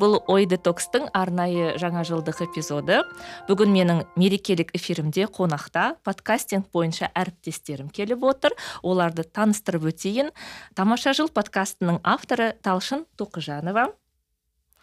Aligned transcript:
Бұл 0.00 0.16
ой 0.32 0.46
детокстың 0.48 1.10
арнайы 1.16 1.74
жаңа 1.80 2.02
жылдық 2.08 2.40
эпизоды. 2.46 3.02
Бүгін 3.48 3.72
менің 3.74 4.02
мерекелік 4.16 4.72
эфирімде 4.76 5.26
қонақта 5.28 6.00
подкастинг 6.06 6.70
бойынша 6.72 7.10
әріптестерім 7.12 7.90
келіп 7.92 8.24
отыр. 8.30 8.56
Оларды 8.82 9.26
таныстырып 9.28 9.90
өтейін. 9.92 10.32
Тамаша 10.74 11.12
жыл 11.16 11.28
подкастының 11.28 12.00
авторы 12.00 12.54
талшын 12.64 13.04
тоқыжанова. 13.20 13.90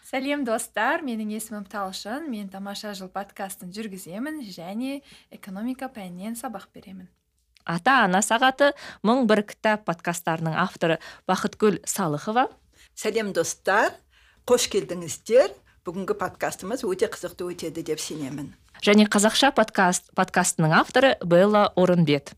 Сәлем 0.08 0.46
достар. 0.46 1.02
Менің 1.04 1.34
есімім 1.34 1.66
талшын. 1.68 2.30
Мен 2.30 2.48
тамаша 2.48 2.94
жыл 2.96 3.10
подкастын 3.12 3.74
жүргіземін 3.74 4.40
және 4.54 5.02
экономика 5.34 5.90
пәнінен 5.92 6.38
сабақ 6.38 6.70
беремін. 6.72 7.10
Ата 7.68 8.04
ана 8.06 8.22
сағаты 8.24 8.70
мың 9.04 9.26
бір 9.28 9.42
кітап 9.50 9.84
подкасттарының 9.84 10.54
авторы 10.56 11.02
бақытгүл 11.28 11.82
салықова. 11.84 12.46
Сәлем 12.96 13.34
достар. 13.36 13.92
Қош 14.48 14.64
келдіңіздер. 14.72 15.52
Бүгінгі 15.84 16.14
подкастымыз 16.16 16.80
өте 16.88 17.10
қызықты 17.12 17.44
өтеді 17.50 17.82
деп 17.84 18.00
сенемін. 18.00 18.54
Және 18.80 19.04
қазақша 19.04 19.50
подкаст 19.52 20.08
подкастының 20.16 20.72
авторы 20.78 21.10
белла 21.20 21.66
орынбет. 21.76 22.32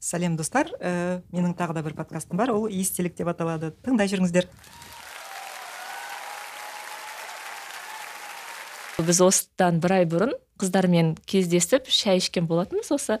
Сәлем 0.00 0.38
достар. 0.40 0.70
Ә, 0.80 1.20
менің 1.28 1.52
тағы 1.58 1.76
да 1.76 1.82
бір 1.84 1.98
подкастым 1.98 2.40
бар. 2.40 2.54
Ол 2.54 2.64
естелік 2.72 3.12
деп 3.18 3.28
аталады. 3.28 3.74
Тыңдай 3.84 4.08
жүріңіздер. 4.08 4.48
Біз 9.06 9.20
осыдан 9.24 9.80
бір 9.82 10.00
ай 10.00 10.06
бұрын 10.08 10.36
қыздармен 10.60 11.14
кездесіп 11.28 11.88
шәй 11.88 12.20
ішкен 12.20 12.46
болатынбыз. 12.50 12.90
Осы 12.92 13.18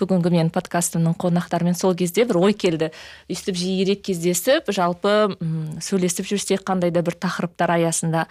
бүгінгі 0.00 0.32
менің 0.34 0.50
подкастымның 0.54 1.14
қонақтарымен 1.22 1.78
сол 1.78 1.94
кезде 1.98 2.26
бір 2.28 2.40
ой 2.42 2.56
келді. 2.58 2.90
Өйстіп 3.30 3.58
жиірек 3.58 4.02
кездесіп 4.08 4.72
жалпы 4.74 5.36
м 5.38 5.80
сөйлесіп 5.82 6.28
жүрсек 6.32 6.66
қандай 6.66 6.90
да 6.90 7.04
бір 7.06 7.18
тақырыптар 7.22 7.76
аясында. 7.78 8.26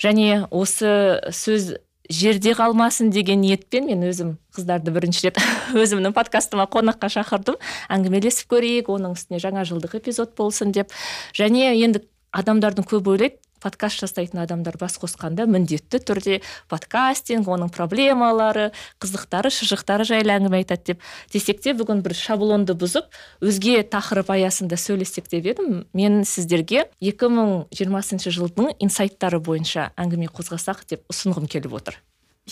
Және 0.00 0.46
осы 0.50 1.20
сөз 1.30 1.74
жерде 2.10 2.56
қалмасын 2.56 3.12
деген 3.12 3.40
ниетпен 3.44 3.86
мен 3.86 4.02
өзім 4.08 4.36
қыздарды 4.56 4.92
бірінші 4.94 5.28
рет 5.28 5.38
өзімнің 5.82 6.16
подкастыма 6.16 6.66
қонаққа 6.72 7.12
шақырдым. 7.18 7.60
Әңгімелесіп 7.92 8.50
көрейік 8.52 8.90
оның 8.92 9.16
үстіне 9.16 9.40
жаңа 9.42 9.66
жылдық 9.68 10.00
эпизод 10.00 10.34
болсын 10.36 10.72
деп. 10.72 10.92
Және 11.36 11.72
енді 11.76 12.04
адамдардың 12.32 12.88
көбі 12.88 13.16
ойлайды 13.16 13.38
подкаст 13.62 14.02
жасайтын 14.02 14.42
адамдар 14.42 14.76
бас 14.80 14.98
қосқанда 15.00 15.46
міндетті 15.46 16.00
түрде 16.02 16.40
подкастинг 16.70 17.46
оның 17.46 17.70
проблемалары 17.74 18.70
қызықтары 19.02 19.52
шыжықтары 19.54 20.06
жайлы 20.08 20.34
әңгіме 20.34 20.62
айтады 20.62 20.92
деп 20.92 21.02
десек 21.32 21.62
те 21.62 21.76
бүгін 21.78 22.02
бір 22.02 22.16
шаблонды 22.18 22.74
бұзып 22.78 23.08
өзге 23.40 23.82
тақырып 23.86 24.32
аясында 24.34 24.76
сөйлессек 24.76 25.30
деп 25.30 25.46
едім. 25.54 25.84
Мен 25.94 26.24
сіздерге 26.26 26.88
2020 27.00 28.30
жылдың 28.34 28.74
инсайттары 28.82 29.40
бойынша 29.40 29.92
әңгіме 29.96 30.30
қозғасақ 30.34 30.86
деп 30.90 31.06
ұсынғым 31.12 31.46
келіп 31.46 31.78
отыр. 31.78 31.98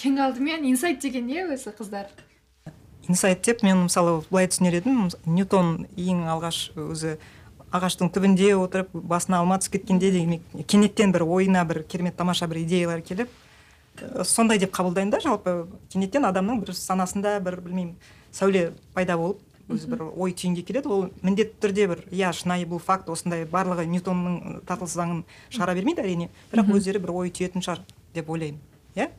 Ең 0.06 0.20
алдымен 0.22 0.69
инсайт 0.70 1.01
деген 1.02 1.27
не 1.27 1.42
өзі 1.42 1.74
қыздар? 1.74 2.06
Инсайт 3.08 3.42
деп 3.42 3.64
мен 3.67 3.89
мысалы 3.89 4.20
былай 4.30 4.46
түсінер 4.46 4.77
едім. 4.79 5.08
Ньютон 5.27 5.89
ең 5.98 6.29
алғаш 6.30 6.70
өзі 6.79 7.17
ағаштың 7.73 8.11
түбінде 8.14 8.55
отырып 8.58 8.91
басына 8.92 9.41
алма 9.41 9.58
түсіп 9.61 9.79
кеткенде 9.79 10.11
деген 10.14 10.64
кенеттен 10.67 11.13
бір 11.13 11.27
ойына 11.27 11.64
бір 11.69 11.83
керемет 11.89 12.17
тамаша 12.17 12.48
бір 12.51 12.64
идеялар 12.64 13.03
келіп 13.03 13.29
сондай 14.25 14.58
деп 14.58 14.73
қабылдаймын 14.75 15.13
да 15.14 15.20
жалпы 15.20 15.67
кенеттен 15.92 16.27
адамның 16.27 16.64
бір 16.64 16.75
санасында 16.75 17.39
бір 17.45 17.61
білмеймін 17.61 17.95
сәуле 18.33 18.70
пайда 18.95 19.17
болып 19.20 19.41
өзі 19.70 19.91
бір 19.91 20.03
ой 20.17 20.33
түйінге 20.35 20.64
келеді. 20.67 20.91
Ол 20.91 21.09
міндетті 21.23 21.59
түрде 21.63 21.86
бір 21.91 22.03
иә 22.11 22.33
шынайы 22.35 22.67
бұл 22.69 22.80
факт 22.83 23.11
осындай 23.13 23.45
барлығы 23.47 23.86
ньютонның 23.91 24.63
тартылыс 24.67 24.97
заңын 24.98 25.23
шығара 25.51 25.77
бермейді 25.79 26.03
әрине. 26.03 26.30
Бірақ 26.51 26.73
өздері 26.75 27.03
бір 27.05 27.14
ой 27.14 27.30
түйетін 27.30 27.63
шығар 27.64 27.85
деп 28.14 28.30
ойлаймын 28.30 28.59
иә? 28.97 29.11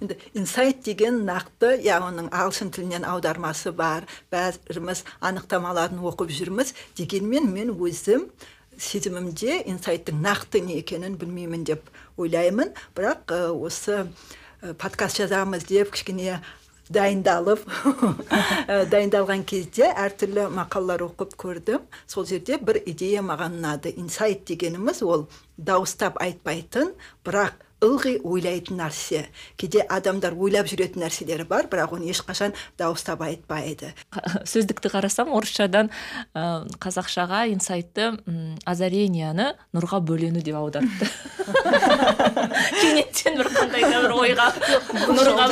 Енді 0.00 0.16
инсайт 0.34 0.82
деген 0.84 1.22
нақты 1.28 1.76
иә 1.80 2.00
оның 2.04 2.28
ағылшын 2.28 2.72
тілінен 2.74 3.06
аудармасы 3.08 3.72
бар 3.72 4.04
бәріміз 4.32 5.04
анықтамаларын 5.24 6.02
оқып 6.10 6.34
жүрміз 6.36 6.74
дегенмен 6.98 7.48
мен 7.52 7.72
өзім 7.72 8.28
сезімімде 8.78 9.62
инсайттың 9.70 10.20
нақты 10.20 10.60
не 10.64 10.80
екенін 10.82 11.16
білмеймін 11.16 11.64
деп 11.64 11.88
ойлаймын. 12.20 12.74
Бірақ 12.96 13.32
осы 13.56 14.06
подкаст 14.78 15.22
жазамыз 15.22 15.66
деп 15.68 15.92
кішкене 15.94 16.40
дайындалып 16.92 17.64
дайындалған 18.92 19.44
кезде 19.48 19.88
әртүрлі 19.90 20.48
мақалалар 20.54 21.06
оқып 21.08 21.36
көрдім. 21.40 21.86
Сол 22.06 22.28
жерде 22.28 22.60
бір 22.60 22.82
идея 22.84 23.24
маған 23.26 23.58
ұнады. 23.60 23.94
Инсайт 23.96 24.44
дегеніміз 24.46 25.02
ол 25.02 25.26
дауыстап 25.56 26.20
айтпайтын 26.22 26.92
бірақ 27.24 27.65
ылғи 27.86 28.16
ойлайтын 28.26 28.80
нәрсе. 28.80 29.26
Кейде 29.60 29.84
адамдар 29.86 30.34
ойлап 30.34 30.68
жүретін 30.70 31.04
нәрселері 31.04 31.46
бар 31.48 31.68
бірақ 31.70 31.94
оны 31.96 32.10
ешқашан 32.10 32.54
дауыстап 32.78 33.22
айтпайды. 33.26 33.92
Сөздікті 34.52 34.90
қарасам 34.92 35.32
орысшадан 35.36 35.90
ә, 36.34 36.66
қазақшаға 36.82 37.46
инсайтты 37.54 38.12
озаренияны 38.66 39.52
нұрға 39.76 40.02
бөлену 40.04 40.42
деп 40.44 40.58
аударыпты 40.58 41.10
кенеттен 42.80 43.38
бір 43.38 43.50
қандай 43.54 43.86
да 43.86 44.02
бір 44.04 44.14
ойға 44.16 44.48
нұрға 45.06 45.48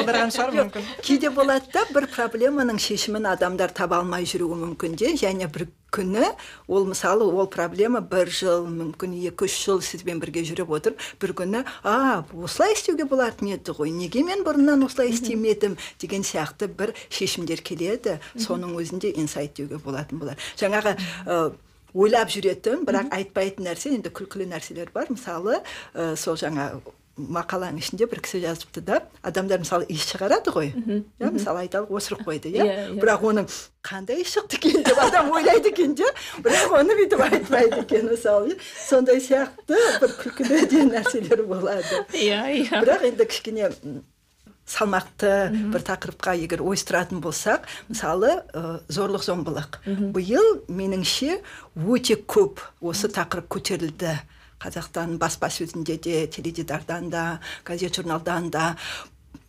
аударған 0.00 0.34
шығар 0.34 0.56
мүмкін. 0.58 0.88
Кейде 1.04 1.32
болады 1.34 1.72
да 1.74 1.86
бір 1.94 2.08
проблеманың 2.12 2.80
шешімін 2.82 3.30
адамдар 3.32 3.72
таба 3.74 4.02
алмай 4.02 4.28
жүруі 4.28 4.58
мүмкін 4.64 4.98
де 5.00 5.14
және 5.20 5.48
бір 5.52 5.68
күні 5.92 6.26
ол 6.68 6.86
мысалы 6.88 7.26
ол 7.26 7.48
проблема 7.50 8.00
бір 8.00 8.30
жыл 8.32 8.66
мүмкін 8.70 9.16
екі 9.30 9.46
үш 9.48 9.56
жыл 9.64 9.80
сізбен 9.84 10.20
бірге 10.22 10.44
жүріп 10.48 10.70
отыр. 10.76 10.96
Бір 11.20 11.34
күні 11.38 11.64
а 11.84 12.24
осылай 12.32 12.74
істеуге 12.74 13.06
болатын 13.10 13.54
еді 13.54 13.74
ғой 13.76 13.92
неге 13.94 14.24
мен 14.26 14.44
бұрыннан 14.46 14.84
осылай 14.86 15.10
істемедім 15.14 15.76
деген 16.00 16.22
сияқты 16.26 16.68
бір 16.68 16.94
шешімдер 17.08 17.62
келеді. 17.62 18.18
Соның 18.36 18.76
өзінде 18.80 19.12
инсайт 19.16 19.56
деуге 19.58 19.80
болатын 19.82 20.22
болар. 20.22 20.38
Жаңағы 20.60 20.96
ойлап 21.94 22.30
жүретін 22.30 22.86
бірақ 22.86 23.10
айтпайтын 23.16 23.66
нәрсе 23.66 23.94
енді 23.96 24.12
күлкілі 24.14 24.46
нәрселер 24.50 24.92
бар. 24.94 25.10
Мысалы 25.10 25.58
ә, 25.94 26.14
сол 26.16 26.38
жаңа 26.38 26.70
мақаланың 27.34 27.80
ішінде 27.82 28.06
бір 28.10 28.20
кісі 28.24 28.40
жазыпты 28.44 28.82
да. 28.84 29.00
Адамдар 29.22 29.60
мысалы 29.62 29.86
иіс 29.88 30.06
шығарады 30.10 30.54
ғой. 30.54 30.70
Иә 31.20 31.30
мысалы 31.34 31.64
айталық 31.66 31.92
осырып 32.00 32.22
қойды 32.26 32.52
иә, 32.54 32.64
иә, 32.64 32.86
иә. 32.94 33.00
бірақ 33.02 33.26
оның 33.30 33.48
қандай 33.84 34.22
иіс 34.22 34.34
шықты 34.36 34.60
екен? 34.60 34.82
деп 34.86 34.98
адам 34.98 35.30
ойлайды 35.32 35.72
екен 35.72 35.94
де 35.94 36.08
бірақ 36.40 36.76
оны 36.80 36.96
бүйтіп 37.00 37.24
айтпайды 37.26 37.82
екен 37.84 38.08
мысалы 38.10 38.56
сондай 38.86 39.20
сияқты 39.20 39.76
бір 40.00 40.16
күлкілі 40.22 40.64
де 40.70 40.86
нәрселер 40.88 41.44
болады. 41.46 42.04
Иә 42.14 42.40
иә. 42.64 42.80
Бірақ 42.80 43.06
енді 43.10 43.28
кішкене 43.30 43.70
салмақты 44.70 45.30
бір 45.72 45.82
тақырыпқа 45.86 46.36
егер 46.38 46.62
ойыстыратын 46.62 47.20
болсақ 47.24 47.66
мысалы 47.88 48.36
ә, 48.54 48.80
зорлық 48.86 49.24
зомбылық 49.26 49.80
биыл 50.14 50.60
меніңше 50.70 51.40
өте 51.74 52.14
көп 52.22 52.62
осы 52.80 53.10
тақырып 53.10 53.48
көтерілді. 53.50 54.14
Қазақстан 54.60 55.16
баспасөзінде 55.20 55.96
де 55.98 56.26
теледидардан 56.26 57.10
да 57.10 57.40
газет 57.64 57.96
журналдан 57.96 58.50
да. 58.50 58.76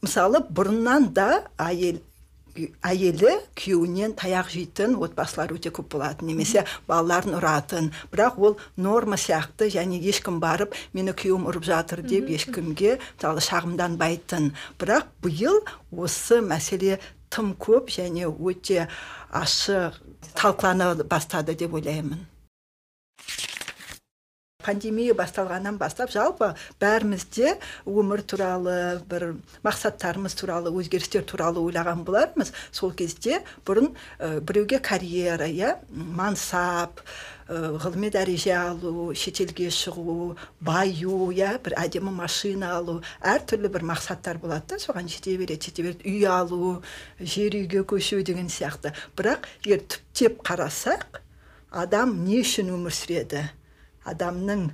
Мысалы 0.01 0.41
бұрыннан 0.49 1.11
да 1.13 1.43
әйел 1.57 2.01
әйелі 2.83 3.37
күйеуінен 3.55 4.13
таяқ 4.19 4.49
жейтін 4.51 4.97
отбасылар 4.99 5.53
өте 5.55 5.71
көп 5.73 5.91
болатын 5.93 6.27
немесе 6.31 6.65
балаларын 6.87 7.37
ұратын. 7.39 7.91
Бірақ 8.11 8.39
ол 8.39 8.57
норма 8.75 9.15
сияқты 9.15 9.69
және 9.71 10.01
ешкім 10.11 10.41
барып 10.43 10.75
мені 10.93 11.15
күйеуім 11.15 11.47
ұрып 11.51 11.67
жатыр 11.67 12.03
деп 12.03 12.29
ешкімге 12.31 12.97
мысалы 12.99 13.43
шағымданбайтын. 13.47 14.51
Бірақ 14.79 15.07
биыл 15.23 15.61
осы 15.91 16.41
мәселе 16.43 16.99
тым 17.31 17.55
көп 17.55 17.91
және 17.93 18.27
өте 18.27 18.89
ашық 19.31 20.01
талқылана 20.35 20.93
бастады 21.07 21.55
деп 21.55 21.73
ойлаймын. 21.73 22.27
Пандемия 24.63 25.15
басталғаннан 25.17 25.77
бастап 25.81 26.13
жалпы 26.13 26.53
бәрімізде 26.81 27.57
өмір 27.89 28.23
туралы 28.23 28.77
бір 29.09 29.27
мақсаттарымыз 29.65 30.37
туралы 30.39 30.73
өзгерістер 30.73 31.25
туралы 31.27 31.63
ойлаған 31.65 32.05
болармыз. 32.07 32.53
Сол 32.71 32.93
кезде 32.93 33.41
бұрын 33.65 33.91
ә, 34.19 34.39
біреуге 34.39 34.79
карьера 34.79 35.49
иә 35.49 35.77
мансап 35.91 37.01
ғылыми 37.51 38.07
дәреже 38.11 38.53
алу 38.55 39.11
шетелге 39.17 39.67
шығу 39.75 40.37
баю 40.63 41.17
иә 41.35 41.57
бір 41.63 41.75
әдемі 41.81 42.13
машина 42.15 42.77
алу 42.77 43.01
әртүрлі 43.19 43.71
бір 43.73 43.83
мақсаттар 43.91 44.39
болады 44.39 44.75
да. 44.75 44.79
Соған 44.79 45.09
жете 45.11 45.35
береді 45.37 45.67
жете 45.67 45.83
береді. 45.83 46.07
Үй 46.07 46.23
алу 46.31 46.81
жер 47.19 47.57
үйге 47.59 47.83
көшу 47.83 48.21
деген 48.23 48.47
сияқты. 48.47 48.93
Бірақ 49.17 49.49
егер 49.65 49.83
түптеп 49.83 50.39
қарасақ 50.47 51.19
адам 51.71 52.21
не 52.23 52.39
үшін 52.45 52.71
өмір 52.71 52.95
сүреді? 52.95 53.49
Адамның 54.05 54.69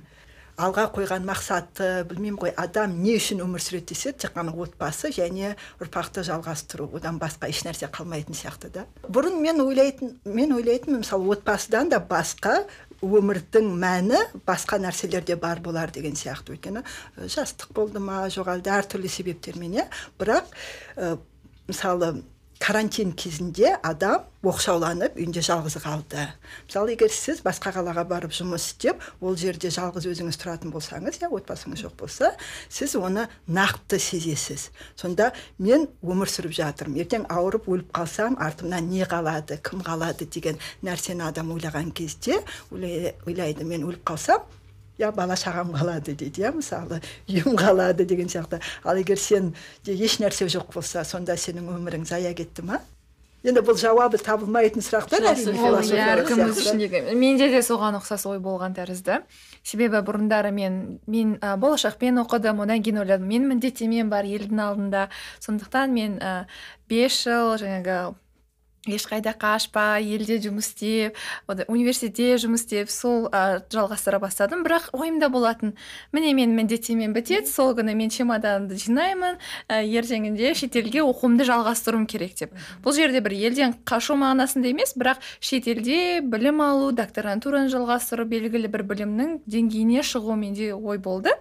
алға 0.58 0.88
қойған 0.90 1.22
мақсаты 1.26 1.86
білмеймін 2.10 2.38
ғой 2.42 2.52
адам 2.58 2.96
не 3.02 3.14
үшін 3.18 3.44
өмір 3.44 3.62
сүреді 3.62 3.92
десе 3.92 4.12
тек 4.12 4.34
қана 4.34 4.50
отбасы 4.58 5.12
және 5.14 5.52
ұрпақты 5.78 6.24
жалғастыру. 6.26 6.88
Одан 6.98 7.20
басқа 7.22 7.50
ешнәрсе 7.52 7.86
қалмайтын 7.94 8.34
сияқты 8.34 8.72
да. 8.74 8.84
Бұрын 9.06 9.38
мен 9.38 9.62
ойлайтын 9.62 10.16
мен 10.26 10.56
ойлайтынмын 10.56 11.04
мысалы 11.04 11.30
отбасыдан 11.36 11.92
да 11.92 12.00
басқа 12.02 12.64
өмірдің 13.06 13.70
мәні 13.78 14.18
басқа 14.48 14.80
нәрселерде 14.82 15.36
бар 15.38 15.62
болар 15.62 15.92
деген 15.94 16.18
сияқты. 16.18 16.56
Өйткені 16.56 16.82
жастық 17.22 17.70
болды 17.76 18.02
ма 18.02 18.24
жоқ 18.26 18.50
әлде 18.56 18.74
әртүрлі 18.80 19.12
себептермен 19.14 19.78
иә. 19.78 19.86
Бірақ 20.18 20.50
ә, 20.96 21.14
мысалы 21.70 22.24
карантин 22.58 23.12
кезінде 23.16 23.76
адам 23.82 24.26
оқшауланып 24.42 25.16
үйінде 25.18 25.42
жалғыз 25.42 25.78
қалды. 25.82 26.24
Мысалы 26.66 26.94
егер 26.94 27.10
сіз 27.12 27.40
басқа 27.46 27.72
қалаға 27.74 28.04
барып 28.08 28.34
жұмыс 28.34 28.66
істеп 28.72 29.02
ол 29.20 29.36
жерде 29.38 29.70
жалғыз 29.74 30.06
өзіңіз 30.10 30.38
тұратын 30.42 30.74
болсаңыз 30.74 31.20
иә 31.22 31.30
отбасыңыз 31.38 31.84
жоқ 31.86 31.96
болса 32.02 32.32
сіз 32.68 32.96
оны 32.98 33.28
нақты 33.46 33.98
сезесіз. 34.02 34.68
Сонда 34.96 35.32
мен 35.58 35.88
өмір 36.02 36.30
сүріп 36.30 36.54
жатырмын. 36.58 37.00
Ертең 37.02 37.26
ауырып 37.30 37.70
өліп 37.70 37.90
қалсам 37.94 38.38
артымнан 38.42 38.90
не 38.90 39.06
қалады 39.06 39.58
кім 39.62 39.82
қалады 39.86 40.26
деген 40.26 40.58
нәрсені 40.82 41.28
адам 41.30 41.54
ойлаған 41.54 41.92
кезде 41.94 42.42
ойлайды 42.70 43.64
мен 43.64 43.86
өліп 43.86 44.06
қалсам 44.06 44.46
иә 44.98 45.12
бала 45.14 45.36
шағам 45.38 45.72
қалады 45.76 46.14
дейді 46.18 46.42
иә 46.42 46.52
мысалы 46.56 47.00
үйім 47.28 47.56
қалады 47.58 48.04
деген 48.04 48.28
сияқты. 48.28 48.60
Ал 48.84 48.96
егер 48.98 49.18
сен 49.18 49.54
еш 49.86 50.18
нәрсе 50.18 50.48
жоқ 50.50 50.74
болса 50.74 51.04
сонда 51.04 51.36
сенің 51.38 51.70
өмірің 51.78 52.06
зая 52.08 52.34
кетті 52.34 52.66
ма? 52.66 52.82
Енді 53.46 53.62
бұл 53.62 53.76
жауабы 53.78 54.18
табылмайтын 54.18 54.82
сұрақтар 54.82 55.22
әрине 55.30 55.52
менде 57.14 57.46
де 57.52 57.60
соған 57.62 58.00
ұқсас 58.00 58.26
ой 58.26 58.40
болған 58.42 58.74
тәрізді. 58.74 59.20
Себебі 59.62 60.00
бұрындары 60.02 60.50
мен 60.50 60.98
мен 61.06 61.36
ә, 61.38 61.54
болашақпен 61.54 62.18
оқыдым 62.24 62.64
одан 62.64 62.82
кейін 62.82 62.98
ойладым 63.04 63.30
мен 63.30 63.46
міндеттемем 63.46 64.10
бар 64.10 64.26
елдің 64.26 64.58
алдында 64.64 65.06
сондықтан 65.38 65.94
мен 65.94 66.18
ә, 66.18 66.50
бес 66.90 67.22
жыл 67.22 67.54
жаңағы 67.62 68.16
ешқайда 68.94 69.34
қашпай 69.38 70.06
елде 70.16 70.38
жұмыс 70.42 70.70
істеп 70.72 71.16
университетте 71.68 72.38
жұмыс 72.40 72.64
істеп 72.64 72.90
сол 72.92 73.28
ә, 73.32 73.60
жалғастыра 73.72 74.20
бастадым. 74.22 74.64
Бірақ 74.66 74.90
ойымда 74.96 75.28
болатын 75.32 75.74
міне 76.12 76.34
мен 76.34 76.54
міндеттемем 76.56 77.14
бітеді 77.16 77.50
сол 77.50 77.74
күні 77.78 77.94
мен 77.98 78.12
чемоданымды 78.14 78.78
жинаймын 78.80 79.38
ә, 79.68 79.82
ертеңінде 79.84 80.54
шетелге 80.58 81.02
оқуымды 81.06 81.46
жалғастыруым 81.48 82.06
керек 82.10 82.36
деп. 82.40 82.54
Бұл 82.84 82.96
жерде 82.96 83.22
бір 83.24 83.36
елден 83.38 83.76
қашу 83.88 84.18
мағынасында 84.20 84.72
емес 84.72 84.94
бірақ 84.98 85.22
шетелде 85.40 86.20
білім 86.20 86.62
алу 86.64 86.92
докторантураны 86.92 87.72
жалғастыру 87.72 88.28
белгілі 88.28 88.70
бір 88.72 88.86
білімнің 88.88 89.40
деңгейіне 89.46 90.04
шығу 90.06 90.36
менде 90.38 90.72
ой 90.74 90.98
болды. 90.98 91.34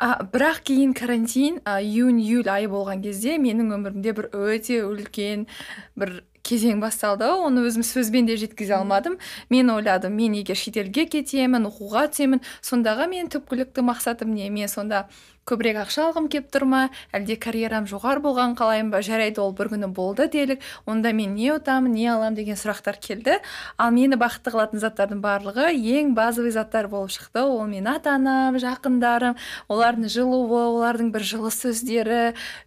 А, 0.00 0.22
бірақ 0.24 0.62
кейін 0.64 0.94
карантин 0.96 1.58
июнь 1.60 2.22
июль 2.22 2.48
айы 2.48 2.70
болған 2.72 3.02
кезде 3.04 3.34
менің 3.36 3.74
өмірімде 3.76 4.14
бір 4.16 4.30
өте 4.32 4.78
үлкен 4.86 5.42
бір 5.92 6.22
кезең 6.46 6.80
басталды. 6.82 7.28
Оны 7.30 7.64
өзім 7.68 7.84
сөзбен 7.86 8.28
де 8.28 8.36
жеткізе 8.40 8.76
алмадым. 8.78 9.18
Мен 9.50 9.70
ойладым 9.70 10.14
мен 10.16 10.36
егер 10.38 10.58
шетелге 10.58 11.06
кетемін 11.10 11.68
оқуға 11.70 12.06
түсемін 12.12 12.44
сондағы 12.62 13.08
мен 13.10 13.30
түпкілікті 13.32 13.84
мақсатым 13.86 14.34
не? 14.34 14.50
Мен 14.50 14.68
сонда 14.68 15.06
көбірек 15.48 15.80
ақша 15.82 16.08
алғым 16.08 16.28
келіп 16.30 16.50
тұр 16.52 16.64
ма? 16.68 16.80
Әлде 17.16 17.34
карьерам 17.40 17.86
жоғары 17.90 18.22
болған 18.22 18.54
қалаймын 18.58 18.92
ба 18.92 19.00
жарайды 19.02 19.40
ол 19.42 19.52
бір 19.56 19.72
күні 19.72 19.88
болды 19.94 20.28
делік. 20.30 20.60
Онда 20.86 21.12
мен 21.16 21.34
не 21.34 21.50
ұтамын 21.54 21.94
не 21.96 22.06
аламын 22.12 22.36
деген 22.38 22.58
сұрақтар 22.60 23.00
келді. 23.02 23.40
Ал 23.80 23.90
мені 23.90 24.18
бақытты 24.20 24.52
қылатын 24.54 24.82
заттардың 24.82 25.22
барлығы 25.24 25.72
ең 25.74 26.14
базовый 26.14 26.54
заттар 26.54 26.86
болып 26.92 27.10
шықты. 27.16 27.42
Ол 27.42 27.66
менің 27.66 27.96
ата 27.96 28.14
анам 28.14 28.58
жақындарым 28.62 29.38
олардың 29.68 30.06
жылуы 30.12 30.60
олардың 30.68 31.10
бір 31.10 31.26
жылы 31.26 31.50
сөздері 31.54 32.20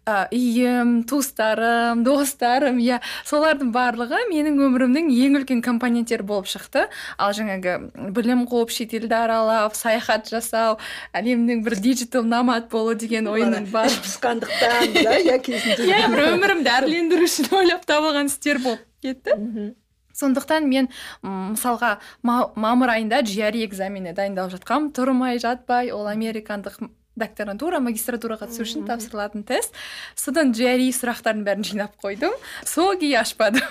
ә, 0.05 0.27
үйім 0.33 1.05
туыстарым 1.07 2.03
достарым 2.03 2.81
иә. 2.83 2.99
Солардың 3.23 3.71
барлығы 3.75 4.25
менің 4.31 4.59
өмірімнің 4.67 5.11
ең 5.13 5.39
үлкен 5.39 5.63
компоненттері 5.63 6.27
болып 6.27 6.51
шықты. 6.51 6.89
Ал 7.17 7.31
жаңағы 7.37 8.11
білім 8.11 8.43
қуып 8.49 8.73
шетелді 8.75 9.15
аралап 9.15 9.77
саяхат 9.77 10.27
жасау 10.31 10.77
әлемнің 11.15 11.63
бір 11.63 11.79
диджитал 11.79 12.27
номад 12.27 12.72
болу 12.73 12.95
деген 12.97 13.29
ойының 13.31 13.69
бар 13.71 13.87
іш 13.91 13.99
пысқандықтан 14.07 14.97
да 14.97 15.15
иә 15.21 15.37
кезінде. 15.45 15.85
Иә 15.87 16.09
бір 16.11 16.25
өмірімді 16.33 16.73
әрлендіру 16.73 17.29
үшін 17.29 17.53
ойлап 17.61 17.85
табылған 17.89 18.33
істер 18.33 18.59
болып 18.65 18.83
кетті. 19.05 19.73
Сондықтан 20.13 20.67
мен 20.69 20.89
мысалға 21.23 21.95
мамыр 22.21 22.91
айында 22.97 23.23
GRE 23.25 23.63
экзаменіне 23.65 24.13
дайындалып 24.17 24.59
жатқанмын 24.59 24.91
тұрмай 24.93 25.41
жатпай 25.41 25.89
ол 25.95 26.05
американдық 26.11 26.77
докторантура 27.19 27.79
магистратураға 27.83 28.47
түсу 28.49 28.63
үшін 28.65 28.87
тапсырылатын 28.87 29.43
тест. 29.47 29.75
Содан 30.15 30.53
GRE 30.55 30.89
сұрақтардың 30.95 31.43
бәрін 31.45 31.67
жинап 31.67 31.97
қойдым. 32.01 32.33
Сол 32.65 32.95
күйі 32.97 33.19
ашпадым 33.21 33.61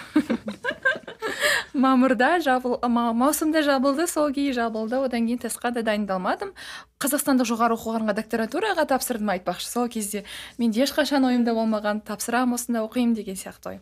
мамырда 1.84 2.38
жабыл 2.44 2.78
маусымда 2.88 3.62
жабылды 3.66 4.06
сол 4.06 4.30
күйі 4.34 4.54
жабылды. 4.56 5.00
Одан 5.02 5.26
кейін 5.26 5.42
тестқа 5.42 5.72
да 5.74 5.82
дайындалмадым. 5.86 6.54
Қазақстандық 7.02 7.48
жоғары 7.50 7.76
оқу 7.78 7.96
орнына 7.96 8.14
докторантураға 8.14 8.86
тапсырдым 8.90 9.32
айтпақшы. 9.34 9.68
Сол 9.68 9.88
кезде 9.88 10.24
менде 10.58 10.84
ешқашан 10.84 11.26
ойымда 11.26 11.56
болмаған 11.56 12.04
тапсырамын 12.06 12.60
осында 12.60 12.86
оқимын 12.86 13.16
деген 13.18 13.38
сияқты 13.40 13.74
ой. 13.74 13.80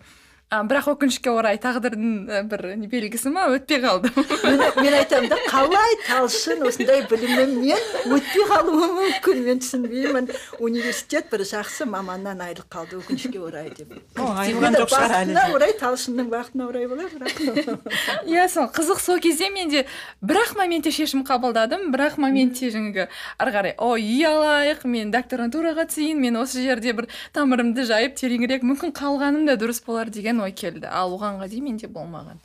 А, 0.51 0.65
бірақ 0.67 0.89
өкінішке 0.95 1.31
орай 1.31 1.59
тағдырдың 1.63 2.47
бір 2.51 2.65
белгісі 2.91 3.31
ма? 3.31 3.47
Өтпей 3.55 3.79
қалды. 3.85 4.11
Мен, 4.43 4.63
мен 4.83 4.97
айтамын 4.99 5.31
да 5.31 5.39
қалай 5.47 5.95
талшын 6.09 6.65
осындай 6.67 7.05
білімімен 7.07 8.11
өтпей 8.17 8.47
қалуы 8.51 8.89
мүмкін. 8.97 9.45
Мен 9.47 9.63
түсінбеймін. 9.63 10.27
Университет 10.59 11.31
бір 11.31 11.45
жақсы 11.47 11.87
маманнан 11.87 12.43
айырылып 12.43 12.67
қалды 12.73 12.99
өкінішке 12.99 13.39
орай 13.39 13.71
деп. 13.77 13.95
Айырылған 14.19 14.79
жоқ 14.81 14.91
шығар 14.95 15.15
әлі 15.21 15.47
орай 15.55 15.77
талшынның 15.79 16.33
бақытына 16.35 16.67
орай 16.67 16.91
болар 16.91 17.15
бірақ. 17.15 17.87
Иә 18.31 18.49
сол 18.51 18.67
қызық 18.75 19.01
сол 19.05 19.23
кезде 19.23 19.53
менде 19.55 19.85
бір 20.21 20.43
ақ 20.43 20.57
моментте 20.59 20.91
шешім 20.91 21.23
қабылдадым. 21.29 21.89
Бір 21.95 22.09
ақ 22.09 22.19
моментте 22.27 22.73
жаңағы 22.75 23.07
ары 23.39 23.55
қарай 23.55 23.77
о 23.79 23.95
үй 23.95 24.27
алайық 24.27 24.83
мен 24.91 25.15
докторантураға 25.15 25.87
түсейін 25.91 26.21
мен 26.27 26.41
осы 26.43 26.65
жерде 26.65 26.95
бір 26.97 27.07
тамырымды 27.37 27.87
жайып 27.87 28.19
тереңірек 28.19 28.67
мүмкін 28.67 28.95
қалғаным 28.97 29.47
да 29.47 29.57
дұрыс 29.61 29.83
болар 29.87 30.11
деген 30.11 30.40
ой 30.45 30.55
келді. 30.57 30.89
Ал 30.91 31.15
оғанға 31.17 31.49
дейін 31.51 31.71
менде 31.71 31.91
болмаған. 31.91 32.41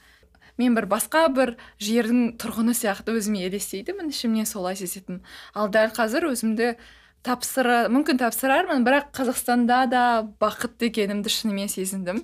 Мен 0.57 0.75
бір 0.77 0.87
басқа 0.87 1.25
бір 1.35 1.55
жердің 1.83 2.35
тұрғыны 2.39 2.75
сияқты 2.77 3.17
өзіме 3.19 3.43
елестейтінмін 3.49 4.13
ішімнен 4.13 4.47
солай 4.47 4.77
сезетінмін 4.79 5.19
ал 5.53 5.67
дәл 5.67 5.91
қазір 5.95 6.29
өзімді 6.29 6.75
тапсыра 7.27 7.89
мүмкін 7.91 8.21
тапсырармын 8.21 8.85
бірақ 8.87 9.11
қазақстанда 9.17 9.81
да 9.91 10.03
бақытты 10.39 10.87
екенімді 10.93 11.33
шынымен 11.33 11.71
сезіндім. 11.71 12.23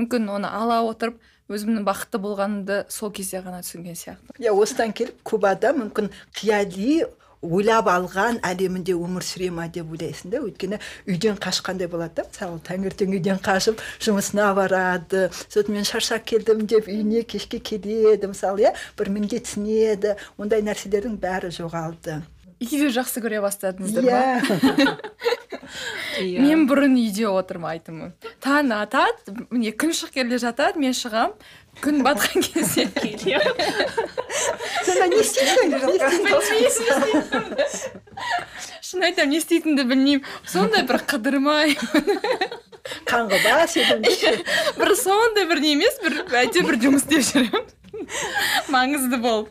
Мүмкін 0.00 0.30
оны 0.32 0.48
ала 0.48 0.80
отырып 0.88 1.20
өзімнің 1.52 1.84
бақытты 1.86 2.20
болғанымды 2.22 2.80
сол 2.90 3.12
кезде 3.14 3.42
ғана 3.44 3.60
түсінген 3.64 3.98
сияқты 3.98 4.40
иә 4.42 4.54
осыдан 4.56 4.92
келіп 4.96 5.20
кубада 5.26 5.72
мүмкін 5.76 6.10
қияли 6.34 7.04
ойлап 7.46 7.88
алған 7.92 8.40
әлемінде 8.46 8.96
өмір 8.96 9.24
сүре 9.26 9.50
ма 9.54 9.68
деп 9.72 9.90
ойлайсың 9.94 10.34
да. 10.34 10.42
Өйткені 10.44 10.80
үйден 11.06 11.40
қашқандай 11.42 11.90
болады 11.90 12.22
да. 12.22 12.26
Мысалы 12.28 12.60
таңертең 12.66 13.16
үйден 13.16 13.42
қашып 13.44 13.82
жұмысына 14.02 14.52
барады 14.56 15.28
сосын 15.48 15.74
мен 15.76 15.88
шаршап 15.88 16.26
келдім 16.28 16.66
деп 16.66 16.90
үйіне 16.90 17.24
кешке 17.24 17.58
келеді 17.58 18.32
мысалы 18.32 18.66
иә 18.68 18.74
бір 18.98 19.12
міндетсінеді 19.16 20.16
ондай 20.38 20.64
нәрселердің 20.66 21.20
бәрі 21.22 21.52
жоғалды. 21.54 22.22
Үйді 22.56 22.88
жақсы 22.88 23.20
көре 23.20 23.42
бастадыңыздар 23.44 24.06
ма? 24.06 24.96
Иә. 26.16 26.40
Мен 26.40 26.64
бұрын 26.68 26.94
үйде 26.96 27.26
отырмайтынмын. 27.28 28.14
Таң 28.44 28.72
атады 28.76 29.34
міне 29.50 29.72
күн 29.76 29.92
шығып 29.96 30.14
келе 30.16 30.38
жатады 30.40 30.80
мен 30.80 30.94
шығам. 30.96 31.34
Күн 31.84 32.02
батқан 32.06 32.42
кезде 32.46 32.86
сонда 34.86 35.06
не 35.12 35.20
істейсің 35.20 35.72
шын 38.86 39.02
айтамын 39.08 39.32
не 39.34 39.38
істейтінімді 39.42 39.84
білмеймін 39.90 40.24
сондай 40.48 40.84
бір 40.88 41.00
қыдырмай 41.10 41.74
қаңғыбас 43.10 43.76
едім 43.80 44.04
бір 44.78 44.92
сондай 45.00 45.48
бір 45.50 45.58
не 45.64 45.72
емес 45.76 45.98
бір 46.04 46.20
әйтеуір 46.42 46.68
бір 46.72 46.78
жұмыс 46.86 47.06
істеп 47.06 47.26
жүремін 47.30 47.64
маңызды 48.72 49.18
болып 49.22 49.50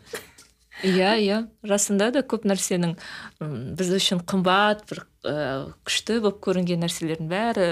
иә 0.86 1.12
иә 1.24 1.42
расында 1.68 2.10
да 2.16 2.22
көп 2.28 2.46
нәрсенің 2.50 2.96
м, 3.44 3.76
біз 3.80 3.92
үшін 4.00 4.24
қымбат 4.28 4.86
бір 4.92 5.04
күшті 5.26 6.20
болып 6.24 6.42
көрінген 6.46 6.84
нәрселердің 6.86 7.30
бәрі 7.32 7.70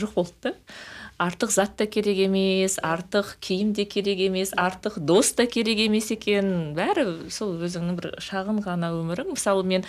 жоқ 0.00 0.14
болды 0.16 0.36
да 0.50 0.54
артық 1.18 1.50
зат 1.52 1.76
та 1.80 1.86
керек 1.88 2.18
емес 2.26 2.78
артық 2.84 3.36
киім 3.40 3.72
де 3.76 3.86
керек 3.88 4.20
емес 4.28 4.52
артық 4.56 4.98
дос 5.00 5.32
та 5.32 5.46
керек 5.46 5.80
емес 5.86 6.10
екен. 6.12 6.74
Бәрі 6.76 7.30
сол 7.32 7.56
өзіңнің 7.64 7.96
бір 8.00 8.10
шағын 8.20 8.60
ғана 8.64 8.92
өмірің. 8.96 9.32
Мысалы 9.36 9.64
мен 9.64 9.86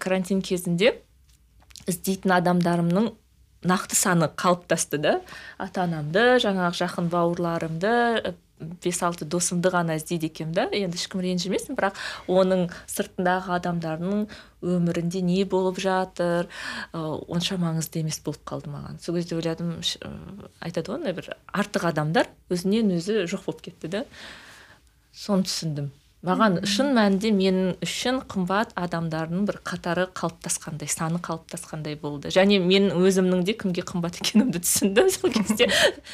карантин 0.00 0.40
кезінде 0.40 0.94
іздейтін 1.86 2.36
адамдарымның 2.38 3.10
нақты 3.68 3.98
саны 3.98 4.30
қалыптасты 4.32 4.98
да. 5.02 5.18
Ата 5.58 5.84
анамды 5.84 6.38
жаңағы 6.42 6.80
жақын 6.80 7.12
бауырларымды 7.12 7.92
бес 8.84 9.02
алты 9.02 9.26
досымды 9.28 9.72
ғана 9.72 9.96
іздейді 9.98 10.30
екенмін 10.30 10.56
да. 10.56 10.66
Енді 10.72 10.98
ешкім 10.98 11.22
ренжімесін 11.24 11.78
бірақ 11.78 11.98
оның 12.30 12.68
сыртындағы 12.90 13.56
адамдардың 13.58 14.26
өмірінде 14.62 15.22
не 15.26 15.44
болып 15.44 15.80
жатыр 15.82 16.48
ы, 16.92 17.00
онша 17.28 17.58
маңызды 17.60 18.02
емес 18.02 18.20
болып 18.24 18.44
қалды 18.48 18.72
маған. 18.72 19.00
Сол 19.02 19.18
кезде 19.18 19.38
ойладым 19.38 19.78
айтады 20.60 20.94
ғой 20.94 21.16
бір 21.16 21.32
артық 21.52 21.88
адамдар 21.92 22.30
өзінен 22.52 22.94
өзі 22.98 23.24
жоқ 23.30 23.48
болып 23.48 23.66
кетті 23.70 23.92
да. 23.96 24.04
Соны 25.12 25.44
түсіндім. 25.48 25.90
Маған 26.22 26.60
шын 26.70 26.92
мәнінде 26.94 27.32
мен 27.34 27.56
үшін 27.82 28.20
қымбат 28.30 28.70
адамдардың 28.78 29.46
бір 29.48 29.56
қатары 29.66 30.04
қалыптасқандай 30.14 30.86
саны 30.90 31.18
қалыптасқандай 31.18 31.96
болды. 31.98 32.30
Және 32.30 32.60
мен 32.62 32.92
өзімнің 32.94 33.42
де 33.42 33.56
кімге 33.58 33.82
қымбат 33.82 34.20
екенімді 34.22 34.62
түсіндім 34.62 35.10
сол 35.10 35.32
кезде. 35.36 35.66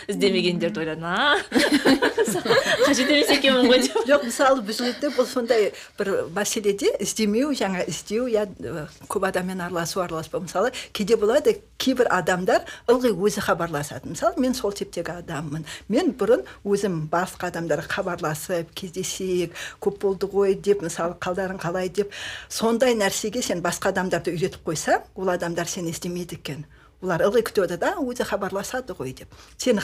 Іздемегендерді 0.08 0.80
ойладым 0.80 1.04
а? 1.04 1.36
Қажет 2.86 3.12
емес 3.12 3.34
екенмін 3.36 3.68
ғой 3.68 3.82
деп. 3.84 3.98
Жоқ 4.08 4.24
мысалы 4.30 4.64
бұл 4.64 4.78
жерде 4.78 5.12
бұл 5.12 5.28
сондай 5.28 5.72
бір 6.00 6.12
мәселеде 6.36 6.94
іздемеу 7.04 7.52
жаңа 7.56 7.84
іздеу 7.88 8.30
я 8.32 8.46
ә, 8.48 8.86
көп 9.12 9.28
адаммен 9.28 9.60
араласу 9.60 10.00
араласпау. 10.00 10.46
Мысалы 10.46 10.72
кейде 10.96 11.20
болады 11.20 11.58
кейбір 11.76 12.08
адамдар 12.16 12.64
ылғи 12.88 13.12
өзі 13.12 13.44
хабарласады. 13.44 14.08
Мысалы 14.14 14.40
мен 14.40 14.56
сол 14.56 14.72
типтегі 14.72 15.20
адаммын. 15.20 15.68
Мен 15.92 16.14
бұрын 16.16 16.46
өзім 16.64 17.04
басқа 17.12 17.52
адамдарға 17.52 17.92
хабарласып 17.98 18.72
кездесейік 18.78 19.56
көп 19.84 19.97
болды 20.00 20.26
ғой 20.30 20.54
деп 20.54 20.82
мысалы 20.86 21.16
қалдарың 21.20 21.60
қалай 21.62 21.88
деп 21.88 22.12
сондай 22.48 22.94
нәрсеге 22.98 23.42
сен 23.42 23.62
басқа 23.62 23.92
адамдарды 23.92 24.34
үйретіп 24.34 24.66
қойсаң 24.66 25.06
ол 25.14 25.30
адамдар 25.34 25.68
сені 25.68 25.90
іздемейді 25.94 26.38
екен. 26.40 26.66
Олар 26.98 27.22
ылғи 27.22 27.44
күтіп 27.46 27.62
отырады 27.62 27.86
а 27.86 28.02
өзі 28.02 28.24
хабарласады 28.26 28.94
ғой 28.98 29.12
деп. 29.14 29.34
Сен 29.56 29.78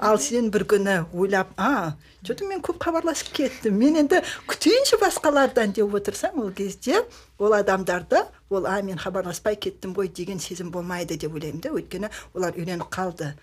ал 0.00 0.16
сен 0.18 0.48
бір 0.50 0.64
күні 0.64 0.94
ойлап 1.12 1.50
а 1.60 1.92
че 2.24 2.34
то 2.34 2.46
мен 2.48 2.62
көп 2.64 2.80
хабарласып 2.80 3.34
кеттім 3.36 3.76
мен 3.76 3.98
енді 4.00 4.22
күтейінші 4.48 4.96
басқалардан 5.02 5.74
деп 5.76 5.92
отырсаң 5.92 6.40
ол 6.40 6.52
кезде 6.56 7.02
ол 7.38 7.52
адамдарды 7.52 8.22
ол 8.48 8.64
а 8.64 8.80
мен 8.80 8.96
хабарласпай 8.96 9.56
кеттім 9.60 9.92
ғой 9.92 10.08
деген 10.08 10.40
сезім 10.40 10.70
болмайды 10.70 11.18
деп 11.20 11.34
ойлаймын 11.34 11.60
да. 11.60 11.74
Өйткені 11.76 12.08
олар 12.32 12.56
үйреніп 12.56 12.88
қалды. 12.88 13.34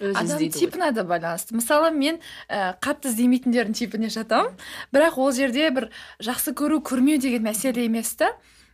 Өзі 0.00 0.16
адам 0.16 0.26
іздейді 0.26 0.56
ғой. 0.56 0.60
типіне 0.60 0.92
де 0.96 1.04
байланысты. 1.04 1.54
Мысалы 1.54 1.90
мен 1.94 2.20
ә, 2.48 2.74
қатты 2.80 3.12
іздемейтіндердің 3.12 3.76
типіне 3.76 4.08
жатамын. 4.10 4.56
Бірақ 4.92 5.18
ол 5.20 5.32
жерде 5.32 5.70
бір 5.70 5.90
жақсы 6.18 6.54
көру 6.56 6.80
көрмеу 6.80 7.20
деген 7.20 7.44
мәселе 7.44 7.84
емес 7.84 8.14
та 8.16 8.32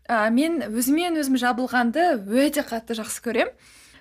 ә, 0.09 0.31
мен 0.31 0.63
өзімен 0.71 1.19
өзім 1.19 1.37
жабылғанды 1.43 2.15
өте 2.31 2.63
қатты 2.63 2.97
жақсы 2.97 3.23
көремін. 3.27 3.53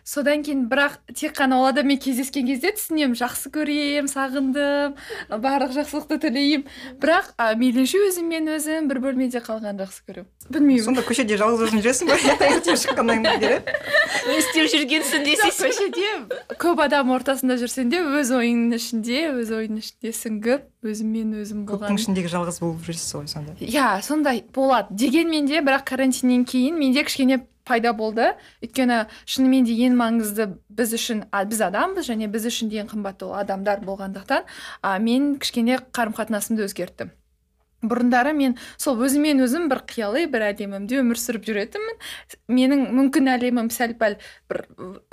Содан 0.06 0.44
кейін 0.46 0.68
бірақ 0.70 1.00
тек 1.18 1.34
қана 1.36 1.60
ол 1.60 1.70
адаммен 1.72 1.98
кездескен 1.98 2.46
кезде 2.48 2.72
түсінемін. 2.78 3.18
Жақсы 3.18 3.52
көремін 3.54 4.10
сағындым 4.12 4.96
барлық 5.42 5.74
жақсылықты 5.76 6.20
тілеймін. 6.24 6.68
Бірақ 7.02 7.34
ә, 7.42 7.56
мейлінше 7.58 8.04
өзіммен 8.12 8.54
өзім 8.56 8.90
бір 8.92 9.02
бөлмеде 9.04 9.42
қалғанды 9.42 9.88
жақсы 9.88 10.06
көремін. 10.06 10.30
Білмеймін. 10.54 10.86
Сонда 10.86 11.06
көшеде 11.06 11.40
жалғыз 11.42 11.66
өзің 11.68 11.82
жүресің 11.82 12.12
ба? 12.12 12.20
Таңертең 12.40 12.80
шыққаннан 12.86 13.26
бері 13.26 13.60
не 14.26 14.38
істеп 14.40 14.70
жүргенсің 14.72 15.16
Жоқ, 15.16 15.26
десейші 15.26 15.66
көшеде 15.66 16.56
көп 16.62 16.82
адам 16.86 17.12
ортасында 17.16 17.58
жүрсең 17.62 17.90
де 17.94 18.02
өз 18.20 18.32
ойыңның 18.36 18.80
ішінде 18.80 19.22
өз 19.32 19.52
ойыңның 19.56 19.84
ішінде 19.84 20.14
сүңгіп 20.20 20.90
өзіммен 20.92 21.34
өзім 21.42 21.66
көптің 21.66 21.86
болған 21.86 22.00
ішіндегі 22.00 22.32
жалғыз 22.34 22.62
болып 22.62 22.86
жүрсіз 22.86 23.18
ғой 23.18 23.28
сонда. 23.32 23.58
Иә 23.62 23.90
сондай 24.06 24.44
болады. 24.56 24.94
Дегенмен 24.98 25.50
де 25.50 25.62
бірақ 25.66 25.86
карантиннен 25.92 26.46
кейін 26.50 26.80
менде 26.80 27.06
кішкене 27.06 27.42
пайда 27.66 27.94
болды. 27.94 28.32
Өйткені 28.64 29.06
шынымен 29.26 29.66
де 29.66 29.76
ең 29.88 29.98
маңызды 30.00 30.48
біз 30.70 30.96
үшін 30.96 31.26
біз 31.34 31.62
адамбыз 31.68 32.10
және 32.12 32.30
біз 32.32 32.48
үшін 32.52 32.72
ең 32.72 32.90
қымбатты 32.94 33.28
ол 33.28 33.36
адамдар 33.42 33.84
болғандықтан 33.86 34.46
а, 34.82 34.98
мен 35.00 35.36
кішкене 35.42 35.82
қарым 35.92 36.16
қатынасымды 36.16 36.66
өзгерттім. 36.70 37.12
Бұрындары 37.86 38.32
мен 38.34 38.56
сол 38.82 38.98
өзіммен 39.04 39.44
өзім 39.46 39.68
бір 39.70 39.84
қияли 39.86 40.24
бір 40.32 40.48
әлемімде 40.48 40.98
өмір 41.04 41.20
сүріп 41.22 41.44
жүретінмін. 41.46 42.00
Менің 42.50 42.86
мүмкін 42.98 43.30
әлемім 43.36 43.70
сәл 43.74 43.94
пәл 44.00 44.16
бір 44.50 44.64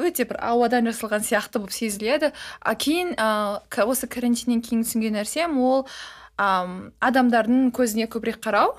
өте 0.00 0.24
бір 0.30 0.38
ауадан 0.40 0.88
жасалған 0.88 1.26
сияқты 1.26 1.60
болып 1.60 1.74
сезіледі. 1.74 2.32
А 2.60 2.74
кейін 2.74 3.12
к- 3.16 3.84
осы 3.84 4.08
карантиннен 4.08 4.62
кейін 4.64 4.86
түсінген 4.86 5.18
нәрсем 5.20 5.58
ол 5.60 5.84
ам, 6.38 6.92
адамдардың 7.00 7.72
көзіне 7.76 8.08
көбірек 8.08 8.40
қарау. 8.40 8.72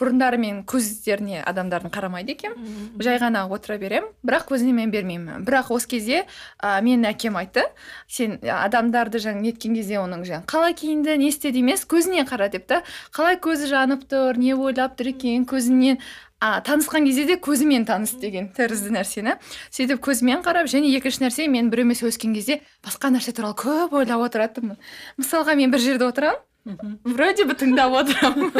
Бұрындары 0.00 0.38
мен 0.40 0.62
көздеріне 0.68 1.42
адамдардың 1.46 1.92
қарамайды 1.94 2.34
екенмін. 2.34 2.90
Жай 3.02 3.20
ғана 3.22 3.44
отыра 3.52 3.78
беремін. 3.78 4.10
Бірақ 4.26 4.48
көзіне 4.50 4.74
мән 4.76 4.90
бермеймін. 4.94 5.44
Бірақ 5.46 5.70
осы 5.74 5.88
кезде 5.88 6.24
ә, 6.58 6.80
менің 6.82 7.06
әкем 7.12 7.38
айтты. 7.38 7.68
Сен 8.08 8.38
адамдарды 8.42 9.22
жаңа 9.22 9.44
неткен 9.44 9.76
кезде 9.78 10.00
оның 10.02 10.26
жаңа 10.28 10.46
қалай 10.50 10.74
киінді 10.78 11.16
не 11.20 11.30
істеді 11.30 11.62
емес 11.62 11.86
көзіне 11.86 12.26
қара 12.28 12.50
деп 12.52 12.66
та. 12.66 12.82
Қалай 13.14 13.38
көзі 13.42 13.70
жанып 13.70 14.04
тұр 14.10 14.38
не 14.40 14.54
ойлап 14.54 14.98
тұр 14.98 15.12
екен 15.14 15.46
көзінен 15.48 16.00
а, 16.42 16.60
танысқан 16.66 17.06
кезде 17.06 17.24
де 17.30 17.38
көзімен 17.38 17.86
таныс 17.86 18.16
деген 18.18 18.50
тәрізді 18.56 18.96
нәрсені. 18.96 19.36
Сөйтіп 19.70 20.02
көзімен 20.02 20.42
қарап 20.42 20.66
және 20.70 20.90
екінші 20.98 21.22
нәрсе 21.22 21.46
мен 21.48 21.70
біреумен 21.70 21.94
сөйлескен 21.94 22.34
кезде 22.34 22.60
басқа 22.82 23.12
нәрсе 23.14 23.34
туралы 23.36 23.54
көп 23.54 23.94
ойлап 24.00 24.26
отыратынмын. 24.26 24.80
Мысалға 25.20 25.54
мен 25.54 25.70
бір 25.70 25.84
жерде 25.86 26.08
отырамын 26.10 26.42
вроде 26.64 27.44
бы 27.48 27.56
тыңдап 27.58 27.94
отырамын 28.02 28.52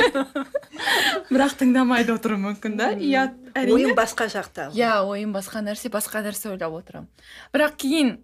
бірақ 1.30 1.54
тыңдамай 1.60 2.06
да 2.06 2.16
отыруым 2.16 2.48
мүмкін 2.48 2.76
да. 2.80 2.90
Иә 2.96 3.28
әрине 3.54 3.76
ойың 3.76 3.96
басқа 3.98 4.26
жақта. 4.32 4.70
Иә 4.74 5.04
ойым 5.06 5.34
басқа 5.36 5.62
нәрсе 5.62 5.92
басқа 5.92 6.24
нәрсе 6.24 6.50
ойлап 6.50 6.74
отырамын. 6.80 7.08
Бірақ 7.54 7.76
кейін 7.78 8.16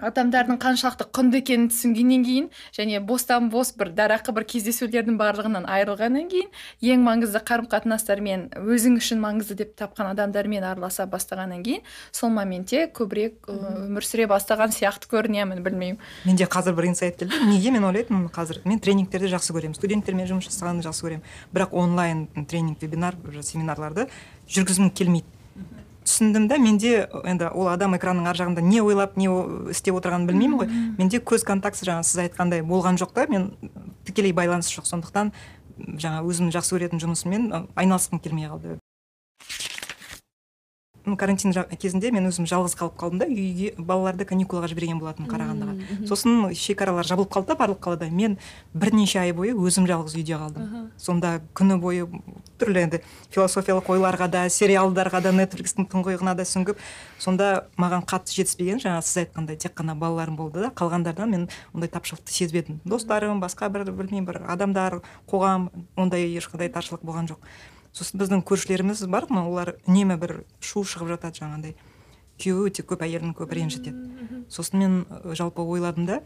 адамдардың 0.00 0.58
қаншалықты 0.60 1.06
құнды 1.14 1.40
екенін 1.40 1.68
түсінгеннен 1.70 2.24
кейін 2.24 2.48
және 2.76 3.00
бостан 3.04 3.50
бос 3.52 3.72
бір 3.76 3.92
дарақы 3.96 4.32
бір 4.36 4.46
кездесулердің 4.50 5.18
барлығынан 5.20 5.66
айырылғаннан 5.70 6.28
кейін 6.30 6.48
ең 6.80 7.04
маңызды 7.06 7.42
қарым 7.44 7.68
қатынастармен 7.70 8.48
өзің 8.56 8.98
үшін 9.00 9.20
маңызды 9.22 9.58
деп 9.60 9.74
тапқан 9.78 10.12
адамдармен 10.12 10.64
араласа 10.64 11.06
бастағаннан 11.10 11.64
кейін 11.66 11.84
сол 12.12 12.32
моментте 12.34 12.86
көбірек 12.96 13.50
өмір 13.50 14.06
сүре 14.06 14.28
бастаған 14.30 14.72
сияқты 14.74 15.10
көрінемін 15.10 15.64
білмеймін. 15.64 15.98
Менде 16.24 16.48
қазір 16.50 16.76
бір 16.78 16.90
инсайт 16.90 17.18
келді. 17.20 17.40
Неге 17.48 17.72
мен 17.74 17.84
ойлайтынмын 17.88 18.30
қазір? 18.34 18.62
Мен 18.64 18.80
тренингтерді 18.80 19.32
жақсы 19.34 19.56
көремін 19.56 19.76
студенттермен 19.78 20.28
жұмыс 20.30 20.48
жасағанды 20.50 20.86
жақсы 20.88 21.06
көремін. 21.06 21.26
Бірақ 21.54 21.74
онлайн 21.76 22.26
тренинг 22.46 22.82
вебинар 22.82 23.18
семинарларды 23.42 24.08
жүргізгім 24.48 24.90
келмейді. 24.94 25.39
Түсіндім 26.04 26.48
да 26.48 26.58
менде 26.58 27.08
енді 27.24 27.50
ол 27.52 27.68
адам 27.72 27.94
экранның 27.98 28.28
ар 28.30 28.38
жағында 28.38 28.64
не 28.64 28.82
ойлап 28.82 29.16
не 29.20 29.28
істеп 29.72 29.98
отырғанын 30.00 30.28
білмеймін 30.30 30.58
ғой. 30.60 30.70
Менде 30.98 31.20
көз 31.20 31.44
контактісі 31.48 31.90
жаңа 31.90 32.04
сіз 32.08 32.24
айтқандай 32.26 32.64
болған 32.66 32.98
жоқ 33.00 33.14
та. 33.16 33.26
Мен 33.30 33.50
тікелей 34.08 34.32
байланыс 34.32 34.70
жоқ. 34.72 34.88
Сондықтан 34.88 35.32
жаңа 36.00 36.24
өзімнің 36.24 36.54
жақсы 36.56 36.76
көретін 36.76 37.02
жұмысыммен 37.04 37.50
айналысқым 37.76 38.20
келмей 38.20 38.48
қалды. 38.50 38.78
М, 41.10 41.16
карантин 41.16 41.52
кезінде 41.78 42.10
мен 42.14 42.28
өзім 42.30 42.46
жалғыз 42.46 42.76
қалып 42.78 42.96
қалдым 43.00 43.18
да 43.20 43.26
үйге 43.26 43.74
балаларды 43.76 44.24
каникулға 44.24 44.70
жіберген 44.70 45.00
болатынмын 45.02 45.30
қарағандыға. 45.30 46.06
сосын 46.06 46.54
шекаралар 46.54 47.04
жабылып 47.04 47.30
қалды 47.30 47.52
да 47.52 47.56
барлық 47.58 47.80
қалада. 47.82 48.10
Мен 48.10 48.38
бірнеше 48.74 49.18
ай 49.18 49.32
бойы 49.32 49.54
өзім 49.54 49.86
жалғыз 49.90 50.16
үйде 50.16 50.38
қалдым. 50.38 50.90
Сонда 50.96 51.40
күні 51.54 51.78
бойы 51.80 52.08
түрлі 52.58 52.84
енді 52.86 53.00
философиялық 53.30 53.88
ойларға 53.90 54.28
да 54.30 54.44
сериалдарға 54.48 55.22
да 55.22 55.32
нетфликстің 55.32 55.88
тұңғиығына 55.90 56.36
да 56.36 56.44
сүңгіп. 56.44 56.76
Сонда 57.18 57.66
маған 57.76 58.04
қатты 58.04 58.36
жетіспеген 58.36 58.80
жаңа 58.80 59.02
сіз 59.02 59.24
айтқандай 59.24 59.56
тек 59.56 59.74
қана 59.74 59.94
балаларым 59.94 60.36
болды 60.36 60.60
да 60.60 60.70
қалғандардан 60.70 61.30
мен 61.30 61.48
ондай 61.74 61.88
тапшылықты 61.88 62.30
сезбедім. 62.30 62.80
Достарым 62.84 63.40
басқа 63.40 63.70
бір 63.70 63.90
білмеймін 63.90 64.26
бір 64.26 64.42
адамдар 64.46 65.00
қоғам 65.30 65.70
ондай 65.96 66.28
ешқандай 66.36 66.68
таршылық 66.68 67.04
болған 67.04 67.28
жоқ. 67.32 67.38
Сосын 67.92 68.20
біздің 68.20 68.44
көршілеріміз 68.46 69.06
бар 69.10 69.26
ма? 69.30 69.46
Олар 69.48 69.74
үнемі 69.86 70.18
бір 70.20 70.36
шу 70.60 70.84
шығып 70.84 71.14
жатады 71.16 71.40
жаңағындай. 71.42 71.74
Күйеуі 72.40 72.70
өте 72.70 72.84
көп 72.86 73.02
әйелін 73.04 73.34
көп 73.36 73.52
ренжітеді 73.52 74.46
сосын 74.48 74.78
мен 74.80 74.94
жалпы 75.36 75.60
ойладым 75.62 76.06
да 76.08 76.22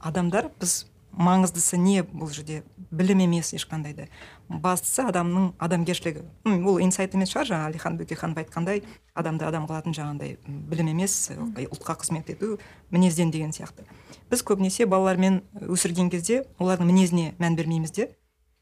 адамдар 0.00 0.50
біз 0.60 0.86
маңыздысы 1.18 1.78
не 1.80 2.02
бұл 2.02 2.30
жерде? 2.32 2.62
Білім 2.90 3.22
емес 3.24 3.50
ешқандай 3.56 3.94
да. 3.96 4.06
Бастысы 4.48 5.02
адамның 5.02 5.50
адамгершілігі. 5.58 6.22
Ол 6.64 6.78
инсайт 6.84 7.14
емес 7.16 7.32
шығар 7.32 7.48
жаңа 7.48 7.70
әлихан 7.70 7.96
бөкейханов 7.98 8.42
айтқандай. 8.42 8.82
Адамды 9.18 9.44
адам 9.48 9.66
қылатын 9.68 9.96
жаңағындай 9.96 10.36
білім 10.46 10.92
емес 10.92 11.16
ұлтқа 11.32 11.98
қызмет 12.02 12.30
ету 12.32 12.58
мінезден 12.90 13.32
деген 13.34 13.52
сияқты. 13.56 13.84
Біз 14.30 14.44
көбінесе 14.44 14.86
балалармен 14.86 15.42
өсірген 15.66 16.12
кезде 16.12 16.44
олардың 16.58 16.92
мінезіне 16.92 17.34
мән 17.40 17.56
бермейміз 17.56 17.92
де. 17.96 18.10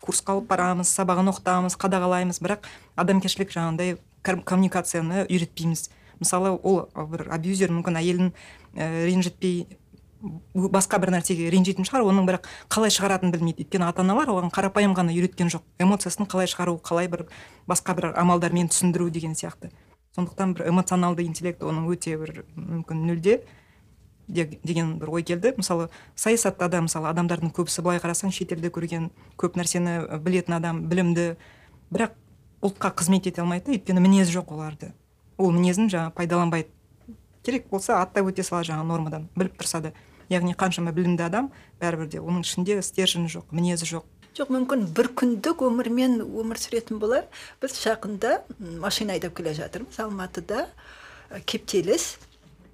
Курсқа 0.07 0.37
алып 0.37 0.49
барамыз 0.51 0.91
сабағын 0.97 1.33
оқытамыз 1.33 1.77
қадағалаймыз. 1.83 2.41
Бірақ 2.43 2.69
адамгершілік 2.97 3.51
жаңағындай 3.55 3.97
коммуникацияны 4.23 5.27
үйретпейміз. 5.27 5.89
Мысалы 6.23 6.55
ол 6.57 6.87
бір 7.11 7.27
абьюзер 7.35 7.75
мүмкін 7.75 7.99
әйелін 8.01 8.31
ә, 8.75 8.87
ренжітпей 9.07 9.67
басқа 10.55 10.99
бір 11.03 11.13
нәрсеге 11.17 11.51
ренжитін 11.53 11.87
шығар 11.87 12.07
оның 12.09 12.27
бірақ 12.29 12.47
қалай 12.73 12.95
шығаратынын 12.95 13.35
білмейді. 13.35 13.67
Өйткені 13.67 13.87
ата 13.87 14.03
аналар 14.03 14.31
оған 14.33 14.51
қарапайым 14.55 14.97
ғана 14.97 15.13
үйреткен 15.13 15.51
жоқ. 15.53 15.67
Эмоциясын 15.79 16.27
қалай 16.27 16.49
шығару 16.51 16.79
қалай 16.81 17.11
бір 17.13 17.27
басқа 17.69 17.95
бір 17.99 18.09
амалдармен 18.17 18.71
түсіндіру 18.73 19.11
деген 19.13 19.37
сияқты. 19.37 19.71
Сондықтан 20.17 20.57
бір 20.57 20.71
эмоционалды 20.73 21.27
интеллект 21.29 21.63
оның 21.63 21.91
өте 21.93 22.17
бір 22.17 22.47
мүмкін 22.57 23.05
нөлде. 23.11 23.43
Деген 24.29 24.99
бір 24.99 25.11
ой 25.11 25.23
келді. 25.23 25.55
Мысалы 25.57 25.89
саясатта 26.15 26.69
да 26.69 26.81
мысалы 26.83 27.09
адамдардың 27.13 27.53
көбісі 27.55 27.83
былай 27.83 28.01
қарасаң 28.03 28.33
шетелде 28.35 28.71
көрген 28.75 29.11
көп 29.39 29.59
нәрсені 29.59 30.19
білетін 30.23 30.59
адам 30.59 30.87
білімді. 30.91 31.37
Бірақ 31.91 32.17
ұлтқа 32.63 32.91
қызмет 32.99 33.29
ете 33.29 33.43
алмайды 33.45 33.77
өйткені 33.77 34.03
мінезі 34.03 34.39
жоқ 34.39 34.51
оларды. 34.57 34.93
Ол 35.39 35.53
мінезін 35.55 35.91
жаңағы 35.93 36.17
пайдаланбайды 36.17 36.73
керек 37.47 37.69
болса 37.71 38.01
аттап 38.03 38.27
өте 38.27 38.43
сала 38.43 38.65
жаңағы 38.67 38.89
нормадан 38.89 39.29
біліп 39.37 39.61
тұрса 39.61 39.81
да. 39.85 39.93
Яғни 40.29 40.57
қаншама 40.59 40.91
білімді 40.91 41.23
адам 41.23 41.53
бәрібір 41.79 42.09
де 42.11 42.19
оның 42.19 42.43
ішінде 42.43 42.81
стержені 42.83 43.31
жоқ 43.31 43.53
мінезі 43.55 43.87
жоқ. 43.87 44.07
Жоқ 44.35 44.51
мүмкін 44.51 44.89
бір 44.97 45.13
күндік 45.15 45.63
өмірмен 45.69 46.19
өмір 46.25 46.59
сүретін 46.59 46.99
болар. 46.99 47.29
Біз 47.63 47.79
жақында 47.79 48.41
машина 48.83 49.15
айдап 49.15 49.37
келе 49.39 49.55
жатырмыз. 49.55 50.01
Алматыда 50.03 50.67
кептеліс. 51.47 52.17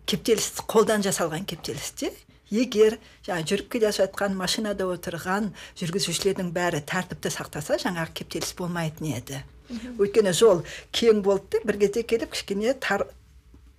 Кептеліс 0.06 0.50
қолдан 0.68 1.04
жасалған 1.06 1.46
кептелісте 1.48 2.12
егер 2.52 2.98
жаңа 3.26 3.46
жүріп 3.48 3.70
келе 3.72 3.90
жатқан 3.96 4.36
машинада 4.36 4.86
отырған 4.92 5.50
жүргізушілердің 5.80 6.52
бәрі 6.54 6.82
тәртіпті 6.88 7.32
сақтаса 7.32 7.78
жаңағы 7.80 8.12
кептеліс 8.20 8.52
болмайтын 8.58 9.14
еді. 9.16 9.42
Өйткені 9.96 10.34
жол 10.36 10.62
кең 10.92 11.22
болды 11.24 11.58
да 11.58 11.66
бір 11.68 11.78
кезде 11.86 12.02
келіп 12.04 12.34
кішкене 12.34 12.74
тар 12.74 13.06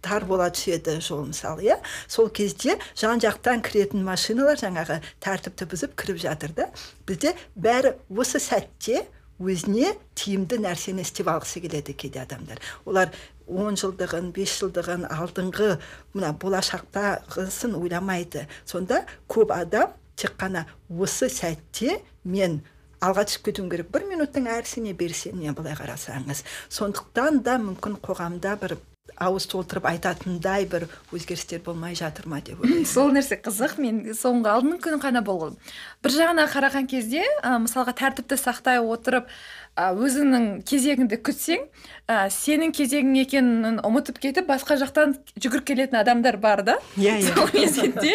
тар 0.03 0.25
бола 0.27 0.49
түседі 0.51 0.97
жол 1.05 1.27
мысалы 1.29 1.63
иә? 1.67 1.77
Сол 2.07 2.29
кезде 2.29 2.79
жан 2.97 3.21
жақтан 3.23 3.61
кіретін 3.63 4.03
машиналар 4.03 4.59
жаңағы 4.59 4.99
тәртіпті 5.23 5.69
бұзып 5.71 5.93
кіріп 5.99 6.19
жатыр 6.25 6.55
да 6.57 6.69
бізде 7.07 7.35
бәрі 7.55 7.93
осы 8.09 8.41
сәтте 8.43 9.05
өзіне 9.43 9.93
тиімді 10.17 10.59
нәрсені 10.63 11.03
істеп 11.03 11.29
алғысы 11.31 11.61
келеді 11.63 11.93
кейде 11.93 12.21
адамдар. 12.23 12.61
Олар 12.85 13.11
он 13.47 13.77
жылдығын 13.79 14.31
бес 14.35 14.55
жылдығын 14.59 15.07
алдыңғы 15.11 15.69
мына 16.15 16.31
болашақтағысын 16.39 17.75
ойламайды. 17.79 18.47
Сонда 18.65 19.03
көп 19.27 19.53
адам 19.55 19.91
тек 20.15 20.37
қана 20.39 20.65
осы 20.89 21.29
сәтте 21.29 21.99
мен 22.23 22.61
алға 23.03 23.25
түсіп 23.27 23.49
кетуім 23.49 23.69
керек. 23.71 23.91
Бір 23.91 24.07
минуттың 24.13 24.47
әрісіне 24.53 24.95
берсене 24.95 25.51
былай 25.57 25.75
қарасаңыз. 25.79 26.43
Сондықтан 26.71 27.43
да 27.43 27.59
мүмкін 27.59 27.99
қоғамда 28.03 28.55
бір 28.61 28.77
ауыз 29.19 29.45
толтырып 29.51 29.83
айтатындай 29.89 30.63
бір 30.71 30.85
өзгерістер 31.11 31.59
болмай 31.65 31.95
жатыр 31.99 32.27
ма 32.31 32.39
деп 32.39 32.59
ойлаймын. 32.63 32.87
Сол 32.87 33.11
нәрсе 33.11 33.35
қызық 33.43 33.75
мен 33.83 33.99
соңғы 34.15 34.53
алдыңғы 34.53 34.79
күні 34.85 34.99
ғана 35.03 35.23
болған 35.27 35.57
бір 36.03 36.15
жағына 36.15 36.45
қараған 36.53 36.87
кезде 36.87 37.25
ә, 37.43 37.57
мысалға 37.65 37.95
тәртіпті 37.99 38.39
сақтай 38.39 38.79
отырып 38.79 39.27
өзіңнің 39.73 40.43
кезегіңді 40.69 41.17
күтсең 41.25 41.63
ә, 42.05 42.27
сенің 42.29 42.73
кезегің 42.77 43.15
екенін 43.23 43.79
ұмытып 43.81 44.19
кетіп 44.21 44.45
басқа 44.51 44.77
жақтан 44.77 45.15
жүгіріп 45.33 45.65
келетін 45.65 45.97
адамдар 45.97 46.37
бар 46.37 46.61
да? 46.67 46.75
Иә 46.93 47.15
иә. 47.17 47.33
Сол 47.33 47.49
мезетте 47.55 48.13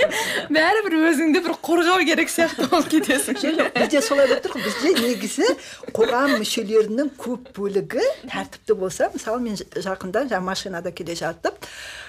бәрібір 0.54 0.98
өзіңді 1.10 1.42
бір 1.42 1.56
қорғау 1.58 2.04
керек 2.06 2.30
сияқты 2.30 2.68
болып 2.70 2.86
кетесің. 2.92 3.40
Бізде 3.74 4.02
солай 4.06 4.30
болып 4.30 4.46
тұр 4.46 4.54
ғой 4.54 4.68
бізде 4.68 4.94
негізі 5.02 5.48
қоғам 5.96 6.36
мүшелерінің 6.38 7.10
көп 7.18 7.50
бөлігі 7.58 8.06
тәртіпті 8.28 8.78
болса 8.78 9.10
мысалы 9.16 9.42
мен 9.42 9.58
жақында 9.58 10.28
жаңа 10.30 10.46
машинада 10.52 10.94
келе 10.94 11.18
жатып 11.18 11.58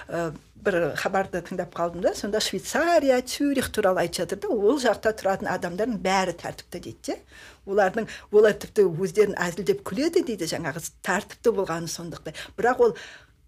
ә, 0.06 0.30
бір 0.60 0.92
хабарды 1.00 1.40
тыңдап 1.42 1.72
қалдым 1.74 2.04
да 2.04 2.14
сонда 2.14 2.40
швейцария 2.44 3.20
цюрих 3.22 3.70
туралы 3.72 4.04
айтып 4.04 4.24
жатыр 4.24 4.42
да 4.44 4.50
ол 4.54 4.78
жақта 4.78 5.14
тұратын 5.16 5.48
адамдардың 5.50 6.02
бәрі 6.04 6.36
тәртіпті 6.38 6.82
дейді 6.84 6.98
де. 7.06 7.16
Олардың 7.70 8.08
олар 8.34 8.56
тіпті 8.60 8.86
өздерін 8.90 9.38
әзілдеп 9.40 9.82
күледі 9.86 10.24
дейді 10.26 10.50
жаңағы 10.50 10.82
тәртіпті 11.06 11.54
болғаны 11.56 11.90
сондықтан. 11.90 12.36
Бірақ 12.58 12.84
ол 12.86 12.96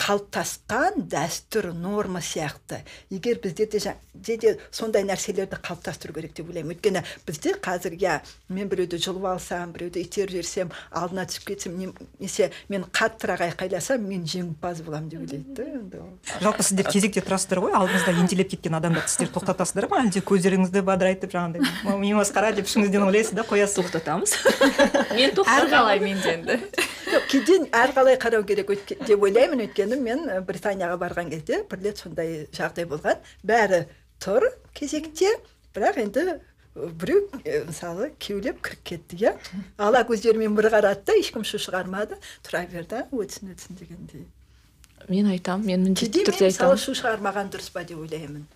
қалыптасқан 0.00 1.06
дәстүр 1.10 1.72
норма 1.74 2.20
сияқты. 2.20 2.82
Егер 3.10 3.38
бізде 3.42 3.66
де, 3.66 4.36
де 4.36 4.58
сондай 4.70 5.04
нәрселерді 5.06 5.58
қалыптастыру 5.62 6.14
керек 6.16 6.34
деп 6.34 6.48
ойлаймын. 6.48 6.74
Өйткені 6.74 7.04
бізде 7.26 7.54
қазір 7.62 7.94
иә 7.98 8.18
мен 8.48 8.68
біреуді 8.68 8.98
жұлып 9.02 9.28
алсам 9.30 9.72
біреуді 9.72 10.02
итеріп 10.02 10.32
жіберсем 10.34 10.72
алдына 10.90 11.26
түсіп 11.30 11.46
кетсем 11.52 11.76
немесе 11.78 12.50
мен 12.68 12.84
қаттырақ 12.90 13.44
айқайласам 13.48 14.02
мен 14.08 14.24
жеңімпаз 14.26 14.82
боламын 14.86 15.08
деп 15.12 15.22
ойлайды 15.22 15.54
да 15.92 16.40
жалпы 16.42 16.66
сіздер 16.66 16.90
кезекте 16.90 17.22
тұрасыздар 17.24 17.62
ғой 17.62 17.76
алдыңызда 17.78 18.14
ентелеп 18.22 18.50
кеткен 18.52 18.76
адамдарды 18.78 19.12
сіздер 19.12 19.32
тоқтатасыздар 19.36 19.88
ма? 19.90 20.02
Әлде 20.02 20.22
көздеріңізді 20.26 20.82
бадырайтып 20.86 21.34
жаңағыдай 21.34 22.12
масқара 22.22 22.52
деп 22.56 22.68
ішіңізден 22.70 23.06
ойлайсыз 23.06 23.36
да 23.36 23.46
қоясыз? 23.46 23.82
Тоқтатамыз. 23.82 24.34
Мен 25.16 25.34
тоқтатамын 25.36 26.02
менде 26.02 26.34
енді. 26.36 26.58
Жоқ 27.12 27.26
кейде 27.28 27.58
әрқалай 27.76 28.16
қарау 28.20 28.44
керек 28.48 28.70
деп 28.88 29.22
ойлаймын 29.22 29.66
өйткені 29.66 29.81
мен 29.86 30.24
британияға 30.46 30.98
барған 31.00 31.30
кезде 31.32 31.62
бір 31.70 31.82
рет 31.86 31.98
сондай 32.02 32.46
жағдай 32.54 32.86
болған. 32.90 33.20
Бәрі 33.46 33.84
тұр 34.22 34.48
кезекте 34.74 35.30
бірақ 35.74 35.98
енді 36.02 36.26
біреу 36.74 37.26
мысалы 37.66 38.12
кеулеп 38.18 38.62
кіріп 38.64 38.84
кетті 38.84 39.18
иә? 39.20 39.34
Ала 39.76 40.04
көздерімен 40.08 40.54
бір 40.56 40.70
қарады 40.72 41.04
да 41.06 41.16
ешкім 41.18 41.44
шу 41.44 41.60
шығармады. 41.60 42.16
Тұра 42.46 42.64
берді 42.70 43.04
өтсін 43.12 43.52
өтсін 43.52 43.76
дегендей. 43.80 44.24
Мен 45.08 45.28
айтамын 45.34 45.66
мен 45.66 45.84
міндетті 45.90 46.24
түрде 46.28 46.48
айтамын 46.48 46.76
мысалы 46.76 46.80
шу 46.80 46.96
шығармаған 46.96 47.52
дұрыс 47.52 47.72
па 47.74 47.84
деп 47.84 48.00
ойлаймын. 48.00 48.46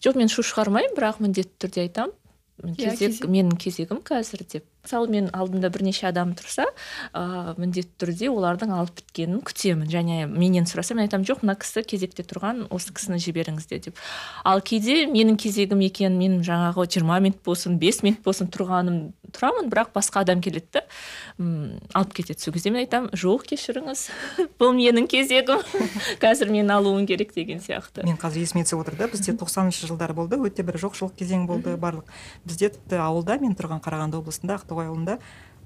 Жоқ 0.00 0.16
мен 0.16 0.32
шу 0.32 0.44
шығармаймын 0.46 0.96
бірақ 0.96 1.20
міндетті 1.20 1.66
түрде 1.66 1.84
айтамын 1.88 2.16
кезек 2.78 3.24
менің 3.24 3.56
кезегім 3.60 4.02
қазір 4.04 4.44
деп. 4.44 4.66
Мысалы 4.80 5.10
мен 5.12 5.26
алдымда 5.36 5.68
бірнеше 5.68 6.06
адам 6.08 6.32
тұрса 6.38 6.64
ә, 7.12 7.52
міндетті 7.60 7.92
түрде 8.00 8.30
олардың 8.32 8.72
алып 8.72 8.94
біткенін 8.96 9.42
күтемін. 9.44 9.90
Және 9.92 10.24
менен 10.30 10.64
сұраса 10.68 10.96
мен 10.96 11.04
айтамын 11.04 11.28
жоқ 11.28 11.44
мына 11.44 11.56
кісі 11.60 11.84
кезекте 11.84 12.24
тұрған 12.24 12.64
осы 12.72 12.94
кісіні 12.96 13.20
жіберіңіздер 13.20 13.82
деп. 13.90 14.00
Ал 14.44 14.64
кейде 14.64 15.04
менің 15.10 15.36
кезегім 15.40 15.84
екен 15.84 16.16
мен 16.16 16.40
жаңағы 16.46 16.86
жиырма 16.96 17.20
минут 17.20 17.42
болсын 17.44 17.76
бес 17.82 18.00
минут 18.06 18.24
болсын 18.24 18.48
тұрғаным 18.48 19.10
тұрамын 19.36 19.68
бірақ 19.70 19.92
басқа 19.94 20.24
адам 20.24 20.40
келеді 20.40 20.80
да 20.80 20.82
алып 21.40 22.14
кетеді 22.14 22.42
сол 22.42 22.54
кезде. 22.54 22.70
Мен 22.70 22.84
айтамын 22.84 23.14
жоқ 23.16 23.46
кешіріңіз 23.50 24.06
бұл 24.60 24.74
менің 24.76 25.08
кезегім. 25.10 25.62
Қазір 26.22 26.52
мен 26.52 26.70
алуым 26.70 27.06
керек 27.08 27.32
деген 27.34 27.62
сияқты. 27.64 28.04
Мен 28.04 28.18
қазір 28.20 28.44
есіме 28.44 28.64
түсіп 28.68 28.82
отыр 28.84 28.98
да 29.00 29.08
бізде 29.12 29.32
тоқсаныншы 29.40 29.88
жылдар 29.88 30.12
болды 30.16 30.36
өте 30.36 30.66
бір 30.66 30.80
жоқшылық 30.82 31.16
кезең 31.16 31.46
болды 31.48 31.76
барлық. 31.80 32.10
Бізде 32.44 32.74
тіпті 32.76 33.00
ауылда 33.00 33.40
мен 33.40 33.56
тұрған 33.56 33.80
қарағанды 33.84 34.20
облысында 34.20 34.60
ақтоғай 34.60 34.90
ауылында 34.92 35.20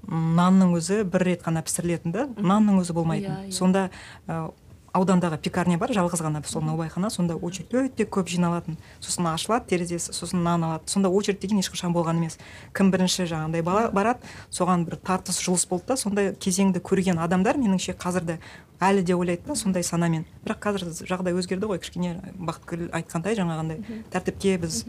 нанның 0.07 0.75
өзі 0.77 1.01
бір 1.09 1.25
рет 1.25 1.43
қана 1.45 1.63
пісірілетін 1.65 2.13
да 2.13 2.27
нанның 2.37 2.83
өзі 2.83 2.93
болмайтын 2.93 3.31
иә, 3.31 3.37
yeah. 3.39 3.49
Иә. 3.49 3.55
сонда 3.55 3.89
ә, 4.27 4.51
аудандағы 4.95 5.37
пекарня 5.43 5.77
бар 5.77 5.91
жалғыз 5.95 6.23
ғана 6.23 6.41
сол 6.47 6.63
наубайхана 6.63 7.09
сонда 7.11 7.35
очередь 7.35 7.73
өте 7.75 8.05
көп 8.07 8.29
жиналатын. 8.31 8.77
Сосын 9.03 9.27
ашылады 9.27 9.67
терезесі 9.69 10.13
сосын 10.15 10.43
нан 10.43 10.63
алады. 10.63 10.87
Сонда 10.87 11.09
очередь 11.09 11.41
деген 11.41 11.59
ешқашан 11.59 11.93
болған 11.93 12.21
емес. 12.21 12.37
Кім 12.73 12.91
бірінші 12.91 13.27
жаңағындай 13.27 13.63
бала 13.65 13.89
барады 13.91 14.23
соған 14.51 14.85
бір 14.87 14.99
тартыс 15.03 15.41
жұлыс 15.43 15.67
болды 15.69 15.91
да 15.91 15.97
сондай 15.97 16.31
кезеңді 16.39 16.79
көрген 16.79 17.19
адамдар 17.19 17.59
меніңше 17.59 17.97
қазір 17.99 18.25
де 18.29 18.39
әлі 18.79 19.03
де 19.03 19.15
ойлайды 19.15 19.47
да 19.47 19.55
сондай 19.55 19.83
санамен. 19.83 20.25
Бірақ 20.45 20.61
қазір 20.63 20.91
жағдай 21.07 21.35
өзгерді 21.35 21.69
ғой 21.69 21.79
кішкене 21.83 22.15
бақытгүл 22.35 22.89
айтқандай 22.95 23.37
жаңағындай 23.39 24.01
тәртіпке 24.13 24.57
біз 24.63 24.83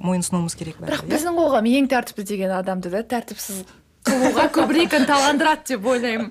мойынсынуымыз 0.00 0.56
керек 0.56 0.80
бірақ 0.80 1.04
иә? 1.04 1.12
біздің 1.12 1.36
қоғам 1.38 1.68
ең 1.68 1.88
тәртіпті 1.92 2.24
деген 2.32 2.54
адамды 2.56 2.92
да 2.92 3.04
тәртіпсіз 3.04 3.64
қылуға 4.04 4.44
көбірек 4.52 4.94
ынталандырады 4.98 5.74
деп 5.74 5.86
ойлаймын. 5.88 6.30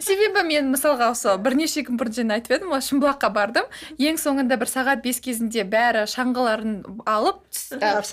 Себебі 0.00 0.42
мен 0.46 0.70
мысалға 0.72 1.10
осы 1.12 1.34
бірнеше 1.42 1.84
күн 1.86 1.98
бұрын 2.00 2.32
айтып 2.36 2.54
едім 2.56 2.72
ғой 2.72 2.82
шымбұлаққа 2.86 3.30
бардым. 3.34 3.68
Ең 4.00 4.20
соңында 4.20 4.56
бір 4.60 4.70
сағат 4.72 5.02
бес 5.04 5.20
кезінде 5.24 5.64
бәрі 5.68 6.06
шаңғыларын 6.10 6.78
алып 7.04 7.42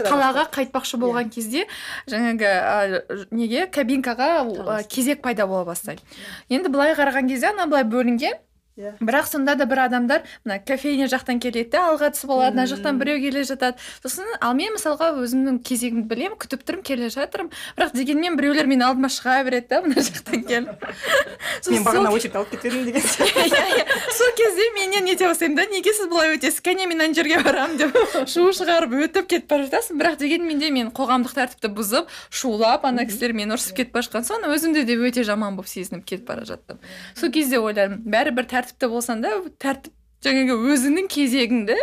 қалаға 0.10 0.48
қайтпақшы 0.58 1.00
болған 1.00 1.30
иә. 1.30 1.36
кезде 1.36 1.68
жаңағы 2.12 2.52
ә, 2.52 3.28
неге 3.32 3.68
кабинкаға 3.72 4.84
кезек 4.92 5.22
пайда 5.22 5.48
бола 5.48 5.66
бастайды. 5.66 6.04
Енді 6.50 6.70
былай 6.70 6.96
қараған 6.98 7.30
кезде 7.32 7.54
ана 7.54 7.68
былай 7.68 7.88
бөлінген. 7.88 8.44
Иә. 8.78 8.94
бірақ 9.02 9.28
сонда 9.28 9.56
да 9.56 9.66
бір 9.66 9.86
адамдар 9.88 10.24
мына 10.46 10.60
кофейня 10.60 11.08
жақтан 11.10 11.40
келеді 11.42 11.72
да 11.74 11.84
алға 11.92 12.12
түсіп 12.14 12.32
алады 12.32 12.56
мына 12.56 12.68
жақтан 12.70 13.00
біреу 13.02 13.20
келе 13.22 13.44
жатады. 13.44 13.78
Сосын 14.04 14.26
ал 14.40 14.54
мен 14.58 14.76
мысалға 14.78 15.12
өзімнің 15.18 15.60
кезегімді 15.66 16.08
білемін 16.08 16.38
күтіп 16.38 16.64
тұрмын 16.68 16.86
келе 16.86 17.10
жатырмын. 17.10 17.52
Бірақ 17.78 17.96
дегенмен 17.98 18.38
біреулер 18.38 18.70
менің 18.70 18.92
алдыма 18.92 19.10
шыға 19.10 19.44
береді 19.48 19.68
да 19.72 19.82
мына 19.82 20.04
жақтан 20.06 20.46
келіп. 20.48 20.88
Мен 21.68 21.84
бағана 21.84 22.12
очередь 22.14 22.36
алып 22.38 22.52
кетіп 22.54 22.72
едім 22.72 22.86
деген 22.86 23.02
сияқты 23.02 23.48
иә 23.50 23.64
иә. 23.82 23.86
Сол 24.14 24.32
кезде 24.38 24.70
менен 24.76 25.06
не 25.06 25.16
деп 25.16 25.32
бастаймын 25.32 25.58
да 25.58 25.66
неге 25.72 25.94
сіз 25.94 26.08
бұлай 26.12 26.36
өтесіз? 26.38 26.62
Кәне 26.64 26.88
мен 26.88 27.02
ана 27.02 27.18
жерге 27.18 27.42
барамын 27.44 27.78
деп 27.82 27.98
шу 28.32 28.46
шығарып 28.56 28.94
өтіп 29.08 29.28
кетіп 29.34 29.50
бара 29.50 29.66
жатасың. 29.68 29.98
Бірақ 30.00 30.20
дегенмен 30.22 30.62
де 30.62 30.70
мен 30.72 30.92
қоғамдық 30.96 31.34
тәртіпті 31.38 31.72
бұзып 31.76 32.14
шулап 32.30 32.86
ана 32.88 33.08
кісілер 33.10 33.34
мені 33.38 33.58
ұрсып 33.58 33.82
кетіп 33.82 33.98
бара 33.98 34.08
жатқан 34.08 34.28
соң 34.28 34.48
өзімді 34.54 34.86
де 34.88 34.98
өте 35.02 35.26
жаман 35.28 35.58
болып 35.58 35.72
сезініп 35.72 36.06
кетіп 36.06 36.28
бара 36.30 36.46
жаттым. 36.48 36.80
Сол 37.18 37.32
кезде 37.34 37.60
ойладым 37.60 38.04
бәрібір 38.06 38.48
тәртіпті 38.68 38.88
болсаң 38.92 39.22
да 39.24 39.32
тәртіп 39.64 39.94
жаңағы 40.26 40.56
өзіңнің 40.74 41.08
кезегіңді 41.14 41.76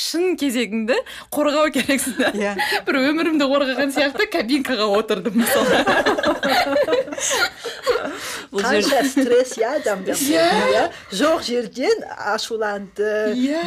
шын 0.00 0.36
кезегіңді 0.40 0.94
қорғау 1.34 1.72
керексің 1.74 2.14
да. 2.20 2.30
Иә. 2.40 2.52
Бір 2.86 3.00
өмірімді 3.10 3.44
қорғаған 3.50 3.90
сияқты 3.96 4.28
кабинкаға 4.32 4.86
отырдым 5.00 5.42
қанша 8.50 9.02
стресс 9.06 9.56
иә 9.58 9.74
адамда 9.80 10.12
Иә. 10.12 10.46
иә. 10.72 10.84
Жоқ 11.12 11.42
жерден 11.46 12.02
ашуланды 12.32 13.34
Иә. 13.36 13.60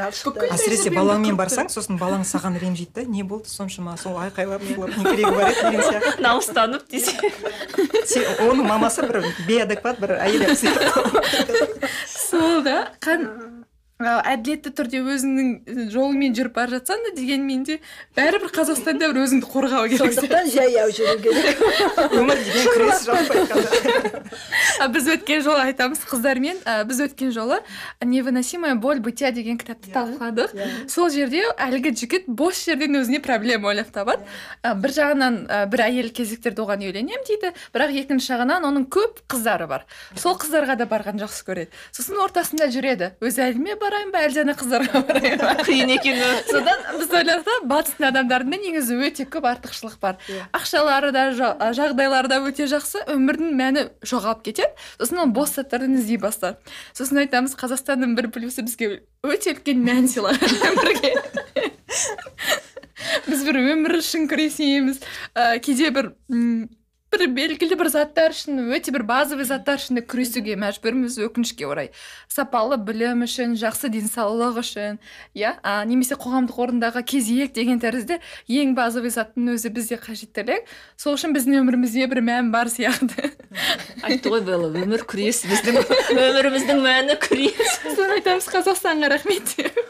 әсіресе 0.00 0.90
балаңмен 0.94 1.36
барсаң 1.38 1.68
сосын 1.72 1.98
балаң 2.00 2.24
саған 2.26 2.56
ренжиді 2.62 2.92
да 2.94 3.04
не 3.04 3.22
болды 3.22 3.48
соншама 3.50 3.96
сол 4.00 4.16
айқайлап 4.22 4.62
шулап 4.66 4.96
не 4.96 5.04
керегі 5.04 5.30
бар 5.30 5.50
еді 5.50 5.62
деген 5.62 5.82
сияқты. 5.90 6.20
Намыстанып 6.26 6.88
десе. 6.90 7.14
Се- 8.06 8.26
оның 8.48 8.66
мамасы 8.70 9.06
бір 9.06 9.22
бейадекват 9.46 10.00
бір 10.00 10.16
әйел 10.24 10.56
сол 12.08 12.62
да 12.66 12.88
әділетті 14.00 14.72
түрде 14.76 15.02
өзіңнің 15.04 15.88
жолыңмен 15.92 16.36
жүріп 16.38 16.54
бара 16.56 16.78
жатсаң 16.78 17.02
да 17.04 17.14
дегенмен 17.16 17.64
де 17.68 17.78
бәрібір 18.16 18.52
қазақстанда 18.54 19.10
бір 19.12 19.22
өзіңді 19.26 19.50
қорғау 19.50 19.90
керексің 19.92 20.16
сондықтан 20.20 20.50
жаяу 20.54 20.94
жүру 20.96 21.16
керек. 21.24 21.64
Өмір 22.20 22.40
деген 22.46 22.70
күрес 22.74 23.04
жалпы 23.06 23.40
айтқанда 23.40 24.20
А, 24.80 24.88
біз 24.88 25.08
өткен 25.12 25.42
жолы 25.44 25.60
айтамыз 25.66 26.00
қыздармен 26.08 26.60
а, 26.64 26.84
біз 26.88 27.02
өткен 27.04 27.32
жолы 27.34 27.58
невыносимая 28.00 28.76
боль 28.80 29.00
бытия 29.04 29.28
деген 29.34 29.58
кітапты 29.60 29.90
талқыладық 29.92 30.54
сол 30.88 31.10
жерде 31.12 31.42
әлгі 31.60 31.92
жігіт 32.00 32.28
бос 32.28 32.62
жерден 32.64 32.96
өзіне 33.00 33.20
проблема 33.20 33.68
ойлап 33.74 33.90
табады. 33.92 34.24
А, 34.62 34.72
бір 34.74 34.94
жағынан 34.96 35.38
бір 35.72 35.84
әйел 35.84 36.08
кезіктірді 36.16 36.64
оған 36.64 36.86
үйленемін 36.86 37.26
дейді 37.28 37.52
бірақ 37.74 37.92
екінші 38.04 38.32
жағынан 38.32 38.68
оның 38.70 38.86
көп 38.88 39.20
қыздары 39.28 39.68
бар. 39.68 39.84
Сол 40.16 40.38
қыздарға 40.40 40.78
да 40.80 40.88
барған 40.88 41.20
жақсы 41.20 41.44
көреді. 41.44 41.76
Сосын 41.92 42.20
ортасында 42.24 42.70
жүреді. 42.72 43.12
Өзі 43.20 43.44
әліме 43.50 43.76
барайын 43.90 44.12
ба 44.14 44.18
әлде 44.24 44.42
ана 44.44 44.54
қыздарға 44.58 45.02
барайын 45.08 45.40
ба? 45.42 45.50
Қиын 45.66 45.90
екен 45.96 46.20
содан 46.48 46.78
біз 47.00 47.10
ойладық 47.10 47.44
та 47.48 47.56
батыстың 47.72 48.04
адамдарында 48.10 48.56
негізі 48.62 48.98
өте 49.10 49.26
көп 49.30 49.44
артықшылық 49.50 49.96
бар. 50.02 50.14
Ақшалары 50.56 51.10
да 51.14 51.22
жа- 51.36 51.56
жағдайлары 51.76 52.30
да 52.30 52.38
өте 52.46 52.68
жақсы 52.70 53.02
өмірдің 53.10 53.50
мәні 53.58 53.82
жоғалып 54.06 54.44
кетеді. 54.46 54.70
Сосын 55.00 55.24
ол 55.24 55.30
бос 55.34 55.56
заттардан 55.58 55.98
іздей 55.98 56.20
бастады. 56.22 56.56
Сосын 56.94 57.16
айтамыз 57.24 57.56
қазақстанның 57.58 58.14
бір 58.18 58.30
плюсы 58.34 58.62
бізге 58.62 58.86
өте 59.26 59.56
үлкен 59.56 59.82
мән 59.84 60.06
сыйлаған 60.10 60.52
өмірге 60.70 61.10
біз 63.26 63.42
бір 63.46 63.56
өмір 63.60 63.96
үшін 63.98 64.26
күресеміз 64.30 65.00
ә, 65.34 65.58
кейде 65.64 65.90
бір 65.94 66.12
бір 67.10 67.26
белгілі 67.34 67.74
бір 67.74 67.88
заттар 67.90 68.30
үшін 68.30 68.60
өте 68.70 68.92
бір 68.94 69.02
базовый 69.08 69.46
заттар 69.48 69.80
үшін 69.80 69.98
де 69.98 70.02
күресуге 70.06 70.54
мәжбүрміз 70.60 71.16
өкінішке 71.26 71.66
орай. 71.66 71.90
Сапалы 72.30 72.78
білім 72.78 73.24
үшін 73.26 73.56
жақсы 73.58 73.90
денсаулық 73.90 74.60
үшін 74.62 75.00
иә? 75.34 75.56
Немесе 75.90 76.14
қоғамдық 76.14 76.60
орындағы 76.62 77.02
кезек 77.02 77.50
деген 77.56 77.80
тәрізді 77.82 78.20
ең 78.46 78.76
базовый 78.78 79.10
заттың 79.10 79.50
өзі 79.56 79.72
бізде 79.74 79.98
қажеттілік 79.98 80.70
сол 80.96 81.18
үшін 81.18 81.34
біздің 81.34 81.58
өмірімізде 81.64 82.06
бір 82.10 82.22
мән 82.22 82.52
бар 82.54 82.70
сияқты. 82.70 83.32
Айтты 84.06 84.30
ғой 84.30 84.44
белла 84.46 84.70
өмір 84.70 85.02
күрес 85.02 85.42
біздің 85.50 85.80
өміріміздің 86.14 86.84
мәні 86.84 87.16
күрес. 87.24 87.80
Сосын 87.82 88.14
айтамыз 88.20 88.46
қазақстанға 88.54 89.10
рахмет 89.16 89.56
деп. 89.56 89.82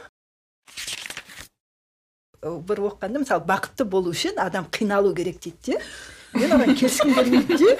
Бір 2.40 2.80
оқығанда 2.88 3.20
мысалы 3.20 3.44
бақытты 3.44 3.84
болу 3.84 4.14
үшін 4.14 4.40
адам 4.40 4.64
қиналу 4.72 5.12
керек 5.12 5.42
дейді 5.44 5.76
де. 5.76 5.82
Мен 6.34 6.52
оған 6.54 6.74
келіскім 6.78 7.14
келмейді 7.16 7.56
де. 7.60 7.72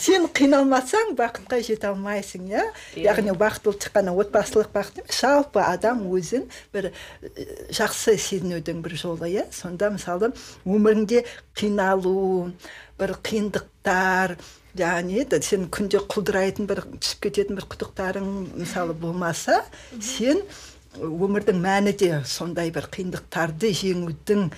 Сен 0.00 0.26
қиналмасаң 0.36 1.14
бақытқа 1.18 1.60
жете 1.66 1.90
алмайсың 1.90 2.48
иә? 2.50 2.64
Яғни 3.00 3.34
бақыт 3.36 3.66
болып 3.66 3.82
тек 3.84 3.94
қана 3.96 4.14
отбасылық 4.16 4.70
бақыт 4.74 5.02
емес 5.02 5.20
жалпы 5.20 5.60
адам 5.64 6.06
өзін 6.08 6.46
бір 6.74 6.90
э, 6.90 7.46
жақсы 7.76 8.16
сезінудің 8.16 8.80
бір 8.84 8.96
жолы 9.00 9.28
иә? 9.34 9.46
Сонда 9.52 9.90
мысалы 9.92 10.32
өміріңде 10.64 11.24
қиналу 11.58 12.50
бір 13.00 13.14
қиындықтар 13.24 14.36
яғни 14.78 15.24
да 15.28 15.40
сен 15.42 15.68
күнде 15.72 16.00
құлдырайтын 16.10 16.68
бір 16.70 16.84
түсіп 16.96 17.26
кететін 17.26 17.58
бір 17.58 17.66
құдықтарың 17.72 18.28
мысалы 18.60 18.94
болмаса 18.94 19.62
сен 20.00 20.44
өмірдің 20.98 21.60
мәні 21.62 21.94
де 21.98 22.12
сондай 22.26 22.72
бір 22.74 22.88
қиындықтарды 22.92 23.70
жеңудің 23.80 24.48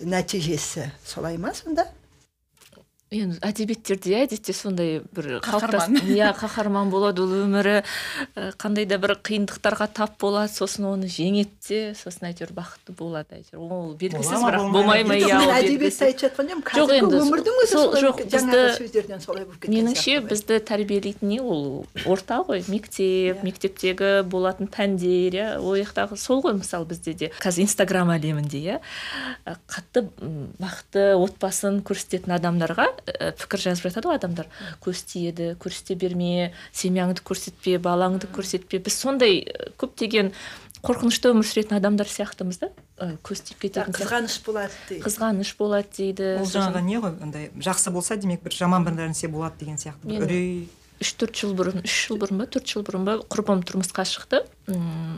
нәтижесі. 0.00 0.90
Солай 1.04 1.36
ма 1.38 1.52
сонда? 1.54 1.90
Енді 3.10 3.40
әдебиеттерде 3.42 4.12
әдетте 4.22 4.52
сондай 4.54 5.00
бір 5.10 5.40
қалыптас- 5.42 5.90
иә 6.06 6.28
қаһарман 6.38 6.92
болады 6.92 7.24
ол 7.24 7.32
өмірі. 7.42 7.80
Ә, 8.38 8.52
қандай 8.54 8.86
да 8.86 8.98
бір 9.02 9.16
қиындықтарға 9.18 9.88
тап 9.98 10.12
болады 10.22 10.52
сосын 10.54 10.86
оны 10.86 11.08
жеңеді 11.10 11.50
де 11.66 11.80
сосын 11.98 12.28
әйтеуір 12.30 12.52
бақытты 12.54 12.94
болады 12.94 13.34
әйтеуір. 13.40 13.58
Ол 13.66 13.96
белгісіз 13.98 14.44
бірақ 14.46 14.70
болмай 14.70 15.02
ма? 15.02 15.16
иә 15.18 15.40
әдебиетті 15.42 16.06
айтып 16.06 16.22
жатқан 16.22 16.52
едім 16.52 16.62
Жоқ, 16.62 16.70
қазіргі 16.70 16.98
енді 17.00 17.18
өмірдің 17.24 17.58
өзі 17.64 17.72
сол- 17.72 17.88
солай 17.90 18.02
жоқ, 18.04 18.14
болып- 18.20 18.30
жаңағы 18.30 18.62
бізді- 18.62 18.78
сөздерден 18.78 19.20
солай 19.26 19.44
болып 19.44 19.58
кеткен 19.58 19.74
меніңше 19.74 20.14
бізді 20.30 20.60
тәрбиелейтін 20.70 21.28
не 21.34 21.40
ол 21.40 21.86
орта 22.06 22.38
ғой 22.46 22.62
мектеп 22.70 23.42
мектептегі 23.42 24.22
болатын 24.22 24.70
пәндер 24.70 25.34
иә 25.34 25.48
ол 25.58 25.74
жақтағы 25.82 26.16
сол 26.16 26.42
ғой 26.46 26.54
мысалы 26.62 26.86
бізде 26.86 27.14
де. 27.14 27.32
Қазір 27.42 27.66
инстаграм 27.66 28.06
әлемінде 28.14 28.62
иә. 28.62 28.78
Ә, 29.50 29.56
қатты 29.66 30.06
бақытты 30.62 31.18
отбасын 31.18 31.82
көрсететін 31.82 32.38
адамдарға 32.38 32.86
ә, 33.06 33.32
пікір 33.36 33.64
жазып 33.66 33.88
жатады 33.88 34.10
ғой 34.10 34.18
адамдар. 34.20 34.48
Көз 34.84 35.04
тиеді 35.08 35.52
көрсете 35.60 35.96
берме 35.98 36.52
семьяңды 36.72 37.24
көрсетпе 37.26 37.78
балаңды 37.82 38.30
көрсетпе. 38.32 38.82
Біз 38.84 38.98
сондай 39.00 39.42
ә, 39.44 39.70
көптеген 39.80 40.32
қорқынышты 40.84 41.30
өмір 41.34 41.44
сүретін 41.44 41.76
адамдар 41.76 42.08
сияқтымыз 42.08 42.60
да. 42.62 42.70
Көз 43.24 43.44
тиіп 43.48 43.64
кететін 43.64 43.92
сияқты. 43.92 44.00
қызғаныш 44.00 44.36
болады 44.44 44.76
дейді. 44.88 45.04
Қызғаныш 45.04 45.54
болады 45.58 45.88
дейді. 45.96 46.28
Ол 46.40 46.48
жаңағы 46.48 46.82
не 46.84 47.00
ғой 47.00 47.16
андай 47.20 47.48
жақсы 47.56 47.92
болса 47.92 48.16
демек 48.20 48.42
бір 48.44 48.56
жаман 48.56 48.84
бір 48.84 48.96
нәрсе 48.96 49.28
болады 49.28 49.60
деген 49.60 49.80
сияқты. 49.80 50.20
Үрей 50.20 50.68
үш 51.00 51.12
төрт 51.16 51.38
жыл 51.40 51.54
бұрын 51.56 51.80
үш 51.80 51.94
жыл 52.06 52.18
бұрын 52.20 52.42
ба 52.42 52.46
төрт 52.52 52.68
жыл 52.68 52.84
бұрын 52.84 53.06
ба 53.06 53.14
құрбым 53.32 53.62
тұрмысқа 53.66 54.04
шықты. 54.08 54.42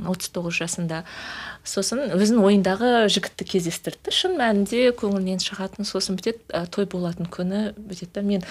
Отыз 0.08 0.30
тоғыз 0.34 0.60
жасында. 0.62 1.02
Сосын 1.66 2.04
өзінің 2.14 2.46
ойындағы 2.46 2.92
жігітті 3.12 3.48
кездестірді. 3.50 4.14
Шын 4.14 4.38
мәнінде 4.38 4.92
көңілінен 4.98 5.42
шығатын 5.42 5.88
сосын 5.88 6.18
бүйтеді 6.18 6.44
ә, 6.54 6.64
той 6.70 6.86
болатын 6.86 7.26
күні 7.26 7.72
бүйтеді 7.76 8.14
да 8.14 8.22
мен 8.26 8.46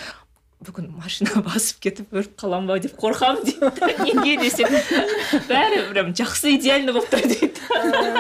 бүгін 0.66 0.92
машина 0.94 1.42
басып 1.48 1.80
кетіп 1.86 2.14
өліп 2.14 2.36
қаламын 2.40 2.70
ба 2.70 2.78
деп 2.82 2.94
қорқамын 3.02 3.46
дейді. 3.48 3.72
Неге 4.08 4.36
десем 4.42 4.70
бәрі 5.50 5.82
прям 5.90 6.12
жақсы 6.18 6.56
идеально 6.58 6.94
болып 6.96 7.10
тұр 7.14 7.26
дейді. 7.26 7.62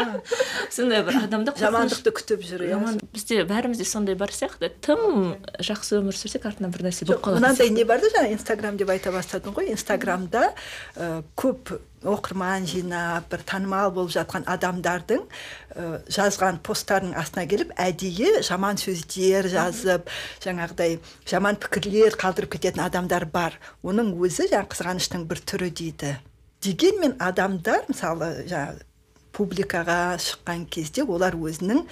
Сондай 0.75 1.03
бір 1.05 1.19
адамда 1.25 1.53
жамандықты 1.59 2.13
күтіп 2.17 2.45
жүр 2.47 2.65
иә. 2.65 2.73
Жаман 2.73 2.99
бізде 3.13 3.43
бәрімізде 3.49 3.85
сондай 3.85 4.17
бар 4.17 4.33
сияқты. 4.33 4.71
Тым 4.81 5.35
жақсы 5.61 5.99
өмір 5.99 6.17
сүрсек 6.17 6.47
артынан 6.49 6.73
бір 6.73 6.87
нәрсе 6.89 7.05
болып 7.09 7.25
қалады 7.27 7.43
мынандай 7.43 7.69
не 7.73 7.85
бар 7.85 8.01
да 8.01 8.09
жаңа 8.15 8.33
инстаграм 8.33 8.79
деп 8.79 8.89
айта 8.93 9.13
бастадың 9.13 9.57
ғой. 9.57 9.71
Инстаграмда 9.75 10.49
ә, 10.95 11.21
көп 11.37 11.75
оқырман 12.03 12.65
жинап 12.65 13.29
бір 13.31 13.43
танымал 13.45 13.91
болып 13.93 14.13
жатқан 14.15 14.45
адамдардың 14.49 15.21
ә, 15.21 15.85
жазған 16.09 16.59
посттарының 16.65 17.17
астына 17.21 17.45
келіп 17.49 17.73
әдейі 17.77 18.41
жаман 18.47 18.79
сөздер 18.81 19.49
жазып 19.51 20.09
жаңағыдай 20.43 20.97
жаман 21.29 21.59
пікірлер 21.61 22.17
қалдырып 22.21 22.55
кететін 22.57 22.85
адамдар 22.87 23.27
бар. 23.29 23.59
Оның 23.83 24.15
өзі 24.17 24.49
жаңағы 24.51 24.73
қызғаныштың 24.73 25.27
бір 25.29 25.43
түрі 25.45 25.69
дейді. 25.77 26.15
Дегенмен 26.61 27.17
адамдар 27.21 27.85
мысалы 27.89 28.33
жаңағы 28.49 28.87
публикаға 29.31 30.17
шыққан 30.21 30.65
кезде 30.73 31.05
олар 31.05 31.37
өзінің 31.37 31.85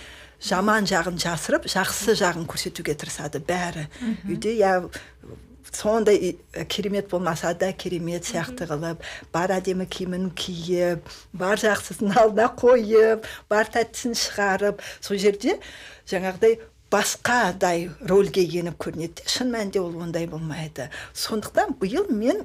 жаман 0.43 0.87
жағын 0.89 1.19
жасырып 1.21 1.69
жақсы 1.71 2.15
жағын 2.19 2.47
көрсетуге 2.49 2.95
тырысады 2.99 3.41
бәрі. 3.43 3.87
Үйде 4.27 4.55
иә 4.57 4.73
сондай 5.71 6.15
и- 6.15 6.65
керемет 6.65 7.09
болмаса 7.09 7.53
да 7.53 7.71
керемет 7.73 8.23
сияқты 8.25 8.67
қылып 8.69 9.03
бар 9.33 9.53
әдемі 9.59 9.85
киімін 9.89 10.29
киіп 10.35 11.07
бар 11.33 11.59
жақсысын 11.61 12.15
алдына 12.15 12.49
қойып 12.59 13.27
бар 13.49 13.69
тәттісін 13.73 14.17
шығарып 14.17 14.81
сол 15.01 15.17
жерде 15.17 15.59
жаңағыдай 16.09 16.59
басқадай 16.89 17.89
рөлге 18.01 18.41
еніп 18.41 18.79
көрінеді. 18.81 19.25
Шын 19.29 19.51
мәнінде 19.53 19.81
ол 19.81 19.93
ондай 20.01 20.25
болмайды. 20.27 20.89
Сондықтан 21.13 21.75
биыл 21.81 22.09
мен 22.09 22.41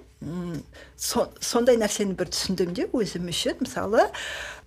сондай 0.97 1.79
нәрсені 1.81 2.17
бір 2.19 2.29
түсіндім 2.33 2.75
де 2.77 2.85
өзім 2.93 3.31
үшін. 3.33 3.63
Мысалы 3.65 4.05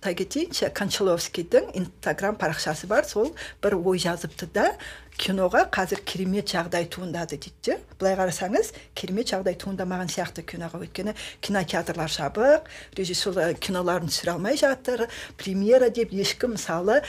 айта 0.02 0.14
кетейінші 0.18 0.72
кончаловскийдің 0.74 1.70
инстаграм 1.78 2.34
парақшасы 2.38 2.90
бар. 2.90 3.06
Сол 3.06 3.30
бір 3.62 3.78
ой 3.78 4.02
жазыпты 4.02 4.50
да 4.54 4.72
киноға 5.18 5.64
қазір 5.70 6.02
керемет 6.02 6.50
жағдай 6.50 6.90
туындады 6.90 7.38
дейді 7.38 7.54
де. 7.62 7.78
Былай 8.00 8.18
қарасаңыз 8.18 8.72
керемет 8.98 9.30
жағдай 9.30 9.58
туындамаған 9.62 10.10
сияқты 10.10 10.42
киноға. 10.42 10.82
Өйткені 10.86 11.14
кинотеатрлар 11.42 12.10
жабық 12.10 12.66
режиссер 12.98 13.54
киноларын 13.62 14.10
түсіре 14.10 14.34
алмай 14.34 14.58
жатыр 14.58 15.06
премьера 15.38 15.90
деп 15.90 16.14
ешкім 16.14 16.54
мысалы 16.58 17.02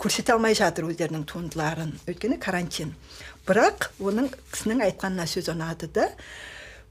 көрсете 0.00 0.32
алмай 0.32 0.56
жатыр 0.56 0.88
өздерінің 0.88 1.26
туындыларын. 1.28 1.92
Өйткені 2.08 2.38
карантин. 2.40 2.94
Бірақ 3.48 3.90
оның 4.00 4.30
кісінің 4.54 4.82
айтқанына 4.86 5.26
сөз 5.28 5.50
ұнады 5.52 5.90
да 5.92 6.08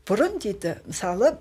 бұрын 0.05 0.37
дейді 0.43 0.75
мысалы 0.85 1.33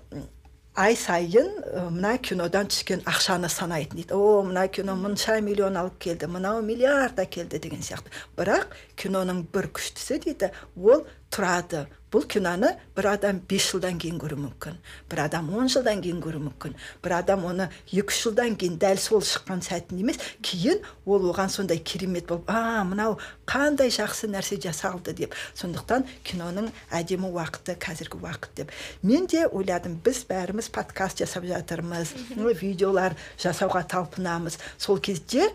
ай 0.79 0.95
сайын 0.95 1.49
мына 1.93 2.15
кинодан 2.23 2.69
түскен 2.71 3.03
ақшаны 3.09 3.49
санайтын 3.53 3.99
дейді. 3.99 4.15
О 4.17 4.41
мына 4.47 4.67
кино 4.67 4.95
мынша 4.95 5.39
миллион 5.45 5.77
алып 5.77 5.99
келді 6.05 6.29
мынау 6.31 6.61
миллиард 6.65 7.19
әкелді 7.21 7.59
деген 7.61 7.85
сияқты. 7.85 8.13
Бірақ 8.37 8.73
киноның 8.97 9.43
бір 9.53 9.69
күштісі 9.75 10.21
дейді 10.25 10.51
ол 10.77 11.05
тұрады. 11.29 11.87
Бұл 12.09 12.23
киноны 12.25 12.71
бір 12.97 13.11
адам 13.11 13.37
бес 13.45 13.67
жылдан 13.69 13.99
кейін 14.01 14.15
көруі 14.17 14.39
мүмкін 14.41 14.79
бір 15.11 15.19
адам 15.27 15.51
он 15.53 15.67
жылдан 15.69 15.99
кейін 16.01 16.23
көруі 16.23 16.41
мүмкін 16.47 16.73
бір 17.05 17.13
адам 17.19 17.43
оны 17.45 17.67
екі 17.85 18.09
үш 18.09 18.21
жылдан 18.23 18.55
кейін 18.57 18.79
дәл 18.81 18.97
сол 18.97 19.21
шыққан 19.21 19.61
сәтін 19.61 20.01
емес 20.01 20.17
кейін 20.41 20.81
ол 21.05 21.27
оған 21.29 21.53
сондай 21.53 21.77
керемет 21.77 22.25
болып 22.25 22.49
а 22.49 22.81
мынау 22.81 23.19
қандай 23.45 23.93
жақсы 23.93 24.25
нәрсе 24.33 24.57
жасалды 24.57 25.13
деп. 25.13 25.37
Сондықтан 25.53 26.07
киноның 26.25 26.71
әдемі 26.89 27.29
уақыты 27.29 27.77
қазіргі 27.77 28.17
уақыт 28.25 28.57
деп. 28.57 28.73
Мен 29.03 29.29
де 29.29 29.45
ойладым 29.45 30.01
біз 30.01 30.23
бәріміз 30.25 30.71
подкаст 30.73 31.21
жасап 31.21 31.45
жатырмыз 31.45 32.15
видеолар 32.57 33.13
жасауға 33.37 33.85
талпынамыз. 33.85 34.57
Сол 34.81 34.97
кезде 34.97 35.51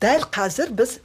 дәл 0.00 0.24
қазір 0.32 0.72
біз 0.72 0.96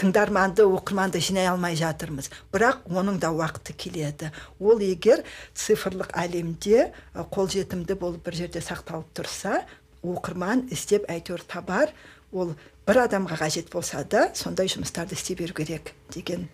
тыңдарманды 0.00 0.66
оқырманды 0.66 1.20
жинай 1.22 1.46
алмай 1.50 1.76
жатырмыз. 1.78 2.30
Бірақ 2.52 2.82
оның 2.90 3.20
да 3.22 3.30
уақыты 3.34 3.76
келеді. 3.78 4.32
Ол 4.58 4.82
егер 4.82 5.22
цифрлық 5.54 6.10
әлемде 6.12 6.90
қолжетімді 7.14 7.96
болып 7.98 8.24
бір 8.26 8.40
жерде 8.42 8.64
сақталып 8.64 9.10
тұрса 9.14 9.62
оқырман 10.04 10.66
іздеп 10.74 11.06
әйтеуір 11.10 11.44
табар 11.48 11.92
ол 12.32 12.54
бір 12.86 13.04
адамға 13.06 13.38
қажет 13.40 13.70
болса 13.72 14.04
да 14.04 14.28
сондай 14.36 14.68
жұмыстарды 14.68 15.16
істей 15.16 15.38
беру 15.38 15.54
керек 15.56 15.94
деген 16.12 16.48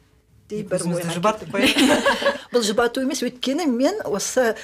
бір 0.50 0.84
бұл 2.52 2.64
жұбату 2.66 3.02
емес 3.04 3.22
өйткені 3.26 3.66
мен 3.70 4.00
осы 4.04 4.54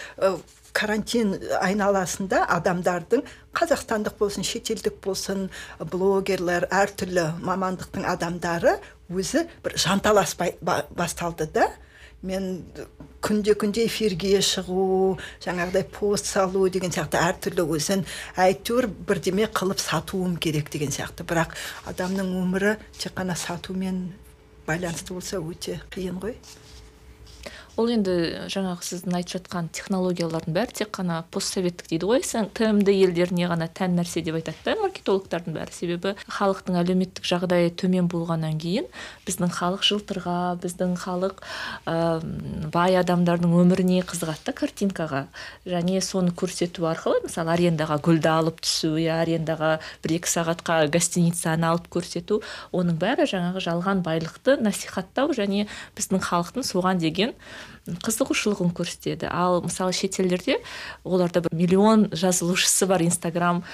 карантин 0.76 1.32
айналасында 1.62 2.42
адамдардың 2.58 3.24
қазақстандық 3.56 4.18
болсын 4.20 4.44
шетелдік 4.44 5.00
болсын 5.04 5.48
блогерлер 5.92 6.68
әртүрлі 6.68 7.30
мамандықтың 7.46 8.04
адамдары 8.12 8.76
өзі 9.08 9.46
бір 9.64 9.76
жанталас 9.80 10.36
басталды 10.36 11.48
да. 11.54 11.70
Мен 12.26 12.64
күнде 13.22 13.54
күнде 13.60 13.84
эфирге 13.86 14.40
шығу 14.42 15.16
жаңағыдай 15.44 15.84
пост 15.94 16.30
салу 16.32 16.64
деген 16.72 16.90
сияқты 16.90 17.20
әртүрлі 17.20 17.66
өзін 17.76 18.04
әйтеуір 18.40 18.88
бірдеме 19.08 19.46
қылып 19.52 19.82
сатуым 19.84 20.38
керек 20.40 20.72
деген 20.72 20.90
сияқты. 20.90 21.28
Бірақ 21.28 21.54
адамның 21.92 22.32
өмірі 22.40 22.76
тек 22.98 23.14
қана 23.20 23.36
сатумен 23.36 24.08
байланысты 24.66 25.14
болса 25.14 25.38
өте 25.38 25.80
қиын 25.92 26.18
ғой. 26.24 26.34
Ол 27.76 27.90
енді 27.92 28.12
жаңағы 28.48 28.84
сіздің 28.86 29.16
айтып 29.18 29.34
жатқан 29.36 29.66
технологиялардың 29.76 30.54
бәрі 30.56 30.74
тек 30.78 30.90
қана 30.96 31.18
постсоветтік 31.34 31.90
дейді 31.90 32.08
ғой. 32.08 32.22
Тмд 32.24 32.88
елдеріне 32.88 33.48
ғана 33.50 33.68
тән 33.68 33.98
нәрсе 33.98 34.22
деп 34.24 34.38
айтады 34.38 34.56
да 34.64 34.76
маркетологтардың 34.80 35.56
бәрі. 35.56 35.74
Себебі 35.76 36.14
халықтың 36.24 36.78
әлеуметтік 36.80 37.28
жағдайы 37.28 37.74
төмен 37.76 38.08
болғаннан 38.08 38.56
кейін 38.62 38.88
біздің 39.28 39.52
халық 39.58 39.84
жылтырға 39.84 40.38
біздің 40.62 40.96
халық 41.02 41.42
ә, 41.84 42.24
бай 42.72 42.96
адамдардың 43.02 43.52
өміріне 43.60 44.00
қызығады 44.08 44.48
да 44.48 44.56
картинкаға. 44.56 45.26
Және 45.68 46.00
соны 46.00 46.32
көрсету 46.32 46.88
арқылы 46.88 47.26
мысалы 47.26 47.52
арендаға 47.58 48.00
гүлді 48.00 48.32
алып 48.32 48.64
түсу 48.64 48.94
иә 48.96 49.20
арендаға 49.20 49.76
бір 50.04 50.16
екі 50.16 50.32
сағатқа 50.32 50.80
гостиницаны 50.96 51.68
алып 51.68 51.90
көрсету 51.92 52.40
оның 52.72 52.96
бәрі 53.02 53.28
жаңағы 53.28 53.64
жалған 53.68 54.02
байлықты 54.06 54.56
насихаттау 54.64 55.36
және 55.36 55.66
біздің 55.98 56.24
халықтың 56.24 56.64
соған 56.66 57.02
деген 57.02 57.34
қызығушылығын 57.86 58.74
көрсетеді. 58.76 59.30
Ал 59.30 59.62
мысалы 59.66 59.94
шетелдерде 59.96 60.60
оларда 61.04 61.44
бір 61.46 61.54
миллион 61.54 62.08
жазылушысы 62.12 62.88
бар 62.90 63.04
инстаграм 63.06 63.64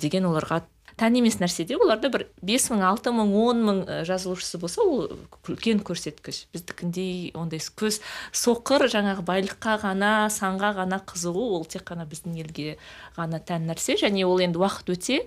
деген 0.00 0.28
оларға 0.28 0.62
тән 1.00 1.16
емес 1.18 1.40
нәрсе 1.40 1.64
де 1.66 1.76
оларда 1.80 2.08
бір 2.12 2.26
бес 2.44 2.68
мың 2.70 2.84
алты 2.86 3.10
мың 3.14 3.32
он 3.34 3.62
мың 3.66 3.80
жазылушысы 4.06 4.60
болса 4.62 4.84
ол 4.84 5.08
үлкен 5.48 5.82
көрсеткіш. 5.86 6.44
Біздікіндей 6.54 7.32
ондай 7.34 7.58
көз 7.58 8.00
соқыр 8.30 8.86
жаңағы 8.92 9.24
байлыққа 9.26 9.78
ғана 9.82 10.12
санға 10.30 10.74
ғана 10.78 11.00
қызығу 11.02 11.48
ол 11.58 11.66
тек 11.66 11.86
қана 11.88 12.06
біздің 12.06 12.38
елге 12.44 12.76
ғана 13.16 13.40
тән 13.40 13.68
нәрсе. 13.70 13.98
Және 14.00 14.24
ол 14.26 14.40
енді 14.44 14.60
уақыт 14.62 14.94
өте 14.94 15.20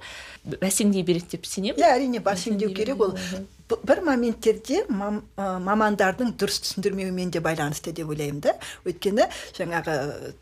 бәсеңдей 0.62 1.04
береді 1.08 1.38
деп 1.38 1.46
сенемін. 1.46 1.80
Иә 1.82 1.94
әрине 1.98 2.24
бәсеңдеу 2.24 2.74
керек 2.76 3.02
ол. 3.02 3.16
бір 3.68 4.00
моменттерде 4.00 4.86
мамандардың 4.88 6.30
дұрыс 6.40 6.62
түсіндірмеуімен 6.64 7.34
де 7.36 7.42
байланысты 7.44 7.92
деп 7.92 8.08
ойлаймын 8.14 8.40
да. 8.46 8.54
Өйткені 8.88 9.26
жаңағы 9.58 9.96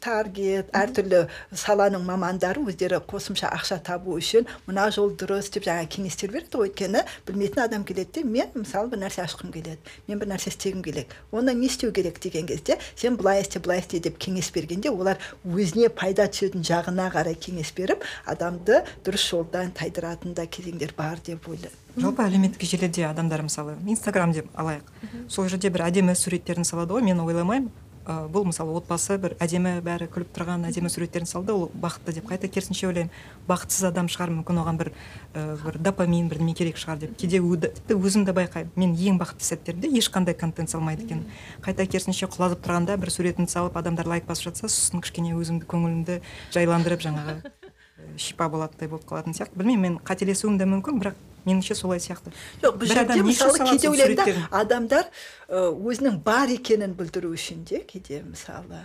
таргет 0.04 0.70
әртүрлі 0.78 1.24
саланың 1.50 2.06
мамандары 2.06 2.62
өздері 2.62 3.00
қосымша 3.10 3.50
ақша 3.50 3.80
табу 3.82 4.20
үшін 4.20 4.46
мына 4.68 4.92
жол 4.94 5.16
дұрыс 5.18 5.50
деп 5.56 5.66
жаңа 5.66 5.88
кеңестер 5.90 6.30
береді. 6.36 6.54
Ғой 6.54 6.70
өйткені 6.70 7.02
білмейтін 7.26 7.64
адам 7.66 7.84
келеді 7.84 8.22
де 8.22 8.24
мен 8.30 8.54
мысалы 8.54 8.94
бір 8.94 9.02
нәрсе 9.08 9.26
ашқым 9.26 9.50
келеді 9.50 9.82
мен 10.06 10.22
бір 10.22 10.30
нәрсе 10.36 10.54
істегім 10.54 10.86
келеді 10.86 11.10
оны 11.32 11.58
не 11.58 11.66
істеу 11.66 11.92
керек? 11.92 12.20
деген 12.22 12.46
кезде 12.46 12.78
сен 12.96 13.18
былай 13.18 13.42
істе 13.42 13.60
былай 13.60 13.80
істе 13.80 14.00
деп 14.00 14.18
кеңес 14.22 14.52
бергенде 14.54 14.90
олар 14.90 15.20
өзіне 15.46 15.90
пайда 15.90 16.28
түсетін 16.30 16.64
жағына 16.66 17.10
қарай 17.14 17.35
кеңес 17.36 17.72
беріп 17.78 18.04
адамды 18.26 18.82
дұрыс 19.06 19.30
жолдан 19.30 19.72
тайдыратын 19.76 20.34
да 20.34 20.48
кезеңдер 20.48 20.96
бар 20.98 21.20
деп 21.24 21.48
ойлаймын. 21.50 21.82
Жалпы 21.96 22.26
әлеуметтік 22.26 22.66
желіде 22.68 23.06
адамдар 23.08 23.46
мысалы 23.46 23.78
инстаграм 23.88 24.34
деп 24.36 24.50
алайық. 24.60 24.90
Сол 25.32 25.48
жерде 25.48 25.70
бір 25.72 25.86
әдемі 25.88 26.16
суреттерін 26.16 26.68
салады 26.68 26.98
ғой 26.98 27.06
мен 27.08 27.22
ойламаймын. 27.24 27.72
Ә, 28.06 28.28
бұл 28.32 28.46
мысалы 28.48 28.76
отбасы 28.78 29.18
бір 29.22 29.36
әдемі 29.42 29.80
бәрі 29.86 30.08
күліп 30.14 30.32
тұрған 30.36 30.68
әдемі 30.70 30.90
суреттерін 30.94 31.28
салды 31.30 31.54
ол 31.56 31.70
бақытты 31.74 32.14
деп 32.16 32.30
қайта 32.30 32.48
керісінше 32.48 32.88
ойлаймын. 32.88 33.12
Бақытсыз 33.50 33.90
адам 33.90 34.10
шығар 34.12 34.32
мүмкін 34.36 34.62
оған 34.62 34.80
бір 34.80 34.92
ә, 35.34 35.58
бір 35.64 35.80
допамин 35.82 36.30
бірдеме 36.30 36.54
керек 36.54 36.78
шығар 36.78 37.02
деп. 37.02 37.18
Кейде 37.18 37.42
тіпті 37.42 37.98
өзім 37.98 38.26
де 38.26 38.36
байқаймын. 38.38 38.72
Мен 38.76 38.96
ең 38.96 39.20
бақытты 39.22 39.50
сәттерімде 39.50 39.90
ешқандай 40.00 40.38
контент 40.38 40.70
салмайды 40.70 41.06
екен. 41.06 41.26
Қайта 41.66 41.86
керісінше 41.86 42.30
құлазып 42.30 42.62
тұрғанда 42.66 42.98
бір 43.02 43.14
суретін 43.14 43.50
салып 43.50 43.78
адамдар 43.78 44.08
лайк 44.08 44.26
басып 44.30 44.52
жатса 44.52 44.70
сосын 44.70 45.02
кішкене 45.02 45.36
өзімді 45.36 45.66
көңілімді 45.70 46.22
жайландырып 46.54 47.06
жаңағы 47.06 47.40
шипа 48.22 48.50
болатындай 48.50 48.90
болып 48.90 49.08
қалатын 49.10 49.34
сияқты. 49.38 49.58
Білмеймін 49.58 49.96
мен 49.96 50.04
қателесуім 50.06 50.60
де 50.60 50.70
мүмкін 50.70 51.02
бірақ 51.02 51.18
меніңше 51.46 51.78
солай 51.78 52.02
сияқты 52.04 52.34
жоқ 52.64 52.82
бұл 52.82 52.92
жерде 52.92 53.22
мысалы 53.24 53.70
кейде 53.70 53.90
ойлаймын 53.90 54.20
да 54.20 54.50
адамдар 54.60 55.10
өзінің 55.50 56.20
бар 56.26 56.54
екенін 56.58 56.98
білдіру 56.98 57.34
үшін 57.38 57.64
де 57.70 57.84
кейде 57.86 58.24
мысалы 58.26 58.84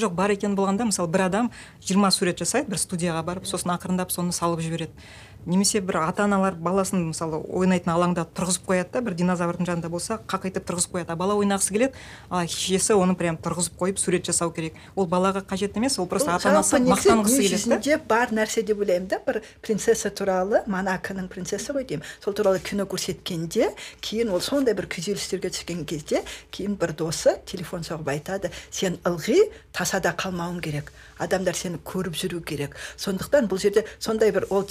жоқ 0.00 0.14
бар 0.16 0.32
екені 0.32 0.56
болғанда 0.56 0.86
мысалы 0.88 1.10
бір 1.12 1.26
адам 1.28 1.50
жиырма 1.84 2.10
сурет 2.10 2.40
жасайды 2.40 2.72
бір 2.72 2.80
студияға 2.80 3.22
барып 3.26 3.46
сосын 3.48 3.74
ақырындап 3.74 4.12
соны 4.12 4.32
салып 4.32 4.62
жібереді. 4.64 4.92
Немесе 5.46 5.80
бір 5.80 5.98
ата 6.02 6.24
аналар 6.24 6.54
баласын 6.54 7.08
мысалы 7.08 7.40
ойнайтын 7.42 7.92
алаңда 7.92 8.24
тұрғызып 8.36 8.66
қояды 8.68 8.92
да 8.94 9.02
бір 9.02 9.16
динозаврдың 9.18 9.66
жанында 9.66 9.90
болса 9.90 10.18
қақайтып 10.30 10.66
тұрғызып 10.68 10.96
қояды. 10.96 11.12
А 11.12 11.16
бала 11.16 11.34
ойнағысы 11.34 11.74
келеді 11.74 11.98
ал 12.30 12.46
шешесі 12.46 12.94
оны 12.94 13.16
прям 13.18 13.38
тұрғызып 13.42 13.76
қойып 13.80 13.98
сурет 13.98 14.26
жасау 14.26 14.52
керек. 14.54 14.74
Ол 14.94 15.06
балаға 15.06 15.42
қажет 15.42 15.76
емес 15.76 15.98
ол 15.98 16.06
просто 16.06 16.34
ата 16.36 16.50
анасы 16.50 16.78
мақтанғысы 16.78 17.42
келеді 17.42 17.96
да. 17.96 18.00
бар 18.08 18.30
нәрсе 18.30 18.62
деп 18.62 18.78
ойлаймын 18.78 19.08
да 19.08 19.20
бір 19.26 19.42
принцесса 19.62 20.10
туралы 20.10 20.62
монаконың 20.66 21.28
принцессасы 21.28 21.74
ғой 21.74 21.86
деймін. 21.86 22.06
Сол 22.22 22.34
туралы 22.34 22.60
кино 22.60 22.86
көрсеткенде 22.86 23.72
кейін 24.00 24.30
ол 24.30 24.40
сондай 24.40 24.74
бір 24.74 24.86
күйзелістерге 24.86 25.50
түскен 25.50 25.84
кезде 25.84 26.22
кейін 26.50 26.76
бір 26.78 26.94
досы 26.94 27.36
телефон 27.46 27.82
соғып 27.82 28.14
айтады 28.14 28.52
сен 28.70 28.98
ылғи 29.04 29.50
тасада 29.72 30.14
қалмауың 30.16 30.60
керек. 30.62 30.92
Адамдар 31.22 31.54
сені 31.54 31.78
көріп 31.86 32.16
жүру 32.18 32.40
керек. 32.42 32.74
Сондықтан 32.98 33.46
бұл 33.50 33.60
жерде 33.62 33.84
сондай 34.02 34.32
бір 34.34 34.48
ол 34.50 34.64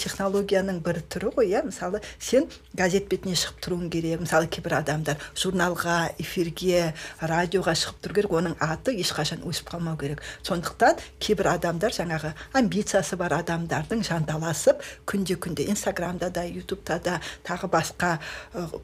технологияның 0.62 0.80
бір 0.82 0.98
түрі 1.10 1.30
ғой 1.34 1.50
иә? 1.50 1.62
Мысалы 1.66 2.00
сен 2.18 2.46
газет 2.74 3.08
бетіне 3.08 3.34
шығып 3.34 3.60
тұруың 3.62 3.90
керек. 3.90 4.20
Мысалы 4.20 4.46
кейбір 4.48 4.78
адамдар 4.78 5.18
журналға 5.34 6.12
эфирге 6.18 6.94
радиоға 7.20 7.74
шығып 7.74 8.02
тұру 8.02 8.14
керек. 8.14 8.32
Оның 8.32 8.56
аты 8.60 8.94
ешқашан 8.94 9.42
өшіп 9.46 9.72
қалмау 9.72 9.98
керек. 9.98 10.22
Сондықтан 10.42 11.00
кейбір 11.18 11.52
адамдар 11.54 11.92
жаңағы 11.92 12.32
амбициясы 12.54 13.16
бар 13.16 13.36
адамдардың 13.40 14.02
жанталасып 14.06 14.82
күнде 15.06 15.36
күнде 15.36 15.68
инстаграмда 15.70 16.30
да 16.30 16.44
ютубта 16.44 17.00
да 17.02 17.20
тағы 17.44 17.70
басқа 17.70 18.18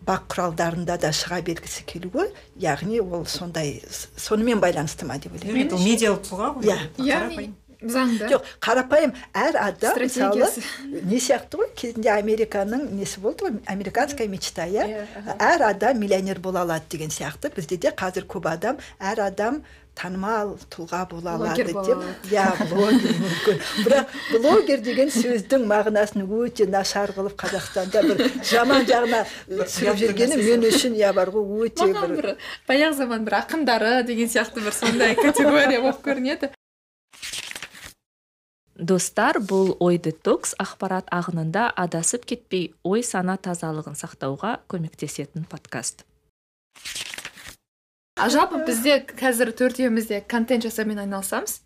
бақ 0.07 0.29
құралдарында 0.35 0.99
да 0.99 1.13
шыға 1.13 1.43
бергісі 1.47 1.87
келуі 1.87 2.29
яғни 2.59 3.01
ол 3.01 3.27
сондай 3.27 3.81
сонымен 4.17 4.61
байланысты 4.61 5.07
ма 5.07 5.19
деп 5.19 5.33
ойлаймын. 5.39 5.73
ол 5.73 5.83
медиалық 5.83 6.23
тұлға 6.27 6.53
ғой 6.59 6.73
иә. 6.73 6.79
иә 6.99 7.68
заңды 7.83 8.29
жоқ 8.33 8.47
қарапайым 8.61 9.13
әр 9.35 9.57
адам 9.57 9.99
мысалы 9.99 10.09
Стратегиясы. 10.09 10.63
не 11.05 11.19
сияқты 11.23 11.61
ғой 11.63 11.69
кезінде 11.77 12.11
американың 12.15 12.89
несі 12.99 13.21
болды 13.21 13.47
ғой 13.47 13.59
американская 13.67 14.29
мечта 14.29 14.67
иә? 14.67 15.07
Әр 15.39 15.63
адам 15.71 15.99
миллионер 15.99 16.41
бола 16.41 16.63
алады 16.63 16.85
деген 16.91 17.11
сияқты. 17.11 17.53
Бізде 17.55 17.77
де 17.77 17.91
қазір 17.91 18.27
көп 18.27 18.51
адам 18.51 18.79
әр 18.99 19.21
адам 19.29 19.63
танымал 19.99 20.53
тұлға 20.71 21.09
бола 21.11 21.33
алады 21.35 21.65
деп. 21.65 22.05
иә 22.31 22.45
блогер 22.71 23.15
мүмкін. 23.19 23.63
Бірақ 23.87 24.13
блогер 24.39 24.83
деген 24.83 25.11
сөздің 25.11 25.65
мағынасын 25.67 26.23
өте 26.23 26.69
нашар 26.71 27.11
қылып 27.17 27.35
қазақстанда 27.41 28.03
бір 28.07 28.23
жаман 28.47 28.87
жағына 28.87 29.25
түсіріп 29.49 29.99
жүргені 30.03 30.39
мен 30.43 30.69
үшін 30.71 30.95
иә 30.99 31.11
бар 31.15 31.31
ғой 31.35 31.67
өте 31.67 31.91
бір 32.15 32.37
баяғы 32.69 32.95
заман 33.03 33.27
бір 33.27 33.41
ақындары 33.43 34.05
деген 34.07 34.31
сияқты 34.31 34.63
бір 34.63 34.73
сондай 34.73 35.15
категория 35.19 35.81
болып 35.81 36.03
көрінеді. 36.07 36.53
Достар 38.79 39.41
бұл 39.43 39.75
ой 39.83 39.99
детокс 39.99 40.55
ақпарат 40.63 41.11
ағынында 41.11 41.69
адасып 41.77 42.25
кетпей 42.31 42.71
ой 42.87 43.03
сана 43.03 43.37
тазалығын 43.37 43.99
сақтауға 43.99 44.59
көмектесетін 44.71 45.45
подкаст. 45.51 46.07
А 48.19 48.31
жалпы 48.31 48.63
бізде 48.67 49.01
қазір 49.03 49.53
төртеуміз 49.55 50.09
де 50.11 50.21
контент 50.21 50.65
жасаумен 50.67 51.03
айналысамыз. 51.05 51.61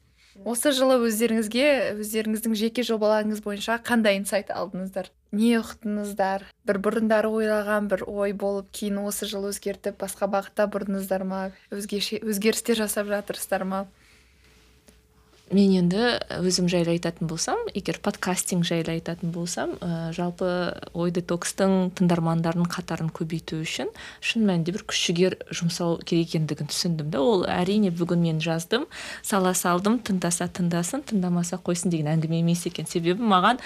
Осы 0.48 0.72
жылы 0.72 0.96
өздеріңізге 1.04 1.64
өздеріңіздің 2.00 2.54
жеке 2.56 2.82
жобаларыңыз 2.88 3.42
бойынша 3.44 3.76
қандай 3.84 4.16
инсайт 4.16 4.48
алдыңыздар? 4.48 5.10
Не 5.32 5.58
ұқтыңыздар? 5.60 6.46
бір 6.64 6.78
бұрындары 6.80 7.28
ойлаған 7.28 7.88
бір 7.92 8.04
ой 8.08 8.32
болып 8.32 8.70
кейін 8.72 9.02
осы 9.04 9.28
жылы 9.28 9.50
өзгертіп 9.52 9.98
басқа 10.00 10.28
бағытта 10.32 10.68
бұрдыңыздар 10.72 11.24
ма? 11.28 11.42
Өзгеше 11.74 12.22
өзгерістер 12.24 12.80
жасап 12.80 13.12
жатырсыздар 13.12 13.64
ма? 13.68 13.86
Мен 15.52 15.72
енді 15.76 16.00
өзім 16.40 16.68
жайлы 16.72 16.94
айтатын 16.96 17.28
болсам 17.28 17.60
егер 17.76 17.98
подкастинг 18.02 18.64
жайлы 18.64 18.94
айтатын 18.96 19.32
болсам 19.34 19.74
ә, 19.80 20.12
жалпы 20.16 20.48
ой 20.96 21.12
детокстың 21.12 21.92
тыңдармандарының 21.98 22.70
қатарын 22.72 23.10
көбейту 23.12 23.60
үшін 23.60 23.90
шын 24.24 24.46
мәнінде 24.48 24.72
бір 24.72 24.86
күш 24.88 25.02
жігер 25.10 25.36
жұмсау 25.52 25.98
керек 26.08 26.32
екендігін 26.32 26.70
түсіндім 26.72 27.10
да 27.12 27.20
ол 27.20 27.44
әрине 27.44 27.92
бүгін 27.92 28.24
мен 28.24 28.40
жаздым 28.40 28.86
сала 29.22 29.52
салдым 29.52 29.98
тыңдаса 30.00 30.48
тыңдасын 30.56 31.04
тыңдамаса 31.10 31.60
қойсын 31.60 31.92
деген 31.92 32.08
әңгіме 32.14 32.40
емес 32.40 32.64
екен. 32.66 32.88
Себебі 32.88 33.20
маған 33.20 33.60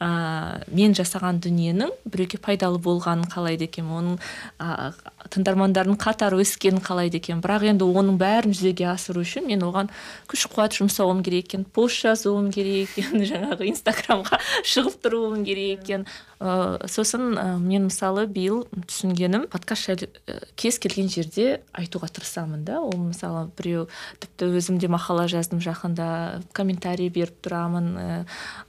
ә, 0.00 0.60
мен 0.68 0.92
жасаған 0.96 1.40
дүниенің 1.40 1.94
біреуге 2.04 2.40
пайдалы 2.42 2.80
болғанын 2.84 3.30
қалайды 3.32 3.68
екенмін 3.70 3.96
оның 4.00 4.20
ә, 4.60 4.92
тыңдармандардың 5.32 5.96
қатары 6.00 6.40
өскенін 6.44 6.84
қалайды 6.84 7.20
екенмін 7.20 7.42
бірақ 7.44 7.66
енді 7.72 7.88
оның 7.88 8.20
бәрін 8.20 8.54
жүзеге 8.56 8.90
асыру 8.92 9.24
үшін 9.24 9.48
мен 9.48 9.64
оған 9.64 9.90
күш 10.30 10.46
қуат 10.52 10.76
жұмсауым 10.76 11.22
екен 11.38 11.64
пост 11.64 12.02
жазуым 12.02 12.50
керек 12.50 12.90
екен 12.98 13.22
жаңағы 13.32 13.70
инстаграмға 13.70 14.40
шығып 14.66 14.98
тұруым 15.04 15.44
керек 15.46 15.84
екен. 15.84 16.06
Ә, 16.40 16.88
сосын 16.88 17.34
ә, 17.36 17.44
мен 17.60 17.90
мысалы 17.90 18.24
биыл 18.24 18.62
түсінгенім 18.88 19.44
подкаст 19.52 19.90
жайлы 19.90 20.08
ә, 20.24 20.38
кез 20.56 20.78
келген 20.80 21.10
жерде 21.12 21.60
айтуға 21.76 22.08
тырысамын 22.08 22.64
да. 22.64 22.78
Ол 22.80 22.96
мысалы 22.96 23.50
біреу 23.58 23.88
тіпті 24.22 24.48
өзім 24.56 24.78
де 24.80 24.88
мақала 24.88 25.26
жаздым 25.28 25.60
жақында 25.60 26.40
комментарий 26.56 27.10
беріп 27.12 27.42
тұрамын 27.44 27.90
ә, 27.92 28.08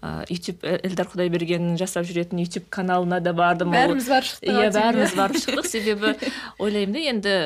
ә, 0.04 0.12
ютуб 0.28 0.66
эльдар 0.68 1.08
құдайбергеннің 1.14 1.80
жасап 1.80 2.10
жүретін 2.10 2.44
ютуб 2.44 2.68
каналына 2.68 3.22
да 3.24 3.32
бардым. 3.32 3.72
Бәріміз 3.72 4.12
барып 4.12 4.30
шықтық 4.34 4.52
иә 4.52 4.74
бәріміз 4.76 5.16
барып 5.16 5.40
шықтық. 5.46 5.72
Себебі 5.72 6.16
ойлаймын 6.60 6.92
да 6.92 7.08
енді 7.14 7.38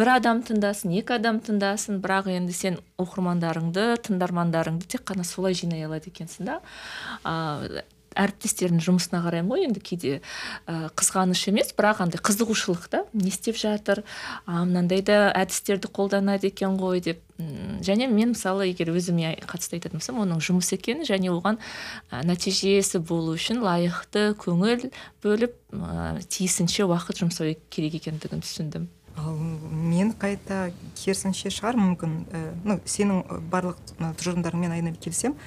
бір 0.00 0.14
адам 0.16 0.40
тыңдасын 0.48 0.96
екі 0.96 1.18
адам 1.18 1.44
тыңдасын. 1.44 2.00
Бірақ 2.00 2.32
енді 2.32 2.56
сен 2.56 2.80
оқырмандарыңды 3.02 3.88
тыңдармандарыңды 4.06 4.86
тек 4.94 5.04
қана 5.08 5.26
солай 5.26 5.56
жинай 5.58 5.84
алады 5.86 6.12
екенсің 6.12 6.48
да. 6.48 6.60
А, 7.24 7.82
әріптестердің 8.14 8.82
жұмысына 8.84 9.20
қараймын 9.24 9.50
ғой 9.50 9.64
енді 9.66 9.82
кейде 9.82 10.12
ә, 10.70 10.88
қызғаныш 10.94 11.48
емес 11.50 11.72
бірақ 11.74 12.04
андай 12.04 12.22
қызығушылық 12.22 12.86
та. 12.92 13.02
Не 13.12 13.32
істеп 13.32 13.58
жатыр 13.58 14.04
мынандай 14.46 15.02
да 15.02 15.32
әдістерді 15.34 15.90
қолданады 15.90 16.50
екен 16.52 16.78
ғой 16.78 17.02
деп. 17.04 17.22
Және 17.82 18.06
мен 18.06 18.36
мысалы 18.36 18.68
егер 18.70 18.92
өзіме 18.94 19.34
қатысты 19.42 19.80
айтатын 19.80 19.98
болсам 19.98 20.20
оның 20.22 20.42
жұмыс 20.44 20.70
екенін 20.76 21.02
және 21.08 21.32
оған 21.34 21.58
ә, 22.12 22.22
нәтижесі 22.22 23.02
болу 23.02 23.34
үшін 23.34 23.64
лайықты 23.66 24.30
көңіл 24.38 24.92
бөліп 25.24 25.58
ә, 25.74 26.20
тиісінше 26.22 26.86
уақыт 26.86 27.24
жұмсау 27.24 27.56
керек 27.74 27.98
екендігін 27.98 28.46
түсіндім. 28.46 28.86
Ал 29.16 29.36
мен 29.38 30.14
қайта 30.18 30.70
керісінше 30.98 31.52
шығар 31.54 31.78
мүмкін 31.78 32.16
ә, 32.30 32.40
ну 32.64 32.78
сенің 32.84 33.22
барлық 33.52 33.78
ы, 33.98 34.10
тұжырымдарыңмен 34.18 34.74
айнель 34.74 34.98
келісемін 34.98 35.38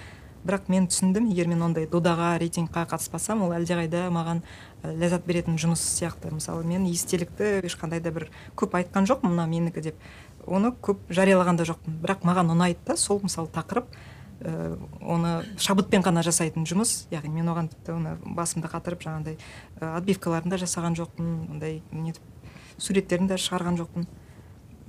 бірақ 0.48 0.70
мен 0.72 0.88
түсіндім 0.88 1.28
егер 1.32 1.50
мен 1.52 1.66
ондай 1.66 1.88
додаға 1.92 2.38
рейтингқа 2.40 2.86
қатыспасам 2.88 3.44
ол 3.44 3.54
әлдеқайда 3.58 4.08
маған 4.14 4.44
ә, 4.84 4.94
ләззат 4.96 5.26
беретін 5.28 5.58
жұмыс 5.60 5.82
сияқты. 5.84 6.32
Мысалы 6.32 6.64
мен 6.68 6.86
естелікті 6.88 7.66
ешқандай 7.68 8.00
да 8.04 8.14
бір 8.16 8.30
көп 8.56 8.78
айтқан 8.80 9.10
жоқпын 9.10 9.34
мына 9.34 9.48
менікі 9.50 9.84
деп. 9.90 10.00
Оны 10.46 10.72
көп 10.72 11.10
жариялаған 11.12 11.60
да 11.60 11.68
жоқпын. 11.68 12.00
Бірақ 12.04 12.24
маған 12.28 12.54
ұнайды 12.56 12.80
да 12.88 12.96
сол 12.96 13.20
мысалы 13.24 13.52
тақырып 13.52 13.92
ә, 14.40 14.78
оны 15.02 15.42
шабытпен 15.60 16.06
ғана 16.06 16.24
жасайтын 16.24 16.68
жұмыс. 16.70 17.10
Яғни 17.12 17.34
мен 17.42 17.52
оған 17.52 17.68
тіпті 17.74 17.98
оны 17.98 18.16
басымды 18.24 18.72
қатырып 18.72 19.04
жаңағындай 19.04 19.36
ә, 19.82 19.98
отбивкаларын 19.98 20.54
да 20.54 20.62
жасаған 20.64 20.96
жоқпын 21.02 21.34
ондай 21.52 21.82
нетіп 21.92 22.37
суреттерін 22.78 23.28
де 23.28 23.38
шығарған 23.42 23.80
жоқпын. 23.82 24.08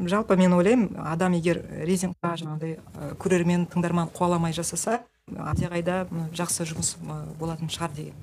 Жалпы 0.08 0.36
мен 0.38 0.52
ойлаймын 0.54 0.94
адам 1.10 1.34
егер 1.34 1.62
рейтингқа 1.86 2.36
жаңағыдай 2.38 3.16
көрермен 3.18 3.66
тыңдарман 3.72 4.12
қуаламай 4.14 4.54
жасаса 4.54 5.00
әлдеқайда 5.28 6.04
жақсы 6.36 6.66
жұмыс 6.70 6.94
болатын 7.40 7.70
шығар 7.72 7.94
деген 7.96 8.14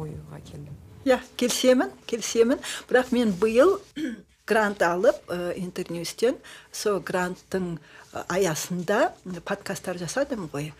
ойға 0.00 0.40
келдім. 0.46 0.74
Иә 1.04 1.20
келісемін 1.36 1.92
келісемін. 2.06 2.58
Бірақ 2.88 3.12
мен 3.14 3.32
биыл 3.40 3.78
грант 4.50 4.82
алып 4.82 5.16
ә, 5.28 5.54
интерньюстен 5.56 6.36
сол 6.72 7.00
гранттың 7.00 7.78
аясында 8.28 9.12
подкасттар 9.44 10.00
жасадым 10.00 10.48
ғой. 10.52 10.72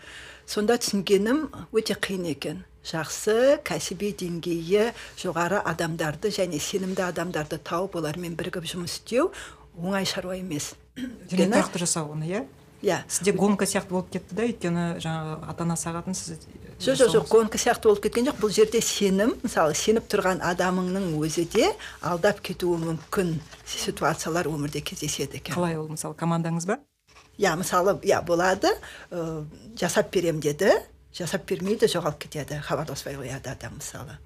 Сонда 0.45 0.77
түсінгенім 0.81 1.47
өте 1.71 1.95
қиын 1.95 2.27
екен. 2.33 2.65
Жақсы 2.87 3.59
кәсіби 3.67 4.13
деңгейі 4.17 4.91
жоғары 5.21 5.61
адамдарды 5.65 6.31
және 6.33 6.59
сенімді 6.59 7.05
адамдарды 7.07 7.59
тауып 7.61 7.99
олармен 8.01 8.35
бірігіп 8.39 8.65
жұмыс 8.73 8.99
істеу 8.99 9.29
оңай 9.77 10.05
шаруа 10.05 10.35
емес. 10.39 10.73
Және 11.31 11.47
тұрақты 11.51 11.79
жасау 11.85 12.11
оны 12.15 12.27
иә? 12.27 12.41
Иә. 12.81 13.03
Сізде 13.07 13.31
гонка 13.37 13.67
сияқты 13.69 13.93
болып 13.93 14.09
кетті 14.09 14.35
да 14.35 14.45
өйткені 14.47 14.85
жаңағы 15.03 15.35
ата 15.51 15.65
ана 15.67 15.75
сағатын 15.77 16.15
сіз 16.17 16.47
жоқ 16.81 16.97
жоқ 16.97 17.11
жоқ 17.13 17.27
гонка 17.29 17.59
сияқты 17.61 17.91
болып 17.91 18.01
кеткен 18.07 18.25
жоқ. 18.31 18.39
Бұл 18.41 18.53
жерде 18.55 18.81
сенім 18.81 19.35
мысалы 19.43 19.75
сеніп 19.77 20.07
тұрған 20.09 20.41
адамыңның 20.49 21.11
өзі 21.21 21.45
де 21.53 21.69
алдап 22.01 22.41
кетуі 22.41 22.79
мүмкін 22.81 23.35
ситуациялар 23.69 24.49
өмірде 24.49 24.81
кездеседі 24.81 25.37
екен. 25.37 25.53
Қалай 25.53 25.77
ол 25.77 25.91
мысалы 25.93 26.17
командаңыз 26.17 26.65
ба? 26.65 26.79
Иә 27.37 27.53
мысалы 27.59 27.99
иә 28.01 28.23
болады 28.25 28.73
ә, 29.11 29.45
жасап 29.77 30.09
берем 30.11 30.41
деді. 30.41 30.73
Жасап 31.15 31.47
бермейді 31.49 31.89
жоғалып 31.91 32.19
кетеді 32.25 32.61
хабарласпай 32.65 33.17
қояды 33.19 33.51
адам 33.51 33.77
мысалы 33.79 34.17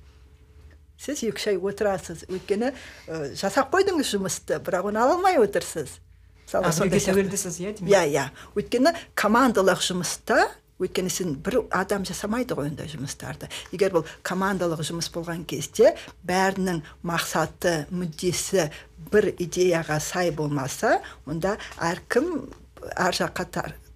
сіз 0.98 1.24
екі 1.28 1.36
үш 1.36 1.48
ай 1.52 1.58
отырасыз 1.60 2.26
өйткені 2.30 2.72
ә, 2.72 3.36
жасап 3.36 3.74
қойдыңыз 3.74 4.16
жұмысты 4.16 4.60
бірақ 4.64 4.92
оны 4.92 5.02
ала 5.02 5.18
алмай 5.18 5.40
отырсыз 5.42 5.98
мысалы 6.46 6.90
тәуелдісіз 6.94 7.58
иә 7.60 7.74
иә 7.82 8.04
иә. 8.14 8.28
Өйткені 8.56 8.94
командалық 9.18 9.82
жұмыста 9.84 10.48
өйткені 10.80 11.10
сен 11.10 11.36
бір 11.40 11.62
адам 11.72 12.06
жасамайды 12.06 12.56
ғой 12.58 12.70
ондай 12.70 12.90
жұмыстарды. 12.92 13.48
Егер 13.72 13.94
бұл 13.96 14.06
командалық 14.28 14.84
жұмыс 14.86 15.10
болған 15.14 15.46
кезде 15.48 15.96
бәрінің 16.28 16.82
мақсаты 17.08 17.86
мүддесі 17.92 18.70
бір 19.12 19.32
идеяға 19.36 20.00
сай 20.04 20.32
болмаса 20.36 21.00
онда 21.26 21.56
әркім 21.80 22.32
ар 22.96 23.16
жаққа 23.16 23.50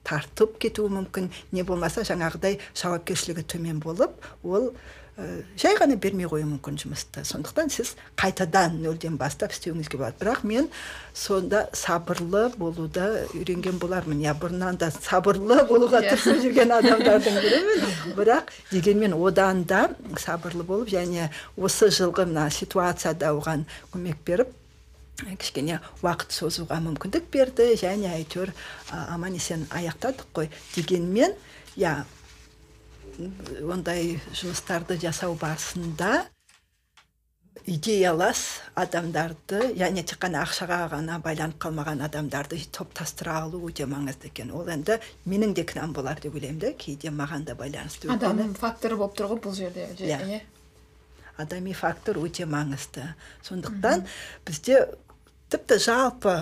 тартып 0.10 0.58
кетуі 0.62 0.90
мүмкін 0.98 1.30
не 1.54 1.66
болмаса 1.68 2.02
жаңағыдай 2.08 2.58
жауапкершілігі 2.74 3.46
төмен 3.46 3.82
болып 3.84 4.18
ол 4.44 4.72
ә, 5.20 5.44
жай 5.60 5.76
ғана 5.78 5.98
бермей 6.00 6.28
қоюы 6.30 6.48
мүмкін 6.48 6.80
жұмысты. 6.82 7.24
Сондықтан 7.28 7.70
сіз 7.74 7.94
қайтадан 8.18 8.80
нөлден 8.82 9.18
бастап 9.20 9.54
істеуіңізге 9.54 10.00
болады. 10.00 10.18
Бірақ 10.22 10.46
мен 10.48 10.70
сонда 11.14 11.68
сабырлы 11.76 12.50
болуды 12.58 13.28
үйренген 13.36 13.80
болармын. 13.82 14.22
Иә 14.24 14.36
бұрыннан 14.40 14.80
да 14.80 14.90
сабырлы 14.96 15.62
болуға 15.70 16.02
Иә. 16.02 16.14
тырысып 16.14 16.40
жүрген 16.46 16.74
адамдардың 16.80 17.42
бірімін. 17.44 18.16
Бірақ 18.18 18.54
дегенмен 18.72 19.14
одан 19.14 19.66
да 19.68 19.90
сабырлы 20.18 20.64
болып 20.64 20.90
және 20.90 21.30
осы 21.58 21.92
жылғы 21.92 22.30
мына 22.32 22.50
ситуацияда 22.50 23.36
оған 23.36 23.68
көмек 23.94 24.24
беріп 24.26 24.56
кішкене 25.40 25.80
уақыт 26.02 26.32
созуға 26.36 26.80
мүмкіндік 26.86 27.30
берді 27.34 27.74
және 27.80 28.12
әйтеуір 28.16 28.54
аман 28.92 29.36
есен 29.36 29.68
аяқтадық 29.70 30.32
қой. 30.34 30.50
Дегенмен 30.76 31.36
иә 31.76 32.04
ондай 33.70 34.20
жұмыстарды 34.34 35.00
жасау 35.02 35.36
барысында 35.40 36.26
идеялас 37.70 38.62
адамдарды 38.80 39.60
яғни 39.78 40.04
тек 40.08 40.22
қана 40.24 40.42
ақшаға 40.46 40.78
ғана 40.94 41.20
байланып 41.22 41.60
қалмаған 41.62 42.02
адамдарды 42.08 42.58
топтастыра 42.74 43.36
алу 43.44 43.60
өте 43.68 43.86
маңызды 43.90 44.32
екен. 44.32 44.54
Ол 44.56 44.70
енді 44.72 44.98
менің 45.28 45.54
де 45.54 45.66
кінәм 45.68 45.94
болар 45.94 46.20
деп 46.24 46.34
ойлаймын 46.40 46.60
да 46.64 46.72
кейде 46.74 47.12
маған 47.12 47.44
да 47.46 47.56
байланысты 47.60 48.10
адам 48.10 48.56
факторы 48.56 48.96
болып 48.98 49.18
тұр 49.20 49.34
ғой 49.34 49.44
бұл 49.44 49.58
жерде 49.58 49.90
Иә. 50.00 50.22
иә. 50.24 50.42
Адами 51.38 51.74
фактор 51.74 52.18
өте 52.18 52.46
маңызды. 52.46 53.04
Сондықтан 53.44 54.08
бізде 54.46 54.88
тіпті 55.50 55.80
жалпы 55.82 56.36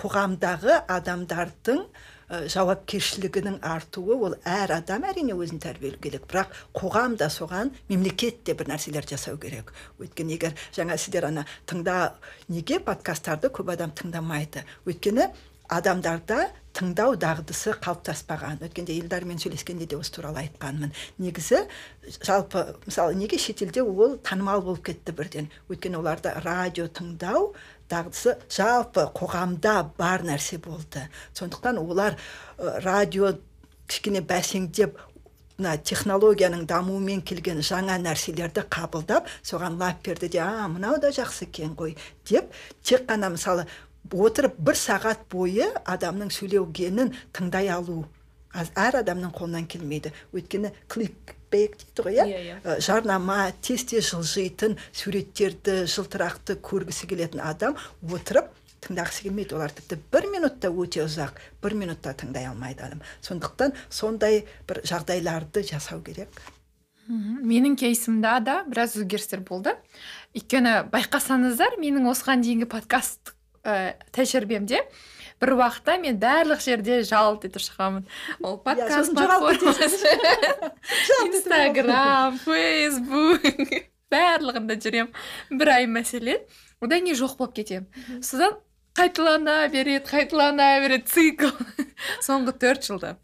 қоғамдағы 0.00 0.78
адамдардың 0.88 1.82
ә, 2.30 2.40
жауапкершілігінің 2.52 3.58
артуы 3.66 4.16
ол 4.16 4.36
әр 4.46 4.76
адам 4.78 5.04
әрине 5.10 5.34
өзін 5.34 5.60
тәрбиелеу 5.62 6.00
керек. 6.00 6.26
Бірақ 6.30 6.54
қоғам 6.76 7.18
да 7.20 7.28
соған 7.32 7.74
мемлекет 7.90 8.44
те 8.46 8.54
бір 8.54 8.70
нәрселер 8.72 9.08
жасау 9.10 9.38
керек. 9.42 9.74
Өйткені 10.00 10.38
егер 10.38 10.56
жаңа 10.76 10.96
сіздер 10.96 11.28
ана 11.28 11.44
тыңда 11.66 12.14
неге 12.48 12.80
подкасттарды 12.86 13.50
көп 13.52 13.74
адам 13.74 13.92
тыңдамайды? 13.98 14.64
Өйткені 14.86 15.28
адамдарда 15.70 16.48
тыңдау 16.74 17.16
дағдысы 17.18 17.74
қалыптаспаған. 17.82 18.62
Өткенде 18.66 18.94
елдармен 18.98 19.38
сөйлескенде 19.42 19.86
де 19.90 19.98
осы 19.98 20.14
туралы 20.16 20.44
айтқанмын. 20.44 20.94
Негізі 21.18 21.64
жалпы 22.22 22.64
мысалы 22.86 23.14
неге 23.18 23.38
шетелде 23.38 23.82
ол 23.82 24.16
танымал 24.22 24.62
болып 24.62 24.84
кетті 24.86 25.14
бірден? 25.14 25.50
Өйткені 25.68 25.98
оларда 25.98 26.34
радио 26.44 26.86
тыңдау 26.86 27.52
дағдысы 27.90 28.36
жалпы 28.50 29.08
қоғамда 29.16 29.76
бар 29.98 30.24
нәрсе 30.26 30.58
болды. 30.58 31.02
Сондықтан 31.34 31.78
олар 31.78 32.16
э, 32.16 32.78
радио 32.84 33.34
кішкене 33.88 34.22
бәсеңдеп 34.22 34.98
мына 35.60 35.76
технологияның 35.84 36.64
дамуымен 36.70 37.20
келген 37.26 37.60
жаңа 37.66 37.98
нәрселерді 38.00 38.64
қабылдап 38.72 39.28
соған 39.42 39.76
лап 39.80 40.00
берді 40.06 40.30
де 40.32 40.40
а 40.40 40.68
мынау 40.72 41.00
да 41.02 41.10
жақсы 41.12 41.48
екен 41.50 41.74
ғой 41.76 41.96
деп 42.30 42.54
тек 42.82 43.04
қана 43.10 43.28
мысалы 43.34 43.66
отырып 44.10 44.56
бір 44.56 44.78
сағат 44.78 45.26
бойы 45.32 45.68
адамның 45.84 46.32
сөйлегенін 46.32 47.12
тыңдай 47.36 47.68
алу 47.74 48.06
әр 48.54 49.00
адамның 49.02 49.34
қолынан 49.36 49.66
келмейді. 49.70 50.12
Өйткені 50.34 50.72
дейді 51.50 52.04
ғой 52.06 52.16
иә 52.20 52.26
Иә, 52.26 52.40
иә. 52.62 52.78
Жарнама 52.80 53.52
тез 53.62 53.84
тез 53.90 54.10
жылжитын 54.12 54.78
суреттерді 54.92 55.84
жылтырақты 55.90 56.56
көргісі 56.62 57.08
келетін 57.10 57.42
адам 57.44 57.76
отырып 58.02 58.52
тыңдағысы 58.80 59.26
келмейді. 59.26 59.56
Олар 59.58 59.74
тіпті 59.76 59.98
бір 60.12 60.28
минутта 60.32 60.70
өте 60.72 61.02
ұзақ 61.04 61.40
бір 61.62 61.74
минутта 61.76 62.14
тыңдай 62.16 62.46
алмайды 62.48 62.86
адам. 62.86 63.02
Сондықтан 63.20 63.74
сондай 63.92 64.44
бір 64.68 64.80
жағдайларды 64.88 65.66
жасау 65.68 66.00
керек. 66.06 66.30
Менің 67.10 67.74
кейсімда 67.80 68.38
да 68.40 68.56
біраз 68.70 68.94
өзгерістер 68.96 69.42
болды. 69.42 69.74
Өйткені 70.36 70.86
байқасаңыздар 70.92 71.74
менің 71.82 72.06
осыған 72.12 72.44
дейінгі 72.44 72.68
подкаст 72.70 73.32
ә, 73.66 73.96
тәжірибемде 74.14 74.84
бір 75.40 75.54
уақытта 75.56 75.96
мен 76.02 76.18
барлық 76.20 76.60
жерде 76.60 77.00
жалт 77.06 77.46
етіп 77.48 77.62
шығамын. 77.64 78.06
Ол 78.44 78.58
подкаст 78.60 79.14
платформасы. 79.16 80.12
инстаграм 81.26 82.36
фейсбук 82.44 83.46
барлығында 84.12 84.76
жүремін. 84.84 85.14
Бір 85.56 85.72
ай 85.78 85.88
мәселен 85.88 86.44
одан 86.84 87.06
кейін 87.06 87.18
жоқ 87.22 87.38
болып 87.40 87.56
кетемін. 87.56 87.88
Содан 88.24 88.58
қайталана 88.98 89.62
береді 89.72 90.04
қайталана 90.10 90.72
береді 90.84 91.08
цикл. 91.08 91.54
Соңғы 92.26 92.56
төрт 92.60 92.90
жылда. 92.90 93.16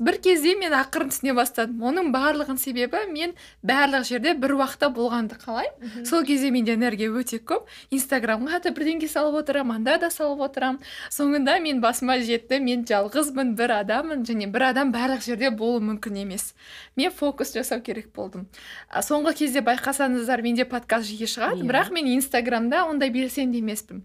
Бір 0.00 0.18
кезде 0.22 0.54
мен 0.58 0.72
ақырын 0.76 1.10
түсіне 1.12 1.34
бастадым. 1.36 1.80
Оның 1.90 2.10
барлығын 2.14 2.58
себебі 2.60 3.00
мен 3.10 3.34
барлық 3.66 4.06
жерде 4.08 4.34
бір 4.38 4.54
уақытта 4.58 4.90
болғанды 4.94 5.38
қалаймын. 5.42 6.04
Сол 6.08 6.24
кезде 6.24 6.50
менде 6.54 6.74
энергия 6.74 7.10
өте 7.10 7.40
көп. 7.42 7.68
Инстаграмға 7.90 8.62
да 8.64 8.72
бірдеңке 8.74 9.08
салып 9.10 9.40
отырамын 9.42 9.78
анда 9.80 9.98
да 9.98 10.10
салып 10.10 10.44
отырамын 10.48 10.80
соңында 11.14 11.58
мен 11.62 11.82
басыма 11.84 12.18
жетті. 12.22 12.60
Мен 12.64 12.84
жалғызбын 12.88 13.54
бір 13.58 13.78
адаммын 13.80 14.24
және 14.28 14.50
бір 14.52 14.70
адам 14.72 14.92
барлық 14.94 15.24
жерде 15.26 15.50
болуы 15.50 15.82
мүмкін 15.92 16.22
емес. 16.24 16.52
Мен 16.96 17.10
фокус 17.10 17.54
жасау 17.54 17.82
керек 17.82 18.12
болдым. 18.14 18.46
А, 18.88 19.02
соңғы 19.02 19.34
кезде 19.42 19.64
байқасаңыздар 19.66 20.42
менде 20.42 20.64
подкаст 20.64 21.10
жиі 21.10 21.26
шығады. 21.26 21.62
Иә. 21.62 21.68
бірақ 21.70 21.92
мен 21.92 22.14
инстаграмда 22.14 22.86
ондай 22.86 23.10
белсенді 23.10 23.58
емеспін. 23.58 24.04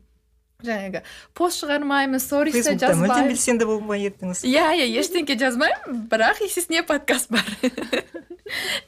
Жаңағы 0.64 1.03
пост 1.38 1.64
шығармаймын 1.64 2.22
сториста 2.24 2.72
фейсбукта 2.72 2.93
мүлдем 2.93 3.07
жазбаймын 3.07 3.32
белсенді 3.34 3.70
болмай 3.70 4.07
еттіңіз. 4.09 4.43
Иә 4.47 4.68
иә 4.80 4.89
ештеңке 5.01 5.38
жазбаймын 5.39 6.05
бірақ 6.11 6.43
есесіне 6.45 6.84
подкаст 6.88 7.32
бар. 7.34 7.47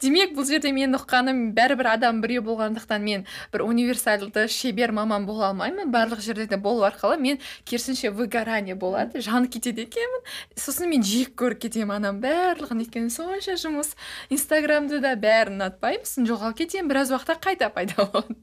Демек 0.02 0.34
бұл 0.36 0.46
жерде 0.46 0.70
мен 0.74 0.94
ұққаным 0.98 1.50
бәрібір 1.56 1.88
адам 1.94 2.20
біреу 2.22 2.44
болғандықтан 2.46 3.02
мен 3.02 3.24
бір 3.52 3.64
универсальды 3.66 4.46
шебер 4.52 4.92
маман 4.94 5.26
бола 5.26 5.50
алмаймын. 5.50 5.90
Барлық 5.92 6.22
жерде 6.22 6.46
де 6.46 6.56
болу 6.60 6.84
арқылы 6.86 7.18
мен 7.18 7.40
керісінше 7.64 8.12
выгорание 8.14 8.76
болады 8.76 9.20
жанып 9.24 9.56
кетеді 9.56 9.86
екенмін. 9.88 10.24
Сосын 10.54 10.92
мен 10.92 11.02
жек 11.02 11.34
көріп 11.40 11.66
кетемін 11.66 11.96
ананың 11.98 12.22
барлығын 12.22 12.84
өйткені 12.84 13.10
сонша 13.10 13.56
жұмыс. 13.60 13.94
Инстаграмды 14.30 15.00
да 15.02 15.16
бәрін 15.18 15.58
ұнатпаймын 15.58 16.06
сосын 16.06 16.30
жоғалып 16.30 16.62
кетемін. 16.62 16.92
Біраз 16.92 17.14
уақытта 17.14 17.40
қайта 17.40 17.72
пайда 17.72 18.06
болады 18.06 18.36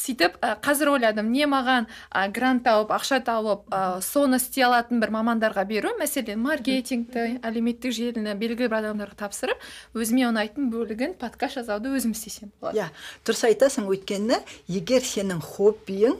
сөйтіп 0.00 0.38
ә, 0.40 0.54
қазір 0.62 0.92
ойладым 0.94 1.30
не 1.32 1.46
маған 1.50 1.88
ә, 2.10 2.28
грант 2.32 2.64
тауып 2.66 2.92
ақша 2.94 3.20
тауып 3.26 3.66
ә, 3.74 4.00
соны 4.04 4.38
істей 4.40 4.64
алатын 4.66 5.02
бір 5.02 5.12
мамандарға 5.16 5.64
беру 5.68 5.92
мәселен 5.98 6.40
маркетингті 6.44 7.40
әлеуметтік 7.42 7.94
желіні 7.96 8.36
белгілі 8.38 8.70
бір 8.70 8.78
адамдарға 8.80 9.18
тапсырып 9.24 9.68
өзіме 9.98 10.28
ұнайтын 10.30 10.70
бөлігін 10.72 11.16
подкаст 11.20 11.60
жазуды 11.60 11.94
өзім 11.98 12.14
істесем. 12.16 12.54
Болады 12.60 12.82
иә 12.82 12.88
дұрыс 13.26 13.44
айтасың 13.50 13.90
өйткені 13.90 14.40
егер 14.70 15.04
сенің 15.04 15.42
хоббиің 15.44 16.18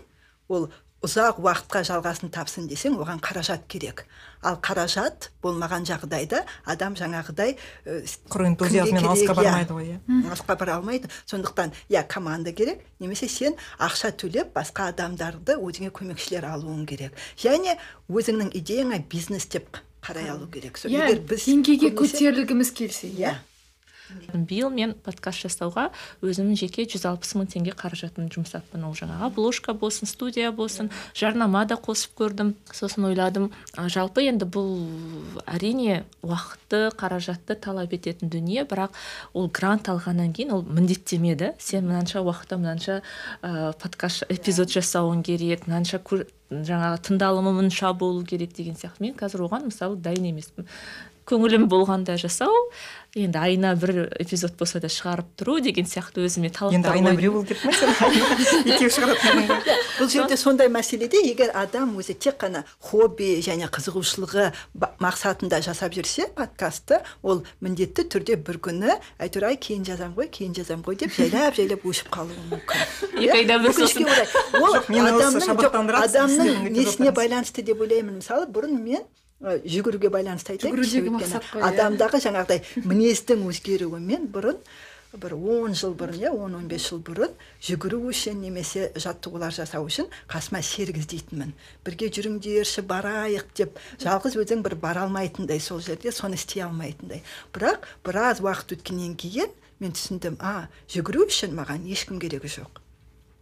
ол 0.51 0.71
ұзақ 1.01 1.39
уақытқа 1.41 1.81
жалғасын 1.89 2.31
тапсын 2.33 2.67
десең 2.69 2.99
оған 3.01 3.21
қаражат 3.25 3.65
керек. 3.73 4.05
Ал 4.45 4.59
қаражат 4.61 5.31
болмаған 5.43 5.87
жағдайда 5.89 6.43
адам 6.69 6.97
жаңағыдай 6.97 7.57
ә, 7.57 8.01
құр 8.29 8.47
энтузиазммен 8.51 9.09
алысқа 9.09 9.33
керек, 9.33 9.33
иә. 9.33 9.37
бармайды 9.41 9.77
ғой 9.77 9.89
иә? 9.95 9.99
Алысқа 10.29 10.57
бара 10.61 10.77
алмайды. 10.77 11.09
Сондықтан 11.25 11.73
иә 11.89 12.05
команда 12.07 12.53
керек 12.53 12.85
немесе 13.01 13.29
сен 13.29 13.57
ақша 13.79 14.13
төлеп 14.13 14.53
басқа 14.53 14.91
адамдарды 14.93 15.57
өзіңе 15.57 15.89
көмекшілер 15.89 16.45
алуың 16.53 16.85
керек. 16.87 17.17
Және 17.37 17.79
өзіңнің 18.09 18.53
идеяңа 18.61 19.01
бизнес 19.09 19.49
деп 19.49 19.81
қарай 20.05 20.29
алу 20.29 20.49
керек. 20.53 20.77
Иә 20.85 21.09
егер 21.09 21.25
біз 21.25 21.49
көтерілгіміз 21.49 22.73
келсе 22.77 23.09
иә. 23.09 23.39
Биыл 24.35 24.71
мен 24.71 24.95
подкаст 25.05 25.45
жасауға 25.45 25.89
өзімнің 26.23 26.59
жеке 26.61 26.85
160 26.87 27.37
мың 27.39 27.49
теңге 27.51 27.75
қаражатымды 27.79 28.37
жұмсаппын 28.37 28.85
ол 28.87 28.95
жаңағы 28.99 29.29
обложка 29.31 29.75
болсын 29.75 30.09
студия 30.11 30.53
болсын 30.53 30.91
жарнама 31.15 31.65
да 31.67 31.79
қосып 31.81 32.15
көрдім. 32.21 32.55
Сосын 32.73 33.09
ойладым 33.11 33.51
жалпы 33.77 34.25
енді 34.29 34.47
бұл 34.47 34.75
әрине 35.47 36.05
уақытты 36.23 36.91
қаражатты 36.99 37.57
талап 37.57 37.95
ететін 37.97 38.31
дүние 38.33 38.67
бірақ 38.69 38.97
ол 39.35 39.51
грант 39.53 39.91
алғаннан 39.93 40.35
кейін 40.37 40.55
ол 40.59 40.67
міндеттеме 40.67 41.37
да 41.37 41.55
сен 41.59 41.87
мынанша 41.89 42.23
уақытта 42.23 42.59
мынанша 42.61 43.01
ә, 43.43 43.73
подкаст 43.81 44.27
эпизод 44.29 44.71
жасауың 44.71 45.25
керек 45.27 45.67
мынанша 45.67 46.01
жаңағы 46.51 46.99
тыңдалымы 47.07 47.53
мынша 47.55 47.93
болу 47.95 48.25
керек 48.27 48.55
деген 48.57 48.75
сияқты. 48.75 49.05
Мен 49.07 49.15
қазір 49.15 49.47
оған 49.47 49.69
мысалы 49.71 49.97
дайын 50.03 50.33
емеспін. 50.33 50.67
Көңілім 51.31 51.69
болғанда 51.71 52.17
жасау 52.19 52.51
енді 53.17 53.39
айына 53.39 53.75
бір 53.75 54.07
эпизод 54.23 54.55
болса 54.59 54.79
да 54.79 54.87
шығарып 54.91 55.33
тұру 55.41 55.59
деген 55.65 55.87
сияқты 55.89 56.23
өзіме 56.23 56.47
енді 56.47 56.59
талаптар 56.59 56.95
айына 56.95 57.11
қойдым. 57.11 57.19
біреу 57.19 57.33
ма 57.43 57.73
сен? 57.75 57.91
Екеу 58.71 58.91
шығаратын 58.95 59.51
бұл 59.99 60.11
жерде 60.13 60.37
сондай 60.39 60.71
мәселеде 60.71 61.19
егер 61.27 61.51
адам 61.59 61.97
өзі 61.99 62.15
тек 62.15 62.39
қана 62.39 62.63
хобби 62.79 63.41
және 63.43 63.67
қызығушылығы 63.67 64.47
мақсатында 65.03 65.59
жасап 65.67 65.97
жүрсе 65.97 66.29
подкастты 66.39 67.01
ол 67.23 67.43
міндетті 67.61 68.07
түрде 68.15 68.39
бір 68.39 68.61
күні 68.63 68.95
әйтеуір 69.19 69.51
ай 69.51 69.59
кейін 69.59 69.85
жазамын 69.91 70.15
ғой 70.15 70.31
кейін 70.31 70.55
жазамын 70.61 70.87
ғой 70.87 71.01
деп 71.03 71.17
жайлап 71.19 71.59
жайлап 71.59 71.87
өшіп 71.91 72.13
қалуы 72.15 72.47
мүмкін. 72.53 72.87
Екі 73.27 73.39
айда 73.43 73.59
бір 73.59 73.75
Өкінішке 73.75 74.07
сосын. 74.07 74.07
орай 74.07 74.27
ол 74.63 74.75
адамның 76.05 76.71
несіне 76.71 77.11
байланысты 77.11 77.67
деп 77.67 77.83
ойлаймын. 77.83 78.21
Мысалы 78.23 78.47
бұрын 78.47 78.79
мен 78.79 79.03
жүгіруге 79.41 80.11
байланысты 80.13 80.55
айтайыншы 80.55 80.85
Жүгірудегі 80.85 81.01
өйткені 81.01 81.17
мақсат 81.17 81.47
қой, 81.49 81.63
адамдағы 81.65 82.21
жаңағыдай 82.27 82.61
мінездің 82.85 83.45
өзгеруімен 83.49 84.27
бұрын 84.35 84.59
бір 85.17 85.35
он 85.35 85.73
жыл 85.75 85.95
бұрын 85.99 86.21
иә 86.21 86.31
он 86.31 86.59
он 86.59 86.67
бес 86.69 86.91
жыл 86.91 87.01
бұрын 87.03 87.33
жүгіру 87.65 88.03
үшін 88.13 88.43
немесе 88.45 88.91
жаттығулар 88.95 89.55
жасау 89.57 89.89
үшін 89.89 90.11
қасыма 90.31 90.61
серік 90.63 91.01
іздейтінмін 91.01 91.55
бірге 91.87 92.11
жүріңдерші 92.15 92.85
барайық 92.87 93.49
деп 93.57 93.81
жалғыз 94.05 94.37
өзің 94.45 94.63
бір 94.67 94.77
бара 94.85 95.07
алмайтындай 95.09 95.59
сол 95.59 95.81
жерде 95.81 96.13
соны 96.13 96.39
істей 96.39 96.63
алмайтындай 96.69 97.25
бірақ 97.57 97.89
біраз 98.07 98.45
уақыт 98.45 98.77
өткеннен 98.77 99.17
кейін 99.19 99.51
мен 99.81 99.97
түсіндім 99.97 100.39
а 100.39 100.69
жүгіру 100.93 101.27
үшін 101.27 101.57
маған 101.59 101.89
ешкім 101.91 102.21
керегі 102.23 102.53
жоқ 102.61 102.85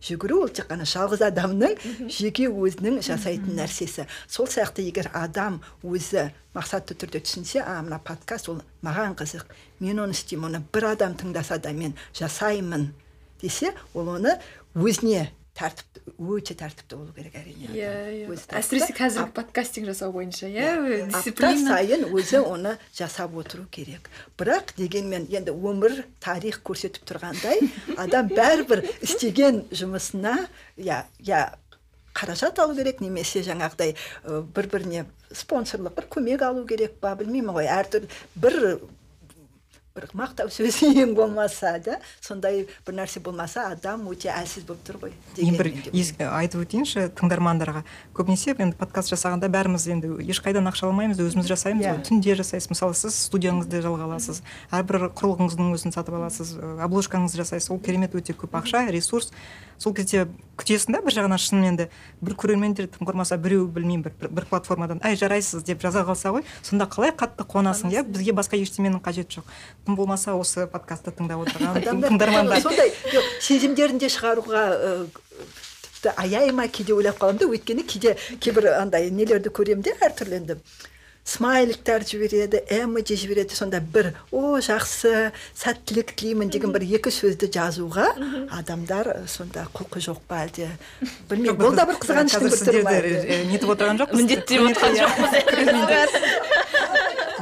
жүгіру 0.04 0.42
ол 0.44 0.52
тек 0.54 0.68
қана 0.70 0.86
жалғыз 0.88 1.24
адамның 1.28 1.74
жеке 2.12 2.46
өзінің 2.48 3.00
жасайтын 3.04 3.56
нәрсесі. 3.58 4.06
Сол 4.30 4.46
сияқты 4.50 4.84
егер 4.86 5.10
адам 5.12 5.60
өзі 5.82 6.28
мақсатты 6.54 6.94
түрде 6.98 7.22
түсінсе 7.24 7.64
а 7.64 7.80
мына 7.82 7.98
подкаст 8.04 8.48
ол 8.52 8.62
маған 8.86 9.16
қызық 9.18 9.50
мен 9.80 9.98
оны 10.04 10.14
істеймін 10.16 10.50
оны 10.50 10.62
бір 10.72 10.92
адам 10.92 11.18
тыңдаса 11.18 11.58
да 11.62 11.72
мен 11.72 11.96
жасаймын 12.14 12.92
десе 13.42 13.74
ол 13.94 14.14
оны 14.14 14.38
өзіне 14.74 15.28
тәртіпті 15.58 16.02
өте 16.22 16.54
тәртіпті 16.58 16.96
болу 16.98 17.12
керек 17.16 17.34
әрине 17.40 17.68
иә 17.74 17.90
иә. 18.14 18.36
Әсіресе 18.60 18.94
қазір 18.96 19.30
подкастинг 19.34 19.88
жасау 19.90 20.12
бойынша 20.14 20.46
Иә, 20.46 20.72
иә. 20.78 21.08
апта 21.18 21.50
сайын 21.58 22.04
өзі 22.14 22.40
оны 22.46 22.76
жасап 22.94 23.34
отыру 23.36 23.66
керек. 23.70 24.08
Бірақ 24.38 24.74
дегенмен 24.78 25.26
енді 25.30 25.50
өмір 25.52 26.04
тарих 26.22 26.60
көрсетіп 26.62 27.02
тұрғандай 27.10 27.64
адам 27.98 28.30
бәрібір 28.30 28.84
істеген 29.02 29.64
жұмысына 29.74 30.36
иә 30.78 31.02
иә 31.26 31.42
қаражат 32.18 32.58
алу 32.62 32.74
керек 32.74 33.00
немесе 33.02 33.42
жаңағыдай 33.46 33.92
бір 34.54 34.66
біріне 34.72 35.04
спонсорлық 35.34 35.94
бір 35.98 36.06
көмек 36.10 36.42
алу 36.42 36.64
керек 36.66 36.96
па 37.02 37.12
білмеймін 37.18 37.54
ғой. 37.54 37.68
Әртүрлі 37.70 38.08
бір 38.34 38.56
бір 39.98 40.06
мақтау 40.14 40.48
сөз 40.54 40.78
ең 40.86 41.12
болмаса 41.18 41.74
да 41.84 41.98
сондай 42.22 42.64
бір 42.86 42.94
нәрсе 43.02 43.20
болмаса 43.20 43.66
адам 43.74 44.06
өте 44.12 44.30
әлсіз 44.30 44.64
болып 44.68 44.86
тұр 44.86 45.00
ғой 45.02 45.12
мен 45.42 45.58
бір 45.58 45.70
деген 45.74 45.98
ес- 45.98 46.14
айтып 46.18 46.62
өтейінші 46.64 47.08
тыңдармандарға. 47.18 47.82
Көбінесе 48.14 48.54
енді 48.56 48.76
подкаст 48.78 49.10
жасағанда 49.12 49.50
бәріміз 49.50 49.88
енді 49.92 50.12
ешқайдан 50.30 50.70
ақша 50.70 50.86
алмаймыз 50.88 51.18
өзіміз 51.22 51.50
жасаймыз 51.50 51.84
Иә. 51.86 51.94
ғой 51.98 52.04
түнде 52.08 52.34
жасайсыз. 52.38 52.70
Мысалы 52.72 52.94
сіз 52.94 53.18
студияңызды 53.28 53.82
жалға 53.82 54.06
аласыз 54.08 54.42
әрбір 54.70 55.08
құрылғыңыздың 55.18 55.72
өзін 55.74 55.94
сатып 55.94 56.14
аласыз 56.20 56.54
обложкаңызды 56.86 57.42
жасайсыз 57.42 57.70
ол 57.74 57.80
керемет 57.80 58.14
өте 58.14 58.34
көп 58.38 58.54
ақша 58.62 58.86
ресурс. 58.90 59.32
Сол 59.78 59.94
кезде 59.94 60.26
күтесің 60.58 60.96
да 60.96 61.00
бір 61.04 61.14
жағынан 61.14 61.40
шынымен 61.40 61.76
де 61.78 61.86
бір 62.20 62.34
көрермендер 62.38 62.88
тым 62.90 63.06
құрмаса 63.06 63.38
біреу 63.38 63.68
білмеймін 63.70 64.02
бір, 64.08 64.14
бір, 64.20 64.32
бір 64.40 64.48
платформадан 64.50 65.00
әй 65.06 65.16
жарайсыз 65.18 65.62
деп 65.66 65.82
жаза 65.82 66.02
қалса 66.08 66.32
ғой 66.34 66.44
сонда 66.66 66.88
қалай 66.90 67.14
қатты 67.14 67.46
қуанасың 67.46 67.94
иә? 67.94 68.02
Бізге 68.08 68.34
басқа 68.34 68.58
ештеменің 68.58 69.00
қажеті 69.04 69.38
жоқ. 69.38 69.54
Тым 69.86 69.96
болмаса 69.96 70.34
осы 70.34 70.66
подкастты 70.66 71.14
тыңдап 71.14 71.46
отырған 71.46 71.78
тыңдармандар. 72.08 72.60
сондай 72.66 72.92
сезімдерін 73.40 74.02
де 74.02 74.10
шығаруға 74.10 74.64
тіпті 75.86 76.14
аяй 76.16 76.52
ма 76.52 76.68
кейде 76.68 76.94
ойлап 76.94 77.18
қаламын 77.22 77.38
да 77.38 77.50
өйткені 77.50 77.86
кейде 77.86 78.16
кейбір 78.40 78.72
андай 78.80 79.10
нелерді 79.10 79.54
көремін 79.54 79.86
де 79.86 79.94
әртүрлі 80.02 80.42
енді. 80.42 80.58
Смайликтер 81.28 82.06
жібереді 82.08 82.62
эмоджи 82.72 83.16
жібереді 83.20 83.54
сонда 83.54 83.80
бір 83.80 84.14
о 84.32 84.56
жақсы 84.64 85.30
сәттілік 85.52 86.14
тілеймін 86.16 86.48
деген 86.54 86.72
бір 86.72 86.86
екі 86.98 87.12
сөзді 87.12 87.50
жазуға 87.52 88.06
адамдар 88.56 89.12
ы, 89.12 89.28
сонда 89.28 89.66
құлқы 89.76 90.00
жоқ 90.08 90.22
па 90.30 90.46
әлде? 90.46 90.70
Білмеймін 91.28 91.68
ол 91.68 91.76
да 91.76 91.84
бір 91.90 92.00
қызғаныштың 92.00 92.48
бір 92.48 92.60
түрі 92.64 93.12
э, 93.20 93.44
нетіп 93.52 93.68
отырған 93.76 94.00
жоқпыз? 94.00 94.16
Міндеттеп 94.22 94.60
отқан 94.72 94.96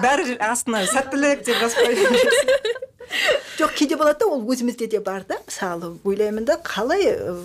бәрі 0.03 0.37
астына 0.43 0.82
сәттілік 0.91 1.47
деп 1.47 1.57
жазып 1.62 1.78
қойып 1.87 2.84
жоқ 3.59 3.72
кейде 3.78 3.96
болады 3.96 4.20
да 4.20 4.26
ол 4.26 4.42
өзімізде 4.52 4.86
де 4.90 5.00
бар 5.00 5.24
да. 5.28 5.38
Мысалы 5.46 5.96
ойлаймын 6.04 6.44
да 6.44 6.59
қалай 6.62 7.07
ы, 7.07 7.36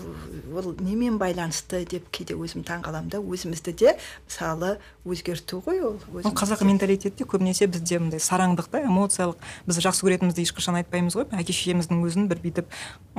ол 0.55 0.73
немен 0.79 1.17
байланысты 1.21 1.85
деп 1.85 2.09
кейде 2.11 2.35
өзім 2.35 2.65
таңқаламын 2.67 3.09
да. 3.09 3.19
Өзімізді 3.21 3.73
де 3.77 3.95
мысалы 4.27 4.77
өзгерту 5.05 5.61
ғой 5.65 5.81
ол 5.81 5.99
ол 6.13 6.33
қазақы 6.35 6.65
менталитетте 6.67 7.23
көбінесе 7.25 7.67
бізде 7.67 7.99
мындай 7.99 8.19
сараңдық 8.19 8.67
та 8.71 8.83
эмоциялық. 8.85 9.37
Біз 9.65 9.79
жақсы 9.81 10.05
көретінімізді 10.05 10.43
ешқашан 10.45 10.77
айтпаймыз 10.81 11.15
ғой. 11.17 11.25
Әке 11.31 11.55
шешеміздің 11.55 12.03
өзін 12.05 12.27
бір 12.29 12.41
бүйтіп 12.43 12.69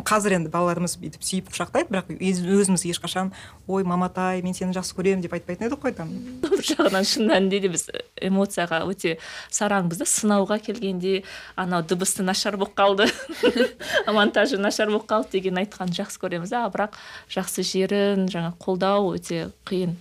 қазір 0.06 0.36
енді 0.38 0.52
балаларымыз 0.52 0.98
бүйтіп 1.00 1.24
сүйіп 1.26 1.50
құшақтайды 1.52 1.90
бірақ 1.90 2.12
өз- 2.16 2.44
өзіміз 2.44 2.86
ешқашан 2.92 3.32
ой 3.66 3.84
маматай 3.84 4.42
мен 4.42 4.54
сені 4.54 4.76
жақсы 4.76 4.94
көремін 4.96 5.22
деп 5.24 5.34
айтпайтын 5.36 5.66
едік 5.68 5.82
қой 5.82 5.92
там. 5.96 6.08
Бір 6.42 6.62
жағынан 6.62 7.04
шын 7.08 7.28
мәнінде 7.28 7.60
де 7.60 7.68
біз 7.72 7.88
эмоцияға 8.20 8.82
өте 8.86 9.18
сараңбыз 9.50 10.00
да. 10.02 10.06
Сынауға 10.08 10.60
келгенде 10.62 11.24
анау 11.56 11.82
дыбысы 11.82 12.22
нашар 12.32 12.56
болып 12.60 12.74
қалды. 12.78 13.08
Монтажы 14.16 14.58
нашар 14.60 14.90
болып 14.92 15.06
қалды 15.10 15.38
деген 15.38 15.60
айтқанды 15.62 16.00
жақсы 16.00 16.22
көреміз 16.22 16.54
да 16.54 16.64
бірақ 16.72 16.96
жақсы 17.32 17.66
жерін 17.66 18.26
жаңа 18.32 18.54
қолдау 18.62 19.12
өте 19.16 19.50
қиын. 19.68 19.98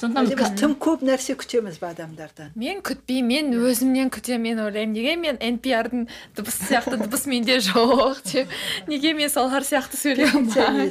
Сондықтан 0.00 0.30
біз 0.32 0.52
тым 0.56 0.74
көп 0.80 1.02
нәрсе 1.04 1.34
күтеміз 1.36 1.76
ба 1.80 1.90
адамдардан? 1.92 2.54
Мен 2.56 2.80
күтпеймін 2.80 3.50
мен 3.50 3.66
өзімнен 3.68 4.08
күтемін 4.12 4.56
мен 4.56 4.62
ойлаймын. 4.64 4.94
Неге 4.96 5.16
мен 5.20 5.36
NPR-дың 5.36 6.06
дыбысы 6.36 6.64
сияқты 6.70 6.96
дыбыс 7.02 7.26
менде 7.28 7.58
жоқ 7.60 8.22
деп? 8.24 8.48
Неге 8.88 9.12
мен 9.12 9.28
солар 9.28 9.66
сияқты 9.66 10.00
сөйлей 10.00 10.30
алмаймын 10.32 10.88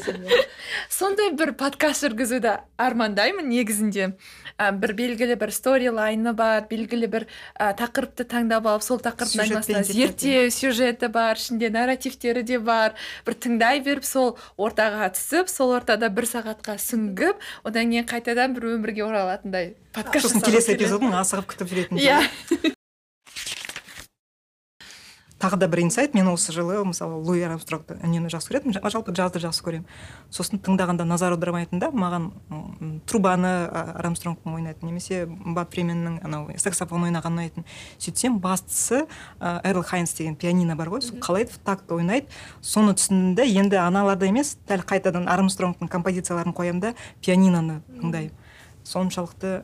сондай 0.93 1.31
бір 1.33 1.53
подкаст 1.57 2.05
жүргізуді 2.05 2.59
армандаймын 2.77 3.49
негізінде. 3.49 4.13
Ә, 4.59 4.71
бір 4.75 4.93
белгілі 4.97 5.37
бір 5.39 5.53
сторилайны 5.55 6.33
бар 6.35 6.65
белгілі 6.69 7.07
бір 7.09 7.25
ә, 7.55 7.71
тақырыпты 7.79 8.25
таңдап 8.29 8.67
алып 8.67 8.83
сол 8.83 8.99
тақырыптың 9.01 9.43
айналасында 9.45 9.83
зерттеу 9.87 10.51
сюжеті 10.51 11.09
бар 11.13 11.39
ішінде 11.39 11.69
нарративтері 11.73 12.43
де 12.43 12.59
бар. 12.59 12.97
Бір 13.25 13.37
тыңдай 13.39 13.81
беріп 13.85 14.05
сол 14.05 14.35
ортаға 14.57 15.09
түсіп 15.15 15.49
сол 15.49 15.73
ортада 15.77 16.11
бір 16.11 16.27
сағатқа 16.29 16.75
сүңгіп 16.83 17.39
одан 17.63 17.93
кейін 17.93 18.09
қайтадан 18.09 18.57
бір 18.57 18.73
өмірге 18.75 18.98
оралатындай 19.05 19.75
подкаст 19.93 20.29
сосын 20.29 20.45
келесі 20.45 20.75
эпизодын 20.75 21.15
асығып 21.21 21.53
күтіп 21.53 21.73
жүретін 21.73 22.03
иә. 22.03 22.75
тағы 25.39 25.57
да 25.57 25.67
бір 25.71 25.85
инсайт. 25.85 26.13
Мен 26.13 26.27
осы 26.27 26.51
жылы 26.53 26.81
мысалы 26.85 27.21
луи 27.23 27.41
армстронгты 27.47 27.95
үнемі 28.03 28.29
жақсы 28.31 28.51
көретінмін. 28.51 28.75
Жа- 28.75 28.91
жалпы 28.91 29.15
жазды 29.15 29.39
жақсы 29.39 29.63
көремін. 29.63 29.85
Сосын 30.29 30.59
тыңдағанда 30.59 31.05
назар 31.07 31.33
аудармайтын 31.33 31.79
да 31.79 31.89
маған 31.95 32.29
трубаны 33.07 33.53
армстронгтың 33.71 34.57
ойнайтын 34.59 34.89
немесе 34.89 35.25
бат 35.27 35.71
фрименнің 35.73 36.19
анау 36.27 36.49
саксофон 36.57 37.07
ойнағаны 37.07 37.39
ұнайтын 37.39 37.67
сөйтсем 37.97 38.39
бастысы 38.43 39.05
эрл 39.39 39.83
хайнс 39.83 40.13
деген 40.13 40.35
пианино 40.35 40.75
бар 40.75 40.91
ғой. 40.91 41.01
Сол 41.01 41.19
қалай 41.23 41.47
такт 41.63 41.91
ойнайды. 41.91 42.27
Соны 42.61 42.93
түсіндім 42.93 43.35
да 43.35 43.47
енді 43.47 43.79
аналарды 43.79 44.27
емес 44.27 44.57
дәл 44.67 44.83
қайтадан 44.83 45.29
армстронгтың 45.31 45.87
композицияларын 45.87 46.53
қоямын 46.53 46.79
да 46.81 46.93
пианиноны 47.23 47.81
тыңдаймын. 48.01 48.35
Соншалықты 48.89 49.61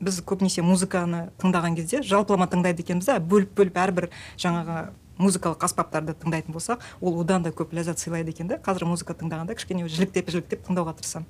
біз 0.00 0.22
көбінесе 0.26 0.62
музыканы 0.62 1.28
тыңдаған 1.42 1.76
кезде 1.78 2.02
жалпылама 2.06 2.48
тыңдайды 2.50 2.84
екенбіз 2.84 3.10
да 3.10 3.18
бөліп 3.20 3.54
бөліп 3.58 3.78
әрбір 3.84 4.08
жаңағы 4.38 4.88
музыкалық 5.18 5.64
аспаптарды 5.66 6.14
тыңдайтын 6.18 6.54
болсақ 6.54 6.84
ол 7.00 7.18
одан 7.22 7.42
да 7.42 7.50
көп 7.50 7.74
ләззат 7.74 7.98
сыйлайды 8.02 8.32
екен 8.34 8.50
да 8.50 8.58
қазір 8.62 8.86
музыка 8.86 9.16
тыңдағанда 9.18 9.56
кішкене 9.58 9.88
жіліктеп 9.90 10.30
жіліктеп 10.30 10.64
тыңдауға 10.68 10.94
тырысамын. 11.00 11.26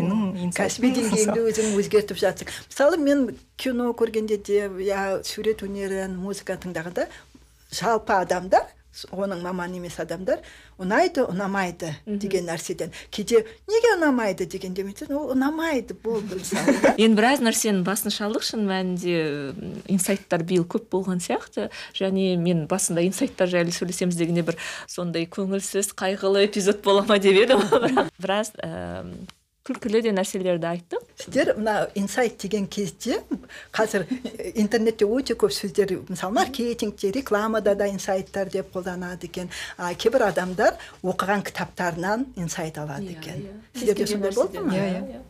Менің 0.00 0.54
кәсіби 0.56 0.92
деңгейіңді 0.96 1.44
өзің 1.50 1.76
өзгертіп 1.82 2.20
жатсың 2.22 2.52
мысалы 2.70 3.00
мен 3.02 3.26
кино 3.60 3.90
көргенде 3.92 4.40
де 4.40 4.62
я 4.86 5.20
сурет 5.24 5.64
өнерін 5.66 6.16
музыка 6.16 6.56
тыңдағанда 6.62 7.08
жалпы 7.76 8.16
адамдар 8.16 8.70
оның 9.14 9.42
маманы 9.44 9.78
емес 9.78 9.98
адамдар 10.02 10.42
ұнайды 10.80 11.24
ұнамайды 11.28 11.92
деген 12.06 12.48
нәрседен. 12.50 12.92
Кейде 13.10 13.44
неге 13.70 13.94
ұнамайды? 13.96 14.46
дегенде 14.50 14.84
мен 14.84 15.16
ол 15.16 15.32
ұнамайды 15.34 15.94
болды 16.02 16.40
мысалы 16.40 16.74
енді 17.02 17.18
біраз 17.18 17.42
нәрсенің 17.44 17.84
басын 17.86 18.14
шалдық 18.14 18.46
шын 18.46 18.66
мәнінде 18.68 19.16
инсайттар 19.92 20.44
биыл 20.46 20.66
көп 20.68 20.90
болған 20.92 21.22
сияқты. 21.22 21.70
Және 21.96 22.36
мен 22.40 22.66
басында 22.70 23.04
инсайттар 23.06 23.50
жайлы 23.52 23.74
сөйлесеміз 23.74 24.18
дегенде 24.18 24.44
бір 24.50 24.58
сондай 24.90 25.28
көңілсіз 25.30 25.94
қайғылы 25.98 26.46
эпизод 26.48 26.82
бола 26.84 27.06
ма 27.08 27.20
деп 27.22 27.44
едім. 27.44 27.62
Бірақ 27.70 28.10
біраз 28.18 28.52
күлкілі 29.70 30.02
де 30.02 30.12
нәрселерді 30.16 30.66
айттық 30.74 31.06
сіздер 31.22 31.52
мына 31.56 31.74
инсайт 31.94 32.36
деген 32.42 32.66
кезде 32.66 33.20
қазір 33.76 34.06
интернетте 34.58 35.06
өте 35.06 35.36
көп 35.38 35.54
сөздер 35.54 35.96
мысалы 36.10 36.34
маркетингте 36.40 37.12
рекламада 37.14 37.74
да 37.78 37.86
инсайттар 37.90 38.50
деп 38.50 38.74
қолданады 38.74 39.30
екен 39.30 39.50
а 39.78 39.94
кейбір 39.94 40.26
адамдар 40.30 40.74
оқыған 41.02 41.46
кітаптарынан 41.46 42.26
инсайт 42.36 42.78
алады 42.82 43.14
екен 43.14 43.46
сіздерде 43.78 44.06
сондай 44.06 44.34
болды 44.34 44.60
ма 44.66 44.74
Иә, 44.74 44.88
иә 44.90 45.20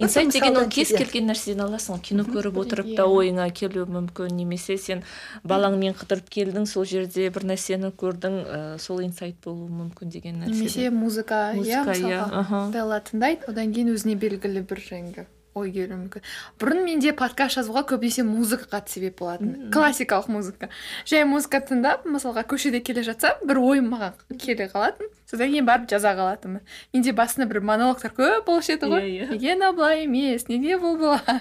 инсайт 0.00 0.32
деген 0.32 0.56
ол 0.56 0.68
кез 0.72 0.90
иә. 0.92 0.98
келген 1.02 1.28
нәрседен 1.30 1.62
аласың. 1.66 2.00
Кино 2.00 2.24
көріп 2.24 2.58
отырып 2.62 2.90
та 2.96 3.06
ойыңа 3.10 3.48
келуі 3.52 3.86
мүмкін 3.90 4.34
немесе 4.38 4.78
сен 4.80 5.04
балаңмен 5.44 5.96
қыдырып 5.98 6.30
келдің 6.38 6.66
сол 6.70 6.88
жерде 6.88 7.28
бір 7.30 7.48
нәрсені 7.52 7.92
көрдің 7.92 8.40
ә, 8.42 8.60
сол 8.82 9.04
инсайт 9.04 9.36
болуы 9.44 9.68
мүмкін 9.68 10.12
деген 10.14 10.42
нәрсе 10.42 10.56
немесе 10.56 10.90
музыка 10.90 11.52
иә 11.54 11.84
Музыка, 11.84 11.96
иә, 12.00 13.00
тыңдайды 13.10 13.50
одан 13.50 13.72
кейін 13.72 13.94
өзіне 13.94 14.16
белгілі 14.20 14.64
бір 14.66 14.82
жаңағы 14.90 15.26
ой 15.56 15.72
келуі 15.72 15.96
мүмкін. 15.96 16.24
Бұрын 16.60 16.82
менде 16.84 17.12
подкаст 17.16 17.56
жазуға 17.56 17.86
көбінесе 17.88 18.24
музыка 18.28 18.68
қатты 18.76 18.96
себеп 18.96 19.18
болатын. 19.22 19.70
Классикалық 19.72 20.28
музыка. 20.28 20.68
Жай 21.08 21.24
музыка 21.24 21.62
тыңдап 21.64 22.04
мысалға 22.04 22.44
көшеде 22.50 22.82
келе 22.84 23.06
жатсам 23.06 23.40
бір 23.48 23.62
ой 23.64 23.80
маған 23.84 24.16
келе 24.36 24.68
қалатын. 24.72 25.08
Содан 25.26 25.50
кейін 25.50 25.66
барып 25.66 25.88
жаза 25.90 26.12
қалатынмын. 26.14 26.60
Менде 26.94 27.10
басында 27.16 27.48
бір 27.50 27.64
монологтар 27.66 28.12
көп 28.14 28.44
болушы 28.46 28.76
еді 28.76 28.86
ғой. 28.92 29.00
Иә, 29.02 29.24
иә. 29.24 29.30
неге 29.32 29.54
мынау 29.56 29.72
былай 29.74 30.04
емес 30.04 30.46
неге 30.46 30.76
бұл 30.78 30.94
былай? 31.00 31.40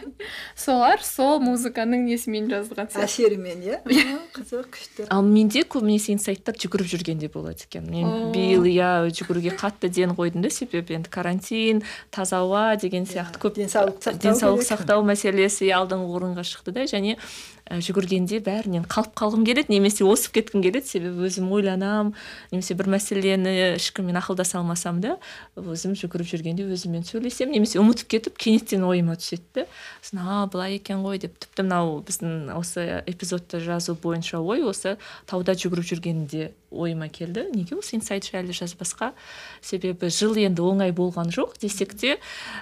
Солар 0.57 1.03
сол 1.05 1.37
музыканың 1.43 2.07
несімен 2.07 2.49
жазылған 2.49 2.89
сияқты. 2.89 3.05
Әсерімен 3.05 3.61
иә? 3.61 3.81
О, 3.85 4.17
қызық 4.33 4.71
күшті. 4.73 5.05
Ал 5.13 5.21
менде 5.21 5.61
көбінесе 5.61 6.15
инсайттар 6.15 6.57
жүгіріп 6.57 6.89
жүргенде 6.95 7.29
болады 7.29 7.67
екен. 7.67 7.85
Мен 7.91 8.33
биыл 8.33 8.65
иә 8.65 9.05
жүгіруге 9.13 9.53
қатты 9.53 9.93
ден 9.93 10.17
қойдым 10.17 10.41
да 10.41 10.49
себебі 10.49 10.97
енді 10.97 11.13
карантин 11.13 11.83
таза 12.09 12.41
ауа 12.41 12.73
деген 12.81 13.05
сияқты 13.05 13.37
көп 13.37 13.61
денсаулық 13.61 14.01
сақтау 14.05 14.21
денсаулық 14.23 14.65
сақтау 14.65 15.03
мәселесі 15.07 15.69
алдыңғы 15.75 16.15
орынға 16.19 16.45
шықты 16.47 16.73
да. 16.75 16.85
Және 16.89 17.17
ә, 17.65 17.79
жүгіргенде 17.81 18.39
бәрінен 18.45 18.85
қалып 18.89 19.15
қалғым 19.17 19.45
келеді 19.47 19.73
немесе 19.73 20.05
осып 20.05 20.37
кеткім 20.37 20.63
келеді. 20.63 20.85
Себебі 20.87 21.25
өзім 21.27 21.49
ойланам 21.51 22.13
немесе 22.51 22.77
бір 22.77 22.91
мәселені 22.93 23.53
ешкіммен 23.75 24.19
ақылдаса 24.21 24.59
алмасам 24.61 25.01
да 25.03 25.17
өзім 25.57 25.95
жүгіріп 25.97 26.29
жүргенде 26.29 26.67
өзіммен 26.69 27.07
сөйлесемін 27.07 27.57
немесе 27.57 27.81
ұмытып 27.81 28.11
кетіп 28.15 28.37
кенеттен 28.37 28.85
ойыма 28.85 29.17
түседі 29.17 29.61
да. 29.61 29.65
Сосын 30.01 30.21
а 30.21 30.45
былай 30.51 30.77
екен 30.77 31.01
ғой 31.05 31.19
деп. 31.23 31.39
Тіпті 31.41 31.65
мынау 31.65 31.99
біздің 32.05 32.53
осы 32.55 33.01
эпизодты 33.09 33.59
жазу 33.63 33.97
бойынша 33.97 34.39
ой 34.39 34.63
осы 34.65 34.97
тауда 35.25 35.57
жүгіріп 35.57 35.89
жүргенде 35.89 36.51
ойыма 36.71 37.09
келді. 37.09 37.47
Неге 37.53 37.79
осы 37.79 37.95
инсайт 37.97 38.27
жайлы 38.29 38.53
жазбасқа? 38.53 39.13
Себебі 39.61 40.11
жыл 40.13 40.37
енді 40.37 40.65
оңай 40.65 40.93
болған 40.95 41.31
жоқ 41.33 41.57
десек 41.61 41.95
те 41.97 42.19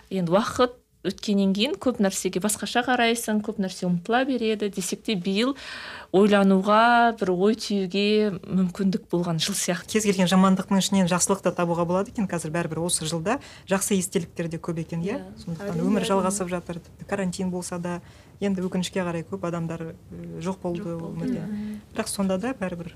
енді 0.10 0.38
уақыт 0.38 0.80
өткеннен 1.04 1.54
кейін 1.56 1.78
көп 1.82 2.00
нәрсеге 2.04 2.42
басқаша 2.44 2.84
қарайсың 2.88 3.42
көп 3.44 3.60
нәрсе 3.64 3.88
ұмытыла 3.90 4.24
береді. 4.28 4.70
Десек 4.74 5.04
те 5.04 5.16
биыл 5.16 5.56
ойлануға 6.16 7.14
бір 7.20 7.34
ой 7.34 7.58
түюге 7.60 8.34
мүмкіндік 8.48 9.10
болған 9.12 9.42
жыл 9.44 9.58
сияқты. 9.58 9.98
Кез 9.98 10.08
келген 10.08 10.32
жамандықтың 10.32 10.80
ішінен 10.80 11.10
жақсылық 11.12 11.44
та 11.44 11.52
табуға 11.52 11.86
болады 11.90 12.14
екен. 12.14 12.30
Қазір 12.32 12.54
бәрібір 12.56 12.84
осы 12.86 13.08
жылда 13.10 13.40
жақсы 13.70 14.00
естеліктер 14.00 14.48
де 14.48 14.62
көп 14.62 14.80
екен 14.86 15.04
иә? 15.04 15.20
Иә, 15.20 15.40
сондықтан 15.44 15.82
өмір 15.84 16.08
жалғасып 16.08 16.52
жатыр. 16.54 16.80
Тіпті 16.86 17.10
карантин 17.10 17.52
болса 17.52 17.80
да 17.82 18.00
енді 18.44 18.64
өкінішке 18.68 19.04
қарай 19.04 19.26
көп 19.28 19.48
адамдар 19.48 19.94
жоқ 20.44 20.62
болды 20.64 20.96
өмірден 20.96 21.82
бірақ 21.94 22.10
сонда 22.12 22.38
да 22.38 22.54
бәрібір 22.58 22.94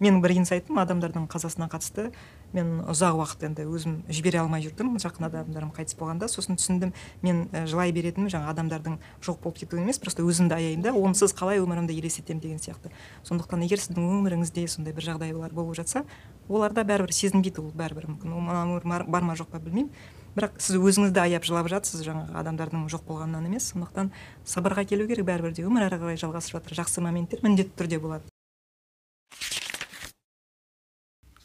менің 0.00 0.22
бір 0.24 0.34
инсайтым 0.40 0.78
адамдардың 0.82 1.28
қазасына 1.30 1.68
қатысты. 1.72 2.10
Мен 2.54 2.84
ұзақ 2.86 3.18
уақыт 3.18 3.44
енді 3.48 3.64
өзім 3.66 3.94
жібере 4.06 4.38
алмай 4.40 4.62
жүрдім. 4.62 4.94
Жақын 5.02 5.26
адамдарым 5.26 5.72
қайтыс 5.74 5.96
болғанда. 5.98 6.28
Сосын 6.30 6.58
түсіндім 6.58 6.92
мен 7.22 7.48
жылай 7.66 7.90
беретінім 7.94 8.30
жаңа 8.30 8.52
адамдардың 8.54 8.98
жоқ 9.26 9.40
болып 9.42 9.58
кетуі 9.58 9.82
емес 9.82 9.98
просто 9.98 10.22
өзімді 10.22 10.54
аяймын 10.54 10.84
да 10.86 10.92
онсыз 10.94 11.34
қалай 11.34 11.58
өмірімді 11.58 11.98
елестетемін 11.98 12.42
деген 12.42 12.62
сияқты. 12.62 12.92
Сондықтан 13.26 13.64
егер 13.66 13.82
сіздің 13.82 14.06
өміріңізде 14.20 14.68
сондай 14.70 14.94
бір 14.94 15.08
жағдайлар 15.10 15.50
болып 15.50 15.74
жатса 15.80 16.04
оларда 16.48 16.84
бәрібір 16.86 17.10
сезінбейді 17.10 17.64
ол 17.64 17.72
бәрібір 17.74 18.06
мүмкін. 18.12 18.36
Ол 18.36 18.44
мына 18.44 18.66
өмір 18.70 19.08
бар 19.10 19.26
ма 19.26 19.34
жоқ 19.34 19.50
па 19.50 19.58
білмеймін. 19.58 19.90
Бірақ 20.34 20.58
сіз 20.58 20.78
өзіңізді 20.82 21.22
аяп 21.22 21.46
жылап 21.46 21.70
жатсыз 21.70 22.02
жаңағы 22.02 22.34
адамдардың 22.42 22.88
жоқ 22.90 23.06
болғанынан 23.06 23.46
емес. 23.46 23.70
Сондықтан 23.70 24.10
сабырға 24.42 24.84
келу 24.84 25.06
керек 25.06 25.26
бәрібір 25.30 25.54
де 25.54 25.66
өмір 25.66 25.86
әрі 25.88 26.02
қарай 26.02 26.18
жалғасып 26.18 26.58
жатыр. 26.58 26.82
Жақсы 26.82 27.06
моменттер 27.06 27.46
міндетті 27.46 27.78
түрде 27.78 28.02
болады. 28.02 28.33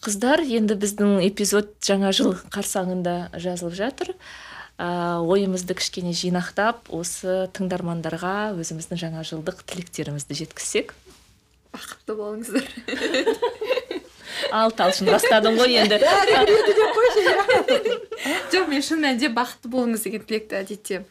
Қыздар 0.03 0.43
енді 0.45 0.77
біздің 0.79 1.19
эпизод 1.27 1.73
жаңа 1.83 2.13
жыл 2.15 2.35
қарсаңында 2.53 3.15
жазылып 3.35 3.75
жатыр. 3.75 4.13
Ә, 4.79 5.19
ойымызды 5.19 5.75
кішкене 5.75 6.13
жинақтап 6.15 6.87
осы 6.95 7.49
тыңдармандарға 7.57 8.53
өзіміздің 8.55 9.01
жаңа 9.01 9.25
жылдық 9.27 9.65
тілектерімізді 9.67 10.37
жеткізсек. 10.39 10.93
Бақытты 11.75 12.15
болыңыздар. 12.15 12.69
Ал 14.55 14.71
талшын 14.71 15.11
бастадың 15.11 15.59
ғой 15.59 15.81
енді. 15.81 15.99
Жоқ 18.53 18.71
мен 18.71 18.85
шын 18.85 19.03
мәнінде 19.03 19.33
бақытты 19.35 19.71
болыңыз 19.73 20.07
деген 20.07 20.23
тілекті 20.23 20.61
әдетте 20.61 21.03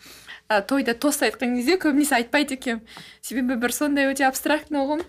ә, 0.49 0.63
тойда 0.65 0.95
тост 0.97 1.23
айтқан 1.23 1.57
кезде 1.59 1.77
көбінесе 1.81 2.17
айтпайды 2.19 2.57
екенмін 2.57 2.83
себебі 3.21 3.59
бір 3.61 3.75
сондай 3.77 4.09
өте 4.11 4.27
абстрактный 4.29 4.81
ұғым 4.81 5.05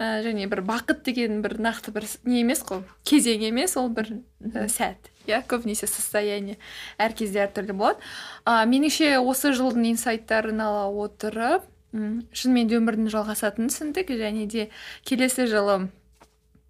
ә, 0.00 0.22
және 0.24 0.48
бір 0.48 0.64
бақыт 0.68 1.04
деген 1.06 1.42
бір 1.44 1.58
нақты 1.60 1.92
бір 1.94 2.08
не 2.24 2.42
емес 2.42 2.64
қой 2.66 2.82
кезең 3.08 3.46
емес 3.50 3.76
ол 3.76 3.90
бір 3.92 4.14
ә, 4.40 4.66
сәт. 4.72 5.12
Иә 5.28 5.42
көбінесе 5.44 5.84
состояние. 5.84 6.56
Әр 6.96 7.12
кезде 7.12 7.42
әртүрлі 7.44 7.76
болады. 7.76 8.00
Ә, 8.48 8.64
меніңше 8.64 9.18
осы 9.20 9.52
жылдың 9.52 9.90
инсайттарын 9.92 10.62
ала 10.64 10.86
отырып 11.04 11.68
шынымен 11.92 12.68
де 12.68 12.76
өмірдің 12.76 13.08
жалғасатынын 13.12 13.70
түсіндік 13.72 14.10
және 14.16 14.44
де 14.48 14.68
келесі 15.08 15.46
жылы 15.48 15.88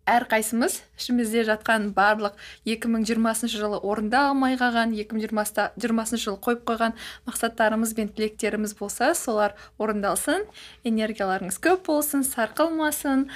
әрқайсымыз 0.09 0.78
ішімізде 0.98 1.44
жатқан 1.48 1.90
барлық 1.96 2.38
2020 2.68 3.52
жылы 3.52 3.78
орындалмай 3.84 4.56
қалған 4.61 4.94
2020 4.96 6.16
жылы 6.24 6.38
қойып 6.44 6.64
қойған 6.68 6.96
мақсаттарымыз 7.28 7.94
бен 7.98 8.09
тілектеріміз 8.16 8.74
болса 8.78 9.12
солар 9.18 9.54
орындалсын 9.78 10.46
энергияларыңыз 10.88 11.61
көп 11.61 11.84
болсын 11.90 12.24
сарқылмасын. 12.24 13.28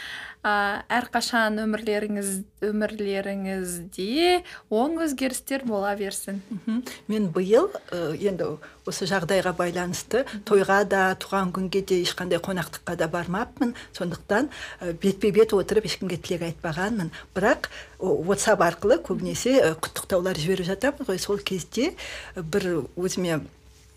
Ә, 0.43 0.83
әрқашан 0.91 1.61
өмірлеріңіз 1.63 2.31
өмірлеріңізде 2.67 4.43
оң 4.75 4.99
өзгерістер 5.05 5.65
бола 5.67 5.95
берсін. 5.99 6.43
Мгм. 6.51 6.83
мен 7.09 7.29
биыл 7.31 7.71
э, 7.91 8.17
енді 8.19 8.59
осы 8.87 9.07
жағдайға 9.07 9.55
байланысты 9.55 10.25
тойға 10.45 10.83
да 10.89 11.03
туған 11.15 11.53
күнге 11.55 11.85
де 11.87 12.03
ешқандай 12.03 12.43
қонақтыққа 12.43 12.97
да 12.97 13.09
бармаппын. 13.09 13.75
Сондықтан 13.95 14.51
э, 14.81 14.93
бетпе 14.93 15.31
бет 15.31 15.55
отырып 15.55 15.87
ешкімге 15.87 16.19
тілек 16.19 16.43
айтпағанмын. 16.51 17.13
Бірақ 17.35 17.71
whatsapp 17.99 18.63
арқылы 18.67 18.99
көбінесе 19.03 19.75
құттықтаулар 19.79 20.39
жіберіп 20.39 20.67
жатамын 20.75 21.07
ғой. 21.07 21.19
Сол 21.19 21.39
кезде 21.39 21.95
бір 22.35 22.87
өзіме 22.97 23.43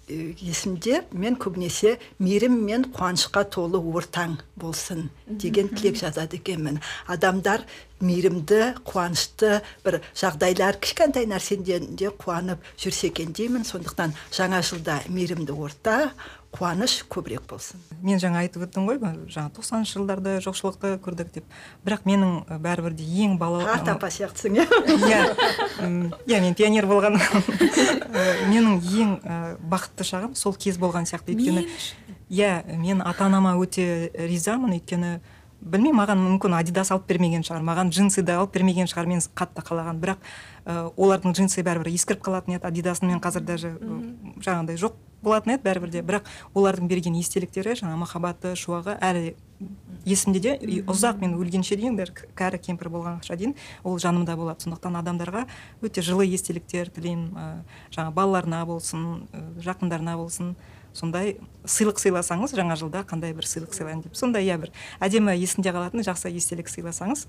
есімде 0.07 1.01
мен 1.11 1.37
көбінесе 1.41 1.95
мейірім 2.21 2.59
мен 2.65 2.85
қуанышқа 2.93 3.45
толы 3.49 3.79
ортаң 3.79 4.37
болсын 4.55 5.09
деген 5.25 5.71
тілек 5.73 5.97
жазады 5.97 6.37
екенмін. 6.37 6.77
Адамдар 7.07 7.65
мейірімді 7.99 8.75
қуанышты 8.85 9.61
бір 9.85 10.01
жағдайлар 10.13 10.77
кішкентай 10.77 11.25
нәрседен 11.29 11.95
де 11.97 12.11
қуанып 12.13 12.61
жүрсе 12.77 13.09
екен 13.09 13.33
деймін. 13.33 13.65
Сондықтан 13.65 14.13
жаңа 14.35 14.61
жылда 14.61 15.01
мейірімді 15.09 15.57
орта 15.57 16.11
қуаныш 16.55 17.01
көбірек 17.11 17.43
болсын. 17.49 17.81
Мен 18.05 18.19
жаңа 18.21 18.41
айтып 18.45 18.65
өттім 18.65 18.87
ғой 18.87 18.99
жаңа 19.31 19.51
тоқсаныншы 19.55 19.97
жылдарда 19.97 20.37
жоқшылықты 20.45 20.95
көрдік 21.03 21.31
деп. 21.35 21.45
Бірақ 21.85 22.05
менің 22.07 22.61
бәрібір 22.63 22.95
де 22.95 23.05
ең 23.25 23.37
бала 23.41 23.63
қарт 23.67 23.91
апа 23.91 24.09
сияқтысың 24.13 24.59
иә? 24.61 24.65
иә 25.09 25.21
иә 26.25 26.41
мен 26.41 26.55
пионер 26.55 26.87
болған 26.89 27.19
менің 28.51 28.79
ең 28.79 29.15
бақытты 29.71 30.07
шағым 30.07 30.35
сол 30.39 30.55
кез 30.55 30.79
болған 30.79 31.09
сияқты. 31.09 31.35
Өйткені 31.35 31.67
иә 32.29 32.77
мен 32.79 33.03
ата 33.05 33.27
анама 33.27 33.55
өте 33.59 34.11
ризамын. 34.15 34.77
Өйткені 34.79 35.19
білмеймін 35.65 35.97
маған 35.97 36.21
мүмкін 36.21 36.55
адидас 36.59 36.91
алып 36.93 37.07
бермеген 37.09 37.43
шығар 37.45 37.63
маған 37.65 37.89
джинсы 37.89 38.21
да 38.25 38.37
алып 38.39 38.53
бермеген 38.53 38.89
шығар 38.89 39.09
мен 39.09 39.23
қатты 39.33 39.63
қалаған. 39.65 39.97
Бірақ 40.03 40.21
ә, 40.65 40.91
олардың 40.93 41.33
джинсы 41.33 41.63
бәрібір 41.65 41.89
ескіріп 41.93 42.21
қалатын 42.25 42.59
еді 42.59 42.69
адидасын 42.69 43.09
мен 43.09 43.21
қазір 43.23 43.45
даже 43.47 43.73
жаңағыдай 44.45 44.77
жоқ 44.77 44.99
болатын 45.25 45.55
еді 45.55 45.65
бәрібір 45.65 45.91
де. 45.95 46.03
Бірақ 46.05 46.29
олардың 46.53 46.89
берген 46.91 47.17
естеліктері 47.17 47.73
жаңа 47.81 47.97
махаббаты 47.97 48.53
шуағы 48.59 48.99
әлі 49.01 49.33
есімде 50.05 50.39
де. 50.39 50.55
И 50.61 50.83
ұзақ 50.85 51.17
мен 51.23 51.33
өлгенше 51.39 51.79
дейін 51.79 51.97
бір 51.97 52.13
кәрі 52.37 52.61
кемпір 52.61 52.91
болғанша 52.93 53.37
дейін 53.39 53.55
ол 53.83 53.97
жанымда 53.97 54.37
болады. 54.37 54.67
Сондықтан 54.67 55.01
адамдарға 55.01 55.47
өте 55.81 56.05
жылы 56.05 56.29
естеліктер 56.29 56.93
тілеймін 56.93 57.33
ә, 57.33 57.49
жаңа 57.89 58.13
балаларына 58.13 58.65
болсын 58.69 59.25
ә, 59.33 59.45
жақындарына 59.65 60.17
болсын. 60.21 60.55
Сондай 60.95 61.35
сыйлық 61.67 61.99
сыйласаңыз 61.99 62.55
жаңа 62.55 62.77
жылда 62.79 63.03
қандай 63.09 63.35
бір 63.35 63.47
сыйлық 63.49 63.75
сыйлайын 63.75 64.05
деп 64.05 64.15
сондай 64.15 64.47
иә 64.47 64.57
бір 64.61 64.71
әдемі 65.03 65.35
есінде 65.35 65.73
қалатын 65.75 66.05
жақсы 66.07 66.31
естелік 66.31 66.71
сыйласаңыз 66.71 67.27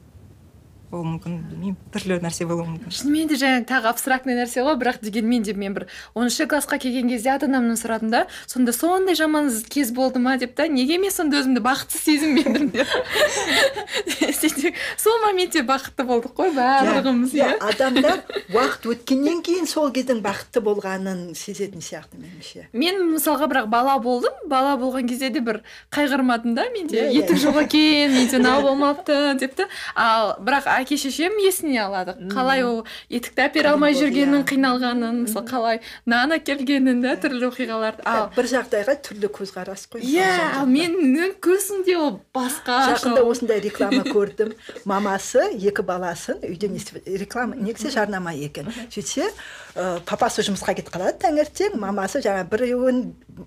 ол 0.92 1.02
мүмкін 1.04 1.36
білмеймін. 1.50 1.76
Түрлі 1.94 2.18
нәрсе 2.22 2.46
болуы 2.46 2.66
мүмкін. 2.68 2.92
Шынымен 2.94 3.28
де 3.30 3.38
жаңағы 3.40 3.64
тағы 3.70 3.88
абстрактный 3.90 4.36
нәрсе 4.38 4.62
ғой 4.62 4.76
бірақ 4.78 5.00
дегенмен 5.02 5.42
де 5.42 5.52
мен 5.54 5.74
бір 5.74 5.86
оныншы 6.14 6.46
классқа 6.46 6.78
келген 6.78 7.08
кезде 7.10 7.30
ата 7.34 7.46
анамнан 7.50 7.76
сұрадым 7.80 8.10
да 8.14 8.26
сонда 8.46 8.72
сондай 8.72 9.14
жаман 9.18 9.50
кез 9.68 9.90
болды 9.92 10.18
ма 10.22 10.36
деп 10.38 10.54
та 10.54 10.68
неге 10.68 10.98
мен 11.02 11.10
сонда 11.10 11.40
өзімді 11.42 11.60
бақытсыз 11.64 12.06
сезінбедім 12.06 12.70
деп. 12.70 12.86
Сөйтсек 14.36 14.74
сол 15.00 15.18
моментте 15.24 15.62
бақытты 15.66 16.04
болдық 16.06 16.34
қой 16.38 16.52
барлығымыз 16.56 17.34
иә 17.36 17.48
иә. 17.50 17.58
адамдар 17.70 18.22
уақыт 18.54 18.86
өткеннен 18.92 19.42
кейін 19.46 19.66
сол 19.70 19.90
кездің 19.94 20.20
бақытты 20.24 20.60
болғанын 20.64 21.34
сезетін 21.38 21.82
сияқты 21.84 22.20
меніңше. 22.20 22.66
Мен 22.72 23.00
мысалға 23.14 23.48
бірақ 23.50 23.68
бала 23.72 23.98
болдым 24.02 24.34
бала 24.48 24.76
болған 24.80 25.08
кезде 25.08 25.30
де 25.30 25.40
бір 25.40 25.62
қайғырмадым 25.94 26.54
да 26.56 26.68
менде 26.74 26.96
Иә, 26.96 27.10
иә. 27.10 27.24
етік 27.24 27.40
жоқ 27.42 27.62
екен 27.64 28.12
менде 28.14 28.38
мынау 28.38 28.62
болмапты 28.62 29.34
деп 29.40 29.54
та. 29.56 29.68
Ал 29.94 30.36
бірақ 30.40 30.68
әке 30.80 30.98
шешем 31.00 31.36
есіне 31.42 31.80
алады. 31.84 32.14
Қалай 32.32 32.62
ол 32.66 32.82
етікті 33.10 33.44
әпере 33.46 33.72
алмай 33.72 33.96
жүргенін 33.96 34.44
қиналғанын 34.48 35.22
мысалы 35.24 35.48
қалай 35.48 35.80
нан 36.06 36.34
әкелгенін 36.36 37.02
да 37.04 37.16
түрлі 37.20 37.48
оқиғаларды. 37.50 38.04
Ал 38.06 38.30
бір 38.36 38.50
жағдайға 38.52 38.96
түрлі 39.06 39.30
көзқарас 39.36 39.86
қой. 39.92 40.04
Иә 40.06 40.30
ал 40.60 40.70
менің 40.70 41.36
көзімде 41.44 41.96
ол 42.00 42.18
басқа 42.36 42.80
жақында 42.94 43.24
осындай 43.26 43.62
реклама 43.64 44.04
көрдім. 44.16 44.54
Мамасы 44.84 45.48
екі 45.56 45.84
баласын 45.86 46.42
үйден 46.46 46.76
реклама 47.18 47.56
негізі 47.56 47.94
жарнама 47.96 48.34
екен. 48.36 48.70
Сөйтсе 48.90 49.30
ә, 49.76 50.00
папасы 50.08 50.44
жұмысқа 50.46 50.74
кетіп 50.78 50.94
қалады 50.96 51.20
таңертең 51.22 51.76
мамасы 51.80 52.22
жаңа 52.24 52.46
біреуін 52.50 53.02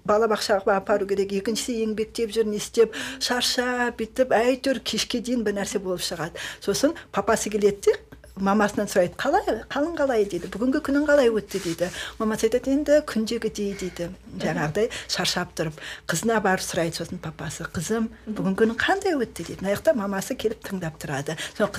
балабақшаға 0.09 0.77
апару 0.79 1.07
керек 1.09 1.33
екіншісі 1.39 1.79
еңбектеп 1.85 2.33
жүр 2.35 2.49
не 2.49 2.59
істеп 2.61 2.93
шаршап 3.19 3.97
бүйтіп 3.99 4.35
әйтеуір 4.37 4.83
кешке 4.85 5.23
дейін 5.25 5.43
бір 5.47 5.57
нәрсе 5.59 5.81
болып 5.81 6.05
шығады. 6.05 6.37
Сосын 6.61 6.93
папасы 7.15 7.49
келеді 7.49 7.89
де 7.89 7.97
мамасынан 8.39 8.87
сұрайды 8.89 9.17
қалай 9.19 9.63
қалың 9.71 9.95
қалай? 9.99 10.25
дейді 10.29 10.49
бүгінгі 10.53 10.81
күнің 10.85 11.05
қалай 11.09 11.29
өтті? 11.33 11.59
дейді. 11.63 11.89
Мамасы 12.19 12.47
айтады 12.47 12.71
енді 12.73 12.99
күндегідей 13.09 13.73
дейді. 13.79 14.09
Жаңағыдай 14.39 14.89
шаршап 15.07 15.53
тұрып 15.57 15.79
қызына 16.09 16.39
барып 16.43 16.63
сұрайды 16.63 16.99
сосын 16.99 17.19
папасы 17.21 17.67
қызым 17.73 18.09
бүгінгі 18.27 18.63
күнің 18.63 18.79
қандай 18.79 19.17
өтті? 19.19 19.45
дейді. 19.49 19.59
Мына 19.63 19.75
жақта 19.75 19.95
мамасы 19.97 20.37
келіп 20.39 20.63
тыңдап 20.69 20.99
тұрады. 21.01 21.35
Сосын 21.57 21.73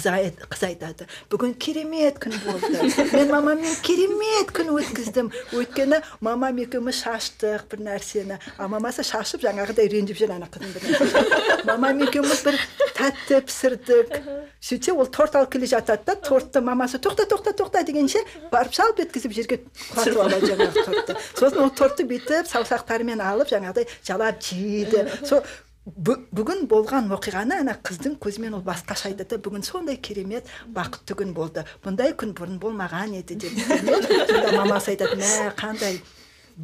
қыз, 0.50 0.64
айтады 0.68 1.06
бүгін 1.30 1.54
керемет 1.54 2.18
күн 2.22 2.36
болды. 2.44 2.70
Мен 3.14 3.30
мамаммен 3.30 3.76
керемет 3.84 4.52
күн 4.54 4.72
өткіздім. 4.76 5.30
Өйткені 5.56 6.00
мамам 6.20 6.60
екеуміз 6.64 7.00
шаштық 7.04 7.66
бір 7.70 7.84
нәрсені 7.86 8.38
а 8.58 8.68
мамасы 8.68 9.04
шашып 9.06 9.44
жаңағыдай 9.44 9.90
ренжіп 9.92 10.20
жүр 10.20 10.34
ана 10.36 10.48
қыздың 10.52 11.64
мамам 11.68 12.02
екеуміз 12.06 12.42
бір 12.46 12.58
тәтті 12.98 13.40
пісірдік. 13.48 14.14
Сөйтсе 14.60 14.94
ол 14.94 15.08
торт 15.12 15.36
алып 15.38 15.54
келе 15.54 15.68
жатады 15.70 16.04
да 16.06 16.16
мамасы 16.58 16.98
тоқта 16.98 17.28
тоқта 17.30 17.54
тоқта 17.54 17.84
дегенше 17.86 18.18
барып 18.50 18.74
шалп 18.74 19.00
еткізіп 19.06 19.32
жерге 19.38 19.60
құлатып 19.94 20.20
алады 20.26 20.50
жаңағы 20.50 20.84
тортты. 20.84 21.16
Сосын 21.38 21.64
ол 21.64 21.70
тортты 21.70 22.06
бүйтіп 22.10 22.50
саусақтарымен 22.50 23.22
алып 23.22 23.54
жаңағыдай 23.54 23.86
жалап 24.02 24.42
жейді. 24.42 25.06
Сол 25.22 25.44
бүгін 25.86 26.66
болған 26.70 27.08
оқиғаны 27.14 27.62
ана 27.62 27.74
қыздың 27.86 28.18
көзімен 28.20 28.58
ол 28.58 28.64
басқаша 28.66 29.10
айтады. 29.10 29.36
Да 29.36 29.42
бүгін 29.46 29.64
сондай 29.64 29.96
керемет 29.96 30.50
бақытты 30.74 31.16
күн 31.16 31.32
болды. 31.34 31.64
Бұндай 31.84 32.12
күн 32.18 32.34
бұрын 32.36 32.58
болмаған 32.60 33.16
еді 33.22 33.38
деп. 33.40 33.54
Сонда 34.30 34.56
мамасы 34.58 34.94
айтады 34.94 35.16
мә 35.20 35.52
қандай 35.56 36.02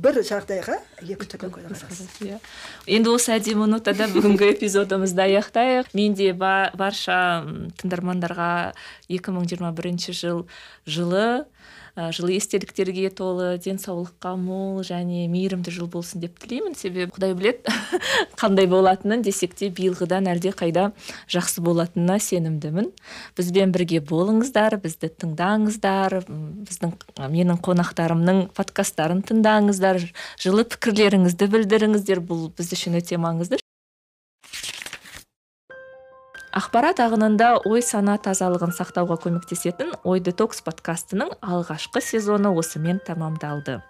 бір 0.03 0.20
жағдайға 0.26 0.76
екі 1.03 1.28
түрлі 1.30 1.51
көзқарас 1.55 2.01
иә 2.24 2.38
енді 2.99 3.12
осы 3.14 3.32
әдемі 3.36 3.68
нотада 3.70 4.09
бүгінгі 4.12 4.51
эпизодымызды 4.53 5.24
аяқтайық 5.24 5.88
мен 5.97 6.16
де 6.18 6.32
барша 6.36 7.18
тыңдармандарға 7.80 8.51
2021 9.09 10.12
жыл 10.20 10.44
жылы 10.84 11.26
жылы 11.97 12.36
естеліктерге 12.36 13.09
толы 13.09 13.57
денсаулыққа 13.62 14.34
мол 14.36 14.82
және 14.84 15.24
мейірімді 15.32 15.72
жыл 15.72 15.88
болсын 15.88 16.20
деп 16.20 16.38
тілеймін. 16.42 16.76
Себебі 16.76 17.09
құдай 17.16 17.34
біледі 17.36 17.74
қандай 18.40 18.68
болатынын 18.68 19.24
десек 19.24 19.57
те 19.57 19.70
биылғыдан 19.72 20.28
қайда 20.57 20.90
жақсы 21.32 21.64
болатынына 21.64 22.18
сенімдімін. 22.20 22.92
Бізбен 23.36 23.72
бірге 23.72 24.01
болыңыздар 24.05 24.76
бізді 24.82 25.11
тыңдаңыздар 25.24 26.20
біздің 26.28 26.97
менің 27.32 27.62
қонақтарымның 27.64 28.49
подкасттарын 28.57 29.24
тыңдаңыздар 29.26 30.03
жылы 30.36 30.68
пікірлеріңізді 30.68 31.53
білдіріңіздер. 31.57 32.20
Бұл 32.26 32.51
біз 32.57 32.72
үшін 32.76 33.01
өте 33.01 33.20
маңызды 33.20 33.61
ақпарат 36.57 37.02
ағынында 37.04 37.48
ой 37.68 37.82
сана 37.84 38.14
тазалығын 38.24 38.70
сақтауға 38.72 39.18
көмектесетін 39.26 39.90
ой 40.09 40.22
детокс 40.24 40.62
подкастының 40.64 41.34
алғашқы 41.44 42.00
сезоны 42.00 42.48
осымен 42.62 43.02
тамамдалды 43.04 43.82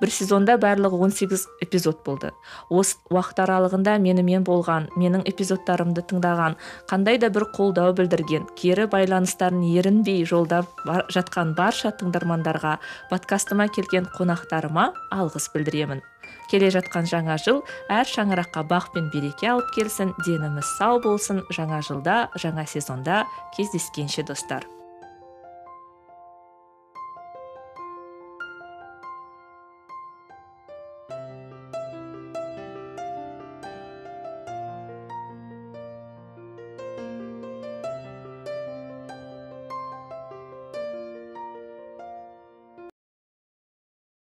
бір 0.00 0.10
сезонда 0.10 0.56
барлығы 0.58 0.98
18 1.06 1.44
эпизод 1.62 2.00
болды. 2.06 2.32
Осы 2.70 2.96
уақыт 3.12 3.42
аралығында 3.44 3.98
менімен 4.02 4.46
болған 4.48 4.88
менің 4.98 5.26
эпизодтарымды 5.28 6.06
тыңдаған 6.10 6.56
қандай 6.90 7.20
да 7.22 7.30
бір 7.30 7.48
қолдау 7.54 7.94
білдірген 7.98 8.48
кері 8.58 8.88
байланыстарын 8.90 9.62
ерінбей 9.68 10.24
жолдап 10.26 10.72
бар, 10.86 11.04
жатқан 11.12 11.54
барша 11.58 11.92
тыңдармандарға 12.00 12.78
подкастыма 13.12 13.68
келген 13.68 14.08
қонақтарыма 14.16 14.92
алғыс 15.12 15.52
білдіремін. 15.54 16.02
Келе 16.50 16.70
жатқан 16.74 17.08
жаңа 17.10 17.36
жыл 17.42 17.62
әр 17.92 18.08
шаңыраққа 18.08 18.64
бақ 18.70 18.90
пен 18.94 19.10
береке 19.12 19.52
алып 19.52 19.70
келсін 19.76 20.14
деніміз 20.24 20.74
сау 20.78 21.02
болсын. 21.04 21.44
Жаңа 21.52 21.82
жылда 21.84 22.18
жаңа 22.40 22.66
сезонда 22.66 23.24
кездескенше 23.56 24.24
достар. 24.24 24.66